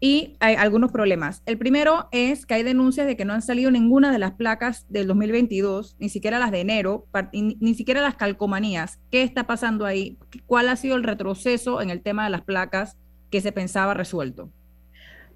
Y 0.00 0.38
hay 0.40 0.54
algunos 0.54 0.90
problemas. 0.90 1.42
El 1.44 1.58
primero 1.58 2.08
es 2.12 2.46
que 2.46 2.54
hay 2.54 2.62
denuncias 2.62 3.06
de 3.06 3.14
que 3.14 3.26
no 3.26 3.34
han 3.34 3.42
salido 3.42 3.70
ninguna 3.70 4.10
de 4.10 4.18
las 4.18 4.32
placas 4.32 4.86
del 4.88 5.06
2022, 5.06 5.96
ni 5.98 6.08
siquiera 6.08 6.38
las 6.38 6.50
de 6.50 6.60
enero, 6.60 7.04
ni 7.34 7.74
siquiera 7.74 8.00
las 8.00 8.14
calcomanías. 8.14 9.00
¿Qué 9.10 9.22
está 9.22 9.46
pasando 9.46 9.84
ahí? 9.84 10.16
¿Cuál 10.46 10.70
ha 10.70 10.76
sido 10.76 10.96
el 10.96 11.02
retroceso 11.02 11.82
en 11.82 11.90
el 11.90 12.00
tema 12.00 12.24
de 12.24 12.30
las 12.30 12.40
placas 12.40 12.96
que 13.30 13.42
se 13.42 13.52
pensaba 13.52 13.92
resuelto? 13.92 14.50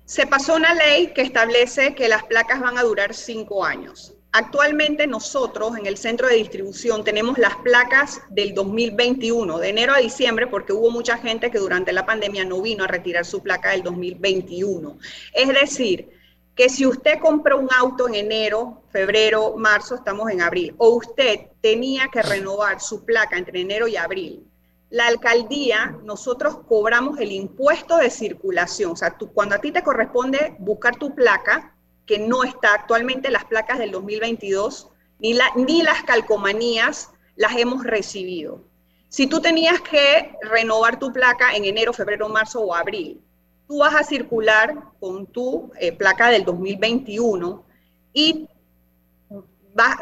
Se 0.07 0.25
pasó 0.25 0.55
una 0.55 0.73
ley 0.73 1.09
que 1.09 1.23
establece 1.23 1.97
que 1.97 2.09
las 2.09 2.23
placas 2.23 2.61
van 2.61 2.79
a 2.79 2.85
durar 2.85 3.13
cinco 3.13 3.65
años. 3.65 4.15
Actualmente 4.31 5.09
nosotros 5.09 5.77
en 5.77 5.87
el 5.87 5.97
centro 5.97 6.29
de 6.29 6.37
distribución 6.37 7.03
tenemos 7.03 7.39
las 7.39 7.57
placas 7.57 8.21
del 8.31 8.55
2021, 8.55 9.59
de 9.59 9.69
enero 9.69 9.95
a 9.95 9.99
diciembre, 9.99 10.47
porque 10.47 10.73
hubo 10.73 10.91
mucha 10.91 11.19
gente 11.19 11.51
que 11.51 11.59
durante 11.59 11.93
la 11.93 12.07
pandemia 12.07 12.45
no 12.45 12.63
vino 12.63 12.85
a 12.85 12.87
retirar 12.87 13.25
su 13.25 13.43
placa 13.43 13.71
del 13.71 13.83
2021. 13.83 14.97
Es 15.33 15.49
decir, 15.49 16.09
que 16.55 16.69
si 16.69 16.87
usted 16.87 17.19
compró 17.19 17.59
un 17.59 17.69
auto 17.77 18.07
en 18.07 18.15
enero, 18.15 18.85
febrero, 18.91 19.57
marzo, 19.57 19.97
estamos 19.97 20.31
en 20.31 20.41
abril, 20.41 20.73
o 20.79 20.91
usted 20.91 21.49
tenía 21.61 22.09
que 22.13 22.23
renovar 22.23 22.81
su 22.81 23.05
placa 23.05 23.37
entre 23.37 23.63
enero 23.63 23.89
y 23.89 23.97
abril, 23.97 24.47
la 24.91 25.07
alcaldía, 25.07 25.99
nosotros 26.05 26.59
cobramos 26.68 27.18
el 27.18 27.32
impuesto 27.32 27.97
de 27.97 28.11
circulación. 28.11 28.93
O 28.93 28.97
sea, 28.97 29.16
cuando 29.34 29.57
a 29.57 29.59
ti 29.59 29.72
te 29.72 29.82
corresponde 29.82 30.55
buscar 30.59 30.97
tu 30.97 31.14
placa, 31.14 31.74
que 32.07 32.18
no 32.18 32.45
está 32.45 32.74
actualmente, 32.74 33.30
las 33.30 33.45
placas 33.45 33.78
del 33.78 33.91
2022, 33.91 34.89
ni, 35.18 35.34
la, 35.34 35.51
ni 35.57 35.82
las 35.82 36.05
calcomanías 36.05 37.11
las 37.34 37.57
hemos 37.57 37.84
recibido. 37.84 38.62
Si 39.09 39.26
tú 39.26 39.41
tenías 39.41 39.80
que 39.80 40.37
renovar 40.43 40.99
tu 40.99 41.12
placa 41.12 41.55
en 41.55 41.64
enero, 41.64 41.93
febrero, 41.93 42.28
marzo 42.28 42.61
o 42.61 42.74
abril, 42.74 43.20
tú 43.66 43.78
vas 43.78 43.95
a 43.95 44.05
circular 44.05 44.74
con 45.01 45.26
tu 45.26 45.72
eh, 45.80 45.93
placa 45.93 46.28
del 46.28 46.45
2021 46.45 47.64
y 48.12 48.49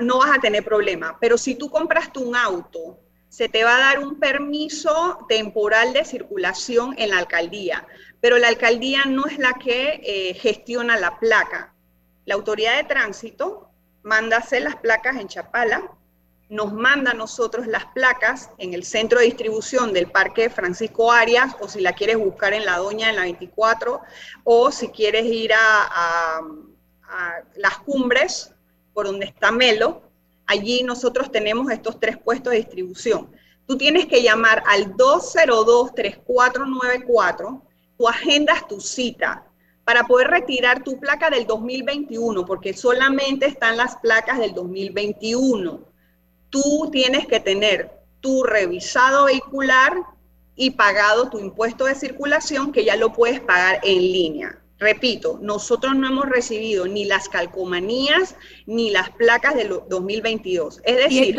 no 0.00 0.18
vas 0.18 0.38
a 0.38 0.40
tener 0.40 0.64
problema. 0.64 1.16
Pero 1.20 1.36
si 1.38 1.54
tú 1.54 1.70
compraste 1.70 2.18
un 2.18 2.36
auto, 2.36 2.98
se 3.34 3.48
te 3.48 3.64
va 3.64 3.74
a 3.74 3.80
dar 3.80 3.98
un 3.98 4.20
permiso 4.20 5.26
temporal 5.28 5.92
de 5.92 6.04
circulación 6.04 6.94
en 6.98 7.10
la 7.10 7.18
alcaldía, 7.18 7.84
pero 8.20 8.38
la 8.38 8.46
alcaldía 8.46 9.06
no 9.06 9.26
es 9.26 9.38
la 9.38 9.54
que 9.54 10.00
eh, 10.04 10.34
gestiona 10.34 10.96
la 10.96 11.18
placa. 11.18 11.74
La 12.26 12.36
autoridad 12.36 12.76
de 12.76 12.84
tránsito 12.84 13.70
manda 14.04 14.36
hacer 14.36 14.62
las 14.62 14.76
placas 14.76 15.16
en 15.16 15.26
Chapala, 15.26 15.82
nos 16.48 16.72
manda 16.72 17.10
a 17.10 17.14
nosotros 17.14 17.66
las 17.66 17.86
placas 17.86 18.50
en 18.58 18.72
el 18.72 18.84
centro 18.84 19.18
de 19.18 19.24
distribución 19.24 19.92
del 19.92 20.12
Parque 20.12 20.48
Francisco 20.48 21.10
Arias, 21.10 21.56
o 21.58 21.66
si 21.66 21.80
la 21.80 21.94
quieres 21.94 22.18
buscar 22.18 22.52
en 22.52 22.64
La 22.64 22.78
Doña, 22.78 23.10
en 23.10 23.16
la 23.16 23.22
24, 23.22 24.00
o 24.44 24.70
si 24.70 24.90
quieres 24.90 25.26
ir 25.26 25.50
a, 25.54 26.40
las 27.56 27.78
cumbres, 27.78 28.54
por 28.92 29.06
donde 29.06 29.26
está 29.26 29.50
Melo, 29.50 30.03
allí 30.46 30.82
nosotros 30.82 31.30
tenemos 31.30 31.70
estos 31.70 32.00
tres 32.00 32.16
puestos 32.18 32.52
de 32.52 32.58
distribución. 32.58 33.30
Tú 33.66 33.78
tienes 33.78 34.06
que 34.06 34.22
llamar 34.22 34.62
al 34.66 34.94
202-3494, 34.96 37.62
tú 37.96 38.08
agendas 38.08 38.68
tu 38.68 38.80
cita 38.80 39.46
para 39.84 40.04
poder 40.04 40.28
retirar 40.28 40.82
tu 40.82 41.00
placa 41.00 41.30
del 41.30 41.46
2021, 41.46 42.44
porque 42.44 42.74
solamente 42.74 43.46
están 43.46 43.76
las 43.76 43.96
placas 43.96 44.38
del 44.38 44.54
2021 44.54 45.94
tú 46.54 46.88
tienes 46.92 47.26
que 47.26 47.40
tener 47.40 47.90
tu 48.20 48.44
revisado 48.44 49.24
vehicular 49.24 49.92
y 50.54 50.70
pagado 50.70 51.28
tu 51.28 51.40
impuesto 51.40 51.86
de 51.86 51.96
circulación 51.96 52.70
que 52.70 52.84
ya 52.84 52.94
lo 52.94 53.12
puedes 53.12 53.40
pagar 53.40 53.80
en 53.82 53.98
línea. 53.98 54.62
Repito, 54.78 55.38
nosotros 55.40 55.94
no 55.94 56.08
hemos 56.08 56.26
recibido 56.26 56.86
ni 56.86 57.04
las 57.04 57.28
calcomanías 57.28 58.36
ni 58.66 58.90
las 58.90 59.10
placas 59.10 59.54
del 59.54 59.68
2022. 59.88 60.80
Es 60.84 60.96
decir... 60.96 61.36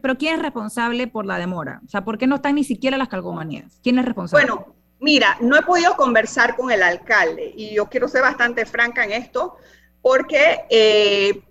pero, 0.00 0.16
¿quién 0.16 0.34
es 0.36 0.42
responsable 0.42 1.06
por 1.06 1.26
la 1.26 1.38
demora? 1.38 1.80
O 1.84 1.88
sea, 1.88 2.04
¿por 2.04 2.16
qué 2.16 2.26
no 2.26 2.36
están 2.36 2.54
ni 2.54 2.64
siquiera 2.64 2.96
las 2.96 3.08
calcomanías? 3.08 3.78
¿Quién 3.82 3.98
es 3.98 4.06
responsable? 4.06 4.46
Bueno, 4.46 4.74
mira, 4.98 5.36
no 5.40 5.58
he 5.58 5.62
podido 5.62 5.94
conversar 5.94 6.56
con 6.56 6.70
el 6.70 6.82
alcalde 6.82 7.52
y 7.54 7.74
yo 7.74 7.86
quiero 7.86 8.08
ser 8.08 8.22
bastante 8.22 8.64
franca 8.64 9.04
en 9.04 9.12
esto 9.12 9.56
porque 10.00 10.60
eh, 10.70 11.42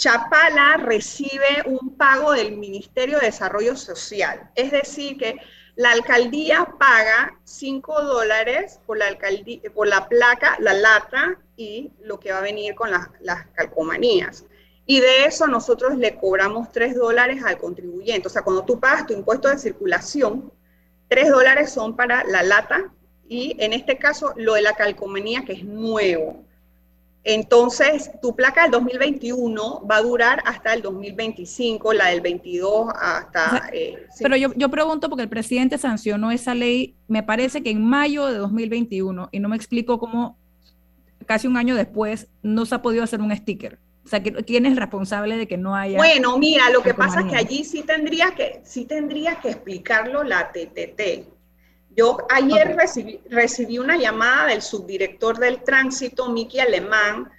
Chapala 0.00 0.78
recibe 0.78 1.62
un 1.66 1.94
pago 1.94 2.32
del 2.32 2.56
Ministerio 2.56 3.18
de 3.18 3.26
Desarrollo 3.26 3.76
Social, 3.76 4.50
es 4.54 4.72
decir, 4.72 5.18
que 5.18 5.36
la 5.76 5.90
alcaldía 5.90 6.74
paga 6.78 7.38
5 7.44 8.04
dólares 8.04 8.80
por 8.86 8.96
la, 8.96 9.08
alcaldía, 9.08 9.60
por 9.74 9.88
la 9.88 10.08
placa, 10.08 10.56
la 10.58 10.72
lata 10.72 11.38
y 11.54 11.92
lo 12.02 12.18
que 12.18 12.32
va 12.32 12.38
a 12.38 12.40
venir 12.40 12.74
con 12.74 12.90
las, 12.90 13.08
las 13.20 13.46
calcomanías. 13.48 14.46
Y 14.86 15.00
de 15.00 15.26
eso 15.26 15.46
nosotros 15.46 15.98
le 15.98 16.16
cobramos 16.16 16.72
3 16.72 16.94
dólares 16.94 17.44
al 17.44 17.58
contribuyente. 17.58 18.26
O 18.26 18.30
sea, 18.30 18.40
cuando 18.40 18.64
tú 18.64 18.80
pagas 18.80 19.06
tu 19.06 19.12
impuesto 19.12 19.48
de 19.50 19.58
circulación, 19.58 20.50
3 21.08 21.28
dólares 21.28 21.72
son 21.72 21.94
para 21.94 22.24
la 22.24 22.42
lata 22.42 22.90
y 23.28 23.54
en 23.58 23.74
este 23.74 23.98
caso 23.98 24.32
lo 24.36 24.54
de 24.54 24.62
la 24.62 24.72
calcomanía 24.72 25.44
que 25.44 25.52
es 25.52 25.64
nuevo. 25.64 26.46
Entonces, 27.22 28.10
tu 28.22 28.34
placa 28.34 28.62
del 28.62 28.70
2021 28.70 29.86
va 29.86 29.96
a 29.96 30.02
durar 30.02 30.42
hasta 30.46 30.72
el 30.72 30.80
2025, 30.80 31.92
la 31.92 32.06
del 32.06 32.22
22 32.22 32.88
hasta... 32.94 33.68
Eh, 33.72 34.06
pero 34.20 34.36
yo, 34.36 34.52
yo 34.56 34.70
pregunto 34.70 35.10
porque 35.10 35.24
el 35.24 35.28
presidente 35.28 35.76
sancionó 35.76 36.30
esa 36.30 36.54
ley, 36.54 36.96
me 37.08 37.22
parece 37.22 37.62
que 37.62 37.70
en 37.70 37.84
mayo 37.84 38.26
de 38.26 38.38
2021, 38.38 39.28
y 39.32 39.38
no 39.38 39.48
me 39.50 39.56
explico 39.56 39.98
cómo 39.98 40.38
casi 41.26 41.46
un 41.46 41.58
año 41.58 41.76
después 41.76 42.28
no 42.42 42.64
se 42.64 42.74
ha 42.74 42.82
podido 42.82 43.04
hacer 43.04 43.20
un 43.20 43.36
sticker. 43.36 43.78
O 44.02 44.08
sea, 44.08 44.22
¿quién 44.22 44.64
es 44.64 44.76
responsable 44.76 45.36
de 45.36 45.46
que 45.46 45.58
no 45.58 45.76
haya... 45.76 45.98
Bueno, 45.98 46.38
mira, 46.38 46.70
lo 46.70 46.82
que 46.82 46.94
pasa 46.94 47.20
es 47.20 47.26
que 47.26 47.36
allí 47.36 47.64
sí 47.64 47.82
tendría 47.82 48.30
que, 48.30 48.62
sí 48.64 48.86
tendría 48.86 49.36
que 49.40 49.50
explicarlo 49.50 50.24
la 50.24 50.50
TTT 50.50 51.39
yo 51.96 52.18
ayer 52.30 52.76
recibí, 53.28 53.78
una 53.78 53.96
llamada 53.96 54.46
del 54.46 54.62
subdirector 54.62 55.38
del 55.38 55.62
tránsito, 55.62 56.28
Miki 56.28 56.60
Alemán, 56.60 57.30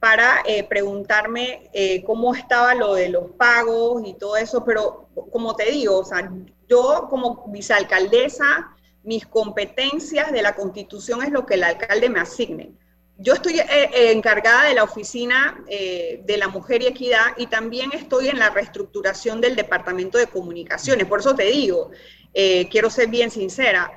para 0.00 0.42
eh, 0.46 0.64
preguntarme 0.64 1.70
eh, 1.72 2.02
cómo 2.04 2.34
estaba 2.34 2.74
lo 2.74 2.94
de 2.94 3.10
los 3.10 3.30
pagos 3.32 4.02
y 4.04 4.14
todo 4.14 4.36
eso, 4.36 4.64
pero 4.64 5.08
como 5.30 5.54
te 5.54 5.70
digo, 5.70 5.98
o 5.98 6.04
sea, 6.04 6.30
yo 6.68 7.06
como 7.08 7.44
vicealcaldesa, 7.48 8.74
mis 9.02 9.26
competencias 9.26 10.32
de 10.32 10.42
la 10.42 10.54
constitución 10.54 11.22
es 11.22 11.30
lo 11.30 11.46
que 11.46 11.54
el 11.54 11.64
alcalde 11.64 12.08
me 12.08 12.20
asigne. 12.20 12.72
Yo 13.18 13.34
estoy 13.34 13.60
eh, 13.60 14.12
encargada 14.12 14.64
de 14.64 14.74
la 14.74 14.84
oficina 14.84 15.62
de 15.68 16.36
la 16.38 16.48
mujer 16.48 16.82
y 16.82 16.86
equidad 16.86 17.36
y 17.36 17.46
también 17.46 17.90
estoy 17.92 18.28
en 18.28 18.38
la 18.38 18.48
reestructuración 18.48 19.42
del 19.42 19.56
departamento 19.56 20.16
de 20.16 20.26
comunicaciones. 20.26 21.06
Por 21.06 21.20
eso 21.20 21.34
te 21.34 21.44
digo, 21.44 21.90
quiero 22.32 22.90
ser 22.90 23.08
bien 23.08 23.30
sincera, 23.30 23.90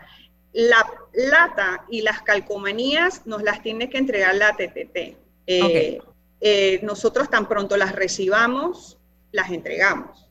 la 0.54 0.86
lata 1.14 1.84
y 1.90 2.02
las 2.02 2.22
calcomanías 2.22 3.26
nos 3.26 3.44
las 3.44 3.62
tiene 3.62 3.90
que 3.90 3.98
entregar 3.98 4.36
la 4.36 4.56
TTT. 4.56 5.18
Eh, 5.48 6.00
eh, 6.42 6.80
nosotros 6.84 7.30
tan 7.30 7.48
pronto 7.48 7.76
las 7.76 7.94
recibamos, 7.94 8.98
las 9.32 9.52
entregamos. 9.52 10.30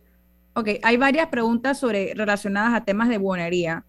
Ok, 0.55 0.69
hay 0.83 0.97
varias 0.97 1.29
preguntas 1.29 1.79
sobre, 1.79 2.15
relacionadas 2.15 2.75
a 2.75 2.85
temas 2.85 3.09
de 3.09 3.19
buonería. 3.19 3.85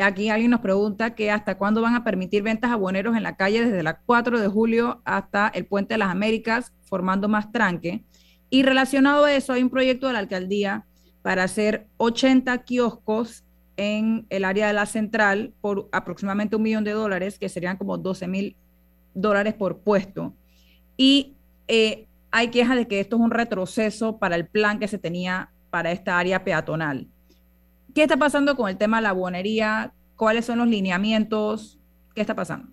Aquí 0.00 0.28
alguien 0.28 0.50
nos 0.50 0.60
pregunta 0.60 1.14
que 1.14 1.30
hasta 1.30 1.56
cuándo 1.56 1.80
van 1.82 1.94
a 1.94 2.04
permitir 2.04 2.42
ventas 2.42 2.70
a 2.70 2.76
buoneros 2.76 3.16
en 3.16 3.22
la 3.22 3.36
calle 3.36 3.64
desde 3.64 3.82
la 3.82 3.98
4 4.00 4.40
de 4.40 4.48
julio 4.48 5.00
hasta 5.04 5.48
el 5.48 5.66
Puente 5.66 5.94
de 5.94 5.98
las 5.98 6.10
Américas, 6.10 6.72
formando 6.82 7.28
más 7.28 7.52
tranque. 7.52 8.04
Y 8.50 8.62
relacionado 8.62 9.24
a 9.24 9.32
eso, 9.32 9.52
hay 9.52 9.62
un 9.62 9.70
proyecto 9.70 10.06
de 10.06 10.14
la 10.14 10.18
alcaldía 10.18 10.84
para 11.22 11.44
hacer 11.44 11.86
80 11.96 12.58
kioscos 12.64 13.45
en 13.76 14.26
el 14.30 14.44
área 14.44 14.66
de 14.66 14.72
la 14.72 14.86
central 14.86 15.52
por 15.60 15.88
aproximadamente 15.92 16.56
un 16.56 16.62
millón 16.62 16.84
de 16.84 16.92
dólares, 16.92 17.38
que 17.38 17.48
serían 17.48 17.76
como 17.76 17.98
12 17.98 18.26
mil 18.26 18.56
dólares 19.14 19.54
por 19.54 19.78
puesto. 19.78 20.34
Y 20.96 21.36
eh, 21.68 22.06
hay 22.30 22.48
quejas 22.48 22.76
de 22.76 22.86
que 22.86 23.00
esto 23.00 23.16
es 23.16 23.22
un 23.22 23.30
retroceso 23.30 24.18
para 24.18 24.36
el 24.36 24.46
plan 24.46 24.78
que 24.78 24.88
se 24.88 24.98
tenía 24.98 25.50
para 25.70 25.92
esta 25.92 26.18
área 26.18 26.44
peatonal. 26.44 27.08
¿Qué 27.94 28.02
está 28.02 28.16
pasando 28.16 28.56
con 28.56 28.68
el 28.68 28.76
tema 28.76 28.98
de 28.98 29.04
la 29.04 29.12
buonería? 29.12 29.92
¿Cuáles 30.16 30.44
son 30.44 30.58
los 30.58 30.68
lineamientos? 30.68 31.78
¿Qué 32.14 32.20
está 32.20 32.34
pasando? 32.34 32.68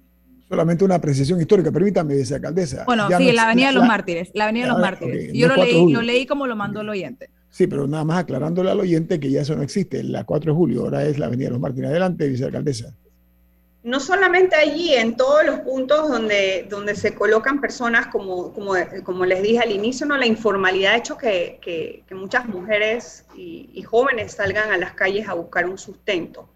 Solamente 0.50 0.86
una 0.86 0.96
apreciación 0.96 1.40
histórica, 1.40 1.72
permítame, 1.72 2.16
alcaldesa. 2.22 2.84
Bueno, 2.86 3.08
sí, 3.18 3.32
la 3.32 3.44
Avenida 3.44 3.68
de 3.68 3.74
los 3.74 3.88
Mártires, 3.88 4.32
la 4.34 4.44
Avenida 4.46 4.66
de 4.66 4.72
los 4.72 4.80
Mártires. 4.80 5.34
Yo 5.34 5.48
lo 5.48 5.56
leí, 5.56 5.92
lo 5.92 6.02
leí 6.02 6.26
como 6.26 6.46
lo 6.46 6.56
mandó 6.56 6.82
el 6.82 6.90
oyente. 6.90 7.30
Sí, 7.54 7.68
pero 7.68 7.86
nada 7.86 8.04
más 8.04 8.18
aclarándole 8.18 8.72
al 8.72 8.80
oyente 8.80 9.20
que 9.20 9.30
ya 9.30 9.42
eso 9.42 9.56
no 9.56 9.62
existe. 9.62 10.02
La 10.02 10.24
4 10.24 10.52
de 10.52 10.58
julio, 10.58 10.82
ahora 10.86 11.06
es 11.06 11.20
la 11.20 11.28
Avenida 11.28 11.52
Los 11.52 11.60
Martínez. 11.60 11.92
Adelante, 11.92 12.28
vicealcaldesa. 12.28 12.96
No 13.84 14.00
solamente 14.00 14.56
allí, 14.56 14.96
en 14.96 15.16
todos 15.16 15.46
los 15.46 15.60
puntos 15.60 16.10
donde, 16.10 16.66
donde 16.68 16.96
se 16.96 17.14
colocan 17.14 17.62
personas, 17.62 18.08
como, 18.08 18.52
como, 18.54 18.74
como 19.04 19.24
les 19.28 19.44
dije 19.44 19.60
al 19.60 19.72
inicio, 19.72 20.08
¿no? 20.08 20.18
la 20.18 20.26
informalidad 20.26 20.94
ha 20.94 20.98
hecho 20.98 21.16
que, 21.16 21.60
que, 21.62 22.04
muchas 22.16 22.48
mujeres 22.48 23.24
y, 23.36 23.70
y, 23.72 23.84
jóvenes 23.84 24.32
salgan 24.32 24.72
a 24.72 24.78
las 24.80 24.94
calles 24.94 25.30
a 25.30 25.36
buscar 25.36 25.70
un 25.70 25.78
sustento. 25.78 26.50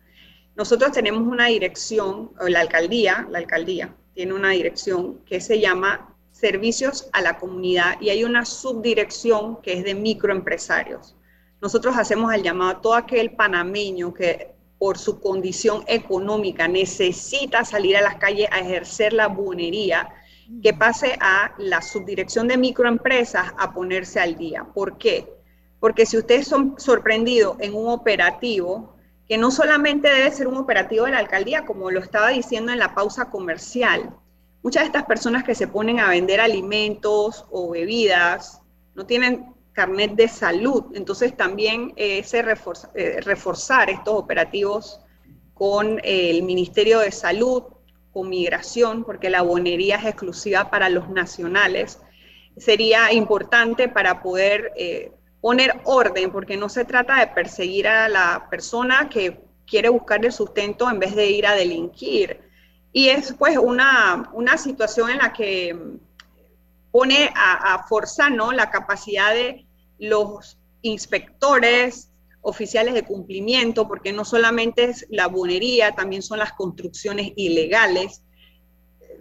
Nosotros 0.56 0.94
tenemos 0.94 1.28
una 1.28 1.46
dirección, 1.46 2.32
la 2.48 2.62
alcaldía, 2.62 3.28
la 3.30 3.38
alcaldía 3.38 3.94
tiene 4.16 4.34
una 4.34 4.50
dirección 4.50 5.20
que 5.28 5.40
se 5.40 5.60
llama 5.60 6.17
servicios 6.38 7.10
a 7.14 7.22
la 7.22 7.38
comunidad 7.38 8.00
y 8.00 8.10
hay 8.10 8.24
una 8.24 8.46
subdirección 8.46 9.60
que 9.62 9.74
es 9.74 9.84
de 9.84 9.96
microempresarios. 9.96 11.16
Nosotros 11.62 11.98
hacemos 11.98 12.32
el 12.34 12.44
llamado 12.44 12.72
a 12.72 12.82
todo 12.82 12.94
aquel 12.94 13.32
panameño 13.32 14.14
que 14.14 14.56
por 14.78 15.00
su 15.00 15.20
condición 15.20 15.84
económica 15.88 16.68
necesita 16.68 17.66
salir 17.66 17.98
a 17.98 18.02
las 18.02 18.18
calles 18.18 18.48
a 18.52 18.60
ejercer 18.60 19.14
la 19.14 19.28
buonería, 19.28 20.10
que 20.62 20.74
pase 20.74 21.18
a 21.20 21.56
la 21.58 21.82
subdirección 21.82 22.48
de 22.48 22.58
microempresas 22.58 23.52
a 23.58 23.74
ponerse 23.74 24.20
al 24.20 24.38
día. 24.38 24.66
¿Por 24.76 25.00
qué? 25.00 25.28
Porque 25.80 26.06
si 26.06 26.18
ustedes 26.18 26.48
son 26.48 26.76
sorprendidos 26.78 27.58
en 27.60 27.74
un 27.74 27.90
operativo, 27.90 28.96
que 29.28 29.40
no 29.40 29.50
solamente 29.50 30.08
debe 30.10 30.32
ser 30.32 30.48
un 30.48 30.58
operativo 30.58 31.06
de 31.06 31.12
la 31.12 31.20
alcaldía, 31.20 31.66
como 31.66 31.90
lo 31.90 32.00
estaba 32.00 32.30
diciendo 32.30 32.72
en 32.72 32.80
la 32.80 32.94
pausa 32.94 33.26
comercial, 33.32 34.16
muchas 34.64 34.84
de 34.84 34.88
estas 34.88 35.06
personas 35.06 35.44
que 35.44 35.56
se 35.56 35.68
ponen 35.68 36.00
a 36.00 36.10
vender 36.10 36.42
alimentos 36.42 37.46
o 37.52 37.72
bebidas 37.72 38.62
no 38.96 39.06
tienen 39.06 39.54
carnet 39.74 40.16
de 40.16 40.28
salud, 40.28 40.86
entonces 40.96 41.38
también 41.38 41.94
ese 41.98 42.40
eh, 42.96 43.22
reforzar 43.22 43.92
estos 43.92 44.16
operativos 44.16 45.00
con 45.54 46.02
el 46.04 46.42
Ministerio 46.42 47.00
de 47.00 47.12
Salud, 47.12 47.64
con 48.12 48.30
migración, 48.30 49.04
porque 49.04 49.30
la 49.30 49.44
bonería 49.44 49.98
es 49.98 50.06
exclusiva 50.06 50.72
para 50.72 50.90
los 50.90 51.10
nacionales, 51.10 52.00
sería 52.58 53.14
importante 53.14 53.88
para 53.88 54.24
poder 54.24 54.72
eh, 54.76 55.12
poner 55.42 55.80
orden, 55.84 56.32
porque 56.32 56.58
no 56.58 56.70
se 56.70 56.84
trata 56.84 57.20
de 57.20 57.28
perseguir 57.28 57.88
a 57.88 58.10
la 58.10 58.48
persona 58.50 59.10
que 59.10 59.40
quiere 59.68 59.90
buscar 59.90 60.26
el 60.26 60.32
sustento 60.32 60.90
en 60.90 61.00
vez 61.00 61.16
de 61.16 61.30
ir 61.30 61.46
a 61.46 61.54
delinquir. 61.54 62.42
Y 62.98 63.10
es 63.10 63.32
pues 63.38 63.60
una, 63.60 64.28
una 64.34 64.58
situación 64.58 65.12
en 65.12 65.20
la 65.20 65.32
que 65.32 65.78
pone 66.92 67.30
a, 67.36 67.76
a 67.76 67.84
forzar 67.84 68.32
¿no? 68.32 68.52
la 68.52 68.72
capacidad 68.72 69.36
de 69.36 69.68
los 70.00 70.58
inspectores, 70.82 72.10
oficiales 72.42 72.96
de 72.96 73.04
cumplimiento, 73.04 73.88
porque 73.88 74.14
no 74.14 74.26
solamente 74.26 74.86
es 74.86 75.06
la 75.12 75.28
bunería, 75.28 75.94
también 75.94 76.24
son 76.24 76.40
las 76.40 76.54
construcciones 76.54 77.34
ilegales. 77.36 78.24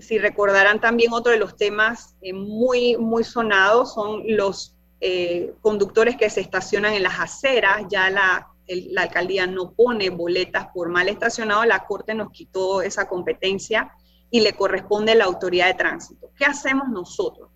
Si 0.00 0.16
recordarán 0.16 0.80
también 0.80 1.12
otro 1.12 1.32
de 1.32 1.38
los 1.38 1.54
temas 1.58 2.16
eh, 2.22 2.32
muy, 2.32 2.96
muy 2.96 3.24
sonados 3.24 3.92
son 3.92 4.22
los 4.26 4.74
eh, 5.02 5.52
conductores 5.60 6.16
que 6.16 6.30
se 6.30 6.40
estacionan 6.40 6.94
en 6.94 7.02
las 7.02 7.20
aceras, 7.20 7.82
ya 7.90 8.08
la, 8.08 8.48
la 8.68 9.02
alcaldía 9.02 9.46
no 9.46 9.72
pone 9.72 10.10
boletas 10.10 10.68
por 10.74 10.88
mal 10.88 11.08
estacionado, 11.08 11.64
la 11.64 11.86
Corte 11.86 12.14
nos 12.14 12.30
quitó 12.30 12.82
esa 12.82 13.08
competencia 13.08 13.92
y 14.30 14.40
le 14.40 14.54
corresponde 14.54 15.12
a 15.12 15.16
la 15.16 15.24
autoridad 15.24 15.66
de 15.68 15.74
tránsito. 15.74 16.30
¿Qué 16.36 16.44
hacemos 16.44 16.88
nosotros? 16.88 17.50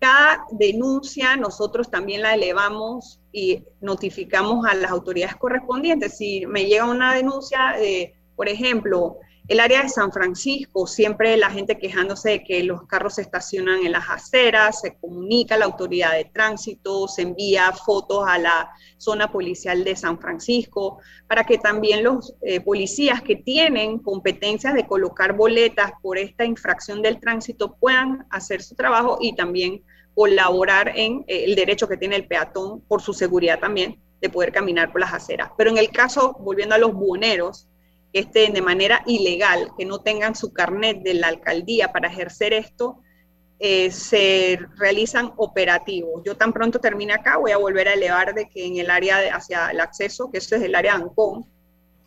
Cada 0.00 0.44
denuncia 0.52 1.36
nosotros 1.36 1.90
también 1.90 2.22
la 2.22 2.34
elevamos 2.34 3.20
y 3.32 3.64
notificamos 3.80 4.64
a 4.66 4.74
las 4.74 4.90
autoridades 4.90 5.36
correspondientes. 5.36 6.16
Si 6.16 6.46
me 6.46 6.66
llega 6.66 6.84
una 6.84 7.14
denuncia 7.14 7.74
de, 7.76 8.14
por 8.36 8.48
ejemplo, 8.48 9.18
el 9.48 9.60
área 9.60 9.82
de 9.82 9.88
San 9.88 10.12
Francisco, 10.12 10.86
siempre 10.86 11.34
la 11.38 11.50
gente 11.50 11.78
quejándose 11.78 12.30
de 12.30 12.44
que 12.44 12.62
los 12.62 12.86
carros 12.86 13.14
se 13.14 13.22
estacionan 13.22 13.84
en 13.84 13.92
las 13.92 14.10
aceras, 14.10 14.82
se 14.82 14.98
comunica 14.98 15.54
a 15.54 15.58
la 15.58 15.64
autoridad 15.64 16.12
de 16.12 16.26
tránsito, 16.26 17.08
se 17.08 17.22
envía 17.22 17.72
fotos 17.72 18.24
a 18.28 18.38
la 18.38 18.70
zona 18.98 19.32
policial 19.32 19.84
de 19.84 19.96
San 19.96 20.20
Francisco, 20.20 20.98
para 21.26 21.44
que 21.44 21.56
también 21.56 22.04
los 22.04 22.34
eh, 22.42 22.60
policías 22.60 23.22
que 23.22 23.36
tienen 23.36 24.00
competencias 24.00 24.74
de 24.74 24.86
colocar 24.86 25.34
boletas 25.34 25.92
por 26.02 26.18
esta 26.18 26.44
infracción 26.44 27.00
del 27.00 27.18
tránsito 27.18 27.74
puedan 27.76 28.26
hacer 28.28 28.62
su 28.62 28.74
trabajo 28.74 29.16
y 29.18 29.34
también 29.34 29.82
colaborar 30.14 30.92
en 30.94 31.24
eh, 31.26 31.44
el 31.44 31.54
derecho 31.54 31.88
que 31.88 31.96
tiene 31.96 32.16
el 32.16 32.26
peatón 32.26 32.82
por 32.82 33.00
su 33.00 33.14
seguridad 33.14 33.60
también 33.60 33.98
de 34.20 34.28
poder 34.28 34.52
caminar 34.52 34.92
por 34.92 35.00
las 35.00 35.14
aceras. 35.14 35.52
Pero 35.56 35.70
en 35.70 35.78
el 35.78 35.90
caso, 35.90 36.36
volviendo 36.40 36.74
a 36.74 36.78
los 36.78 36.92
buoneros, 36.92 37.67
que 38.12 38.20
estén 38.20 38.52
de 38.52 38.62
manera 38.62 39.02
ilegal, 39.06 39.70
que 39.76 39.84
no 39.84 40.00
tengan 40.00 40.34
su 40.34 40.52
carnet 40.52 41.02
de 41.02 41.14
la 41.14 41.28
alcaldía 41.28 41.92
para 41.92 42.08
ejercer 42.08 42.52
esto, 42.52 43.00
eh, 43.60 43.90
se 43.90 44.58
realizan 44.76 45.32
operativos. 45.36 46.22
Yo 46.24 46.36
tan 46.36 46.52
pronto 46.52 46.78
termine 46.78 47.12
acá, 47.12 47.38
voy 47.38 47.50
a 47.50 47.56
volver 47.56 47.88
a 47.88 47.94
elevar 47.94 48.34
de 48.34 48.48
que 48.48 48.64
en 48.64 48.76
el 48.78 48.88
área 48.90 49.34
hacia 49.34 49.70
el 49.70 49.80
acceso, 49.80 50.30
que 50.30 50.38
eso 50.38 50.56
es 50.56 50.62
el 50.62 50.74
área 50.74 50.96
de 50.96 51.02
Ancón, 51.02 51.44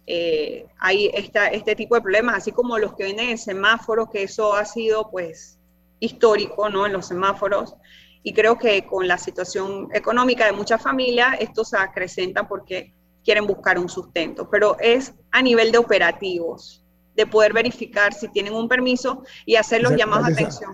eh, 0.08 0.66
hay 0.80 1.12
esta, 1.14 1.48
este 1.48 1.76
tipo 1.76 1.96
de 1.96 2.02
problemas, 2.02 2.36
así 2.36 2.52
como 2.52 2.78
los 2.78 2.96
que 2.96 3.04
venden 3.04 3.30
en 3.30 3.38
semáforos, 3.38 4.10
que 4.10 4.24
eso 4.24 4.54
ha 4.54 4.66
sido 4.66 5.10
pues 5.12 5.60
histórico, 6.00 6.70
¿no? 6.70 6.86
En 6.86 6.94
los 6.94 7.08
semáforos. 7.08 7.76
Y 8.24 8.34
creo 8.34 8.58
que 8.58 8.86
con 8.86 9.08
la 9.08 9.18
situación 9.18 9.90
económica 9.94 10.46
de 10.46 10.52
muchas 10.54 10.82
familias, 10.82 11.36
esto 11.40 11.64
se 11.64 11.78
acrecenta 11.78 12.48
porque 12.48 12.94
quieren 13.24 13.46
buscar 13.48 13.78
un 13.78 13.90
sustento, 13.90 14.50
pero 14.50 14.78
es 14.80 15.14
a 15.32 15.42
nivel 15.42 15.72
de 15.72 15.78
operativos, 15.78 16.84
de 17.16 17.28
poder 17.28 17.54
verificar 17.54 18.14
si 18.14 18.28
tienen 18.30 18.54
un 18.54 18.68
permiso 18.68 19.24
y 19.46 19.56
hacer 19.56 19.82
los 19.82 19.96
llamados 19.96 20.28
de 20.28 20.34
atención. 20.34 20.72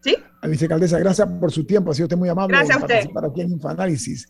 ¿Sí? 0.00 0.16
Vicecaldesa, 0.42 0.98
gracias 0.98 1.28
por 1.40 1.50
su 1.50 1.64
tiempo, 1.64 1.90
ha 1.90 1.94
sido 1.94 2.06
usted 2.06 2.16
muy 2.16 2.28
amable 2.28 2.56
gracias 2.56 2.76
a 2.76 2.80
usted. 2.80 2.94
participar 2.94 3.24
aquí 3.26 3.40
en 3.40 3.52
Infoanálisis. 3.52 4.28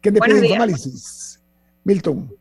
¿Qué 0.00 0.12
te 0.12 0.20
pide 0.20 0.46
Infoanálisis? 0.46 1.42
Milton. 1.84 2.32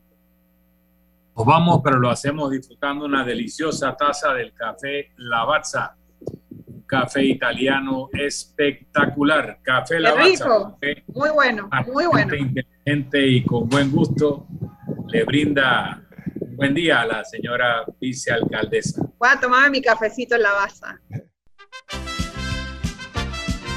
Pues 1.34 1.46
vamos, 1.46 1.82
pero 1.84 2.00
lo 2.00 2.10
hacemos 2.10 2.50
disfrutando 2.50 3.06
una 3.06 3.24
deliciosa 3.24 3.96
taza 3.96 4.34
del 4.34 4.54
café 4.54 5.12
Lavazza 5.18 5.96
café 6.88 7.24
italiano 7.24 8.10
espectacular. 8.14 9.60
Café 9.62 10.00
La 10.00 10.16
rico, 10.16 10.78
muy 11.08 11.30
bueno, 11.30 11.70
muy 11.94 12.06
bueno. 12.06 12.36
Inteligente 12.36 13.28
y 13.28 13.44
con 13.44 13.68
buen 13.68 13.92
gusto 13.92 14.48
le 15.08 15.24
brinda 15.24 16.02
un 16.40 16.56
buen 16.56 16.74
día 16.74 17.02
a 17.02 17.06
la 17.06 17.26
señora 17.26 17.84
vicealcaldesa. 18.00 19.02
Voy 19.20 19.30
a 19.30 19.40
tomar 19.40 19.70
mi 19.70 19.82
cafecito 19.82 20.36
en 20.36 20.44
la 20.44 20.54
baza. 20.54 21.00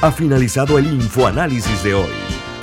Ha 0.03 0.13
finalizado 0.13 0.79
el 0.79 0.87
infoanálisis 0.87 1.85
de 1.85 1.95
hoy. 1.95 2.11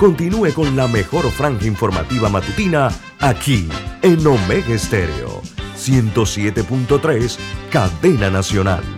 Continúe 0.00 0.52
con 0.54 0.76
la 0.76 0.88
mejor 0.88 1.30
franja 1.30 1.66
informativa 1.66 2.28
matutina 2.28 2.88
aquí 3.20 3.68
en 4.02 4.26
Omega 4.26 4.74
Estéreo 4.74 5.42
107.3, 5.78 7.38
Cadena 7.70 8.30
Nacional. 8.30 8.97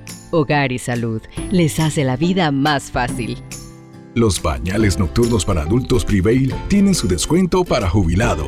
Hogar 0.31 0.71
y 0.71 0.79
Salud 0.79 1.21
les 1.51 1.79
hace 1.79 2.03
la 2.03 2.17
vida 2.17 2.51
más 2.51 2.91
fácil. 2.91 3.37
Los 4.15 4.39
pañales 4.39 4.99
nocturnos 4.99 5.45
para 5.45 5.61
adultos 5.61 6.03
Prevail 6.03 6.53
tienen 6.67 6.95
su 6.95 7.07
descuento 7.07 7.63
para 7.63 7.89
jubilado. 7.89 8.47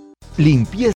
Limpieza 0.37 0.89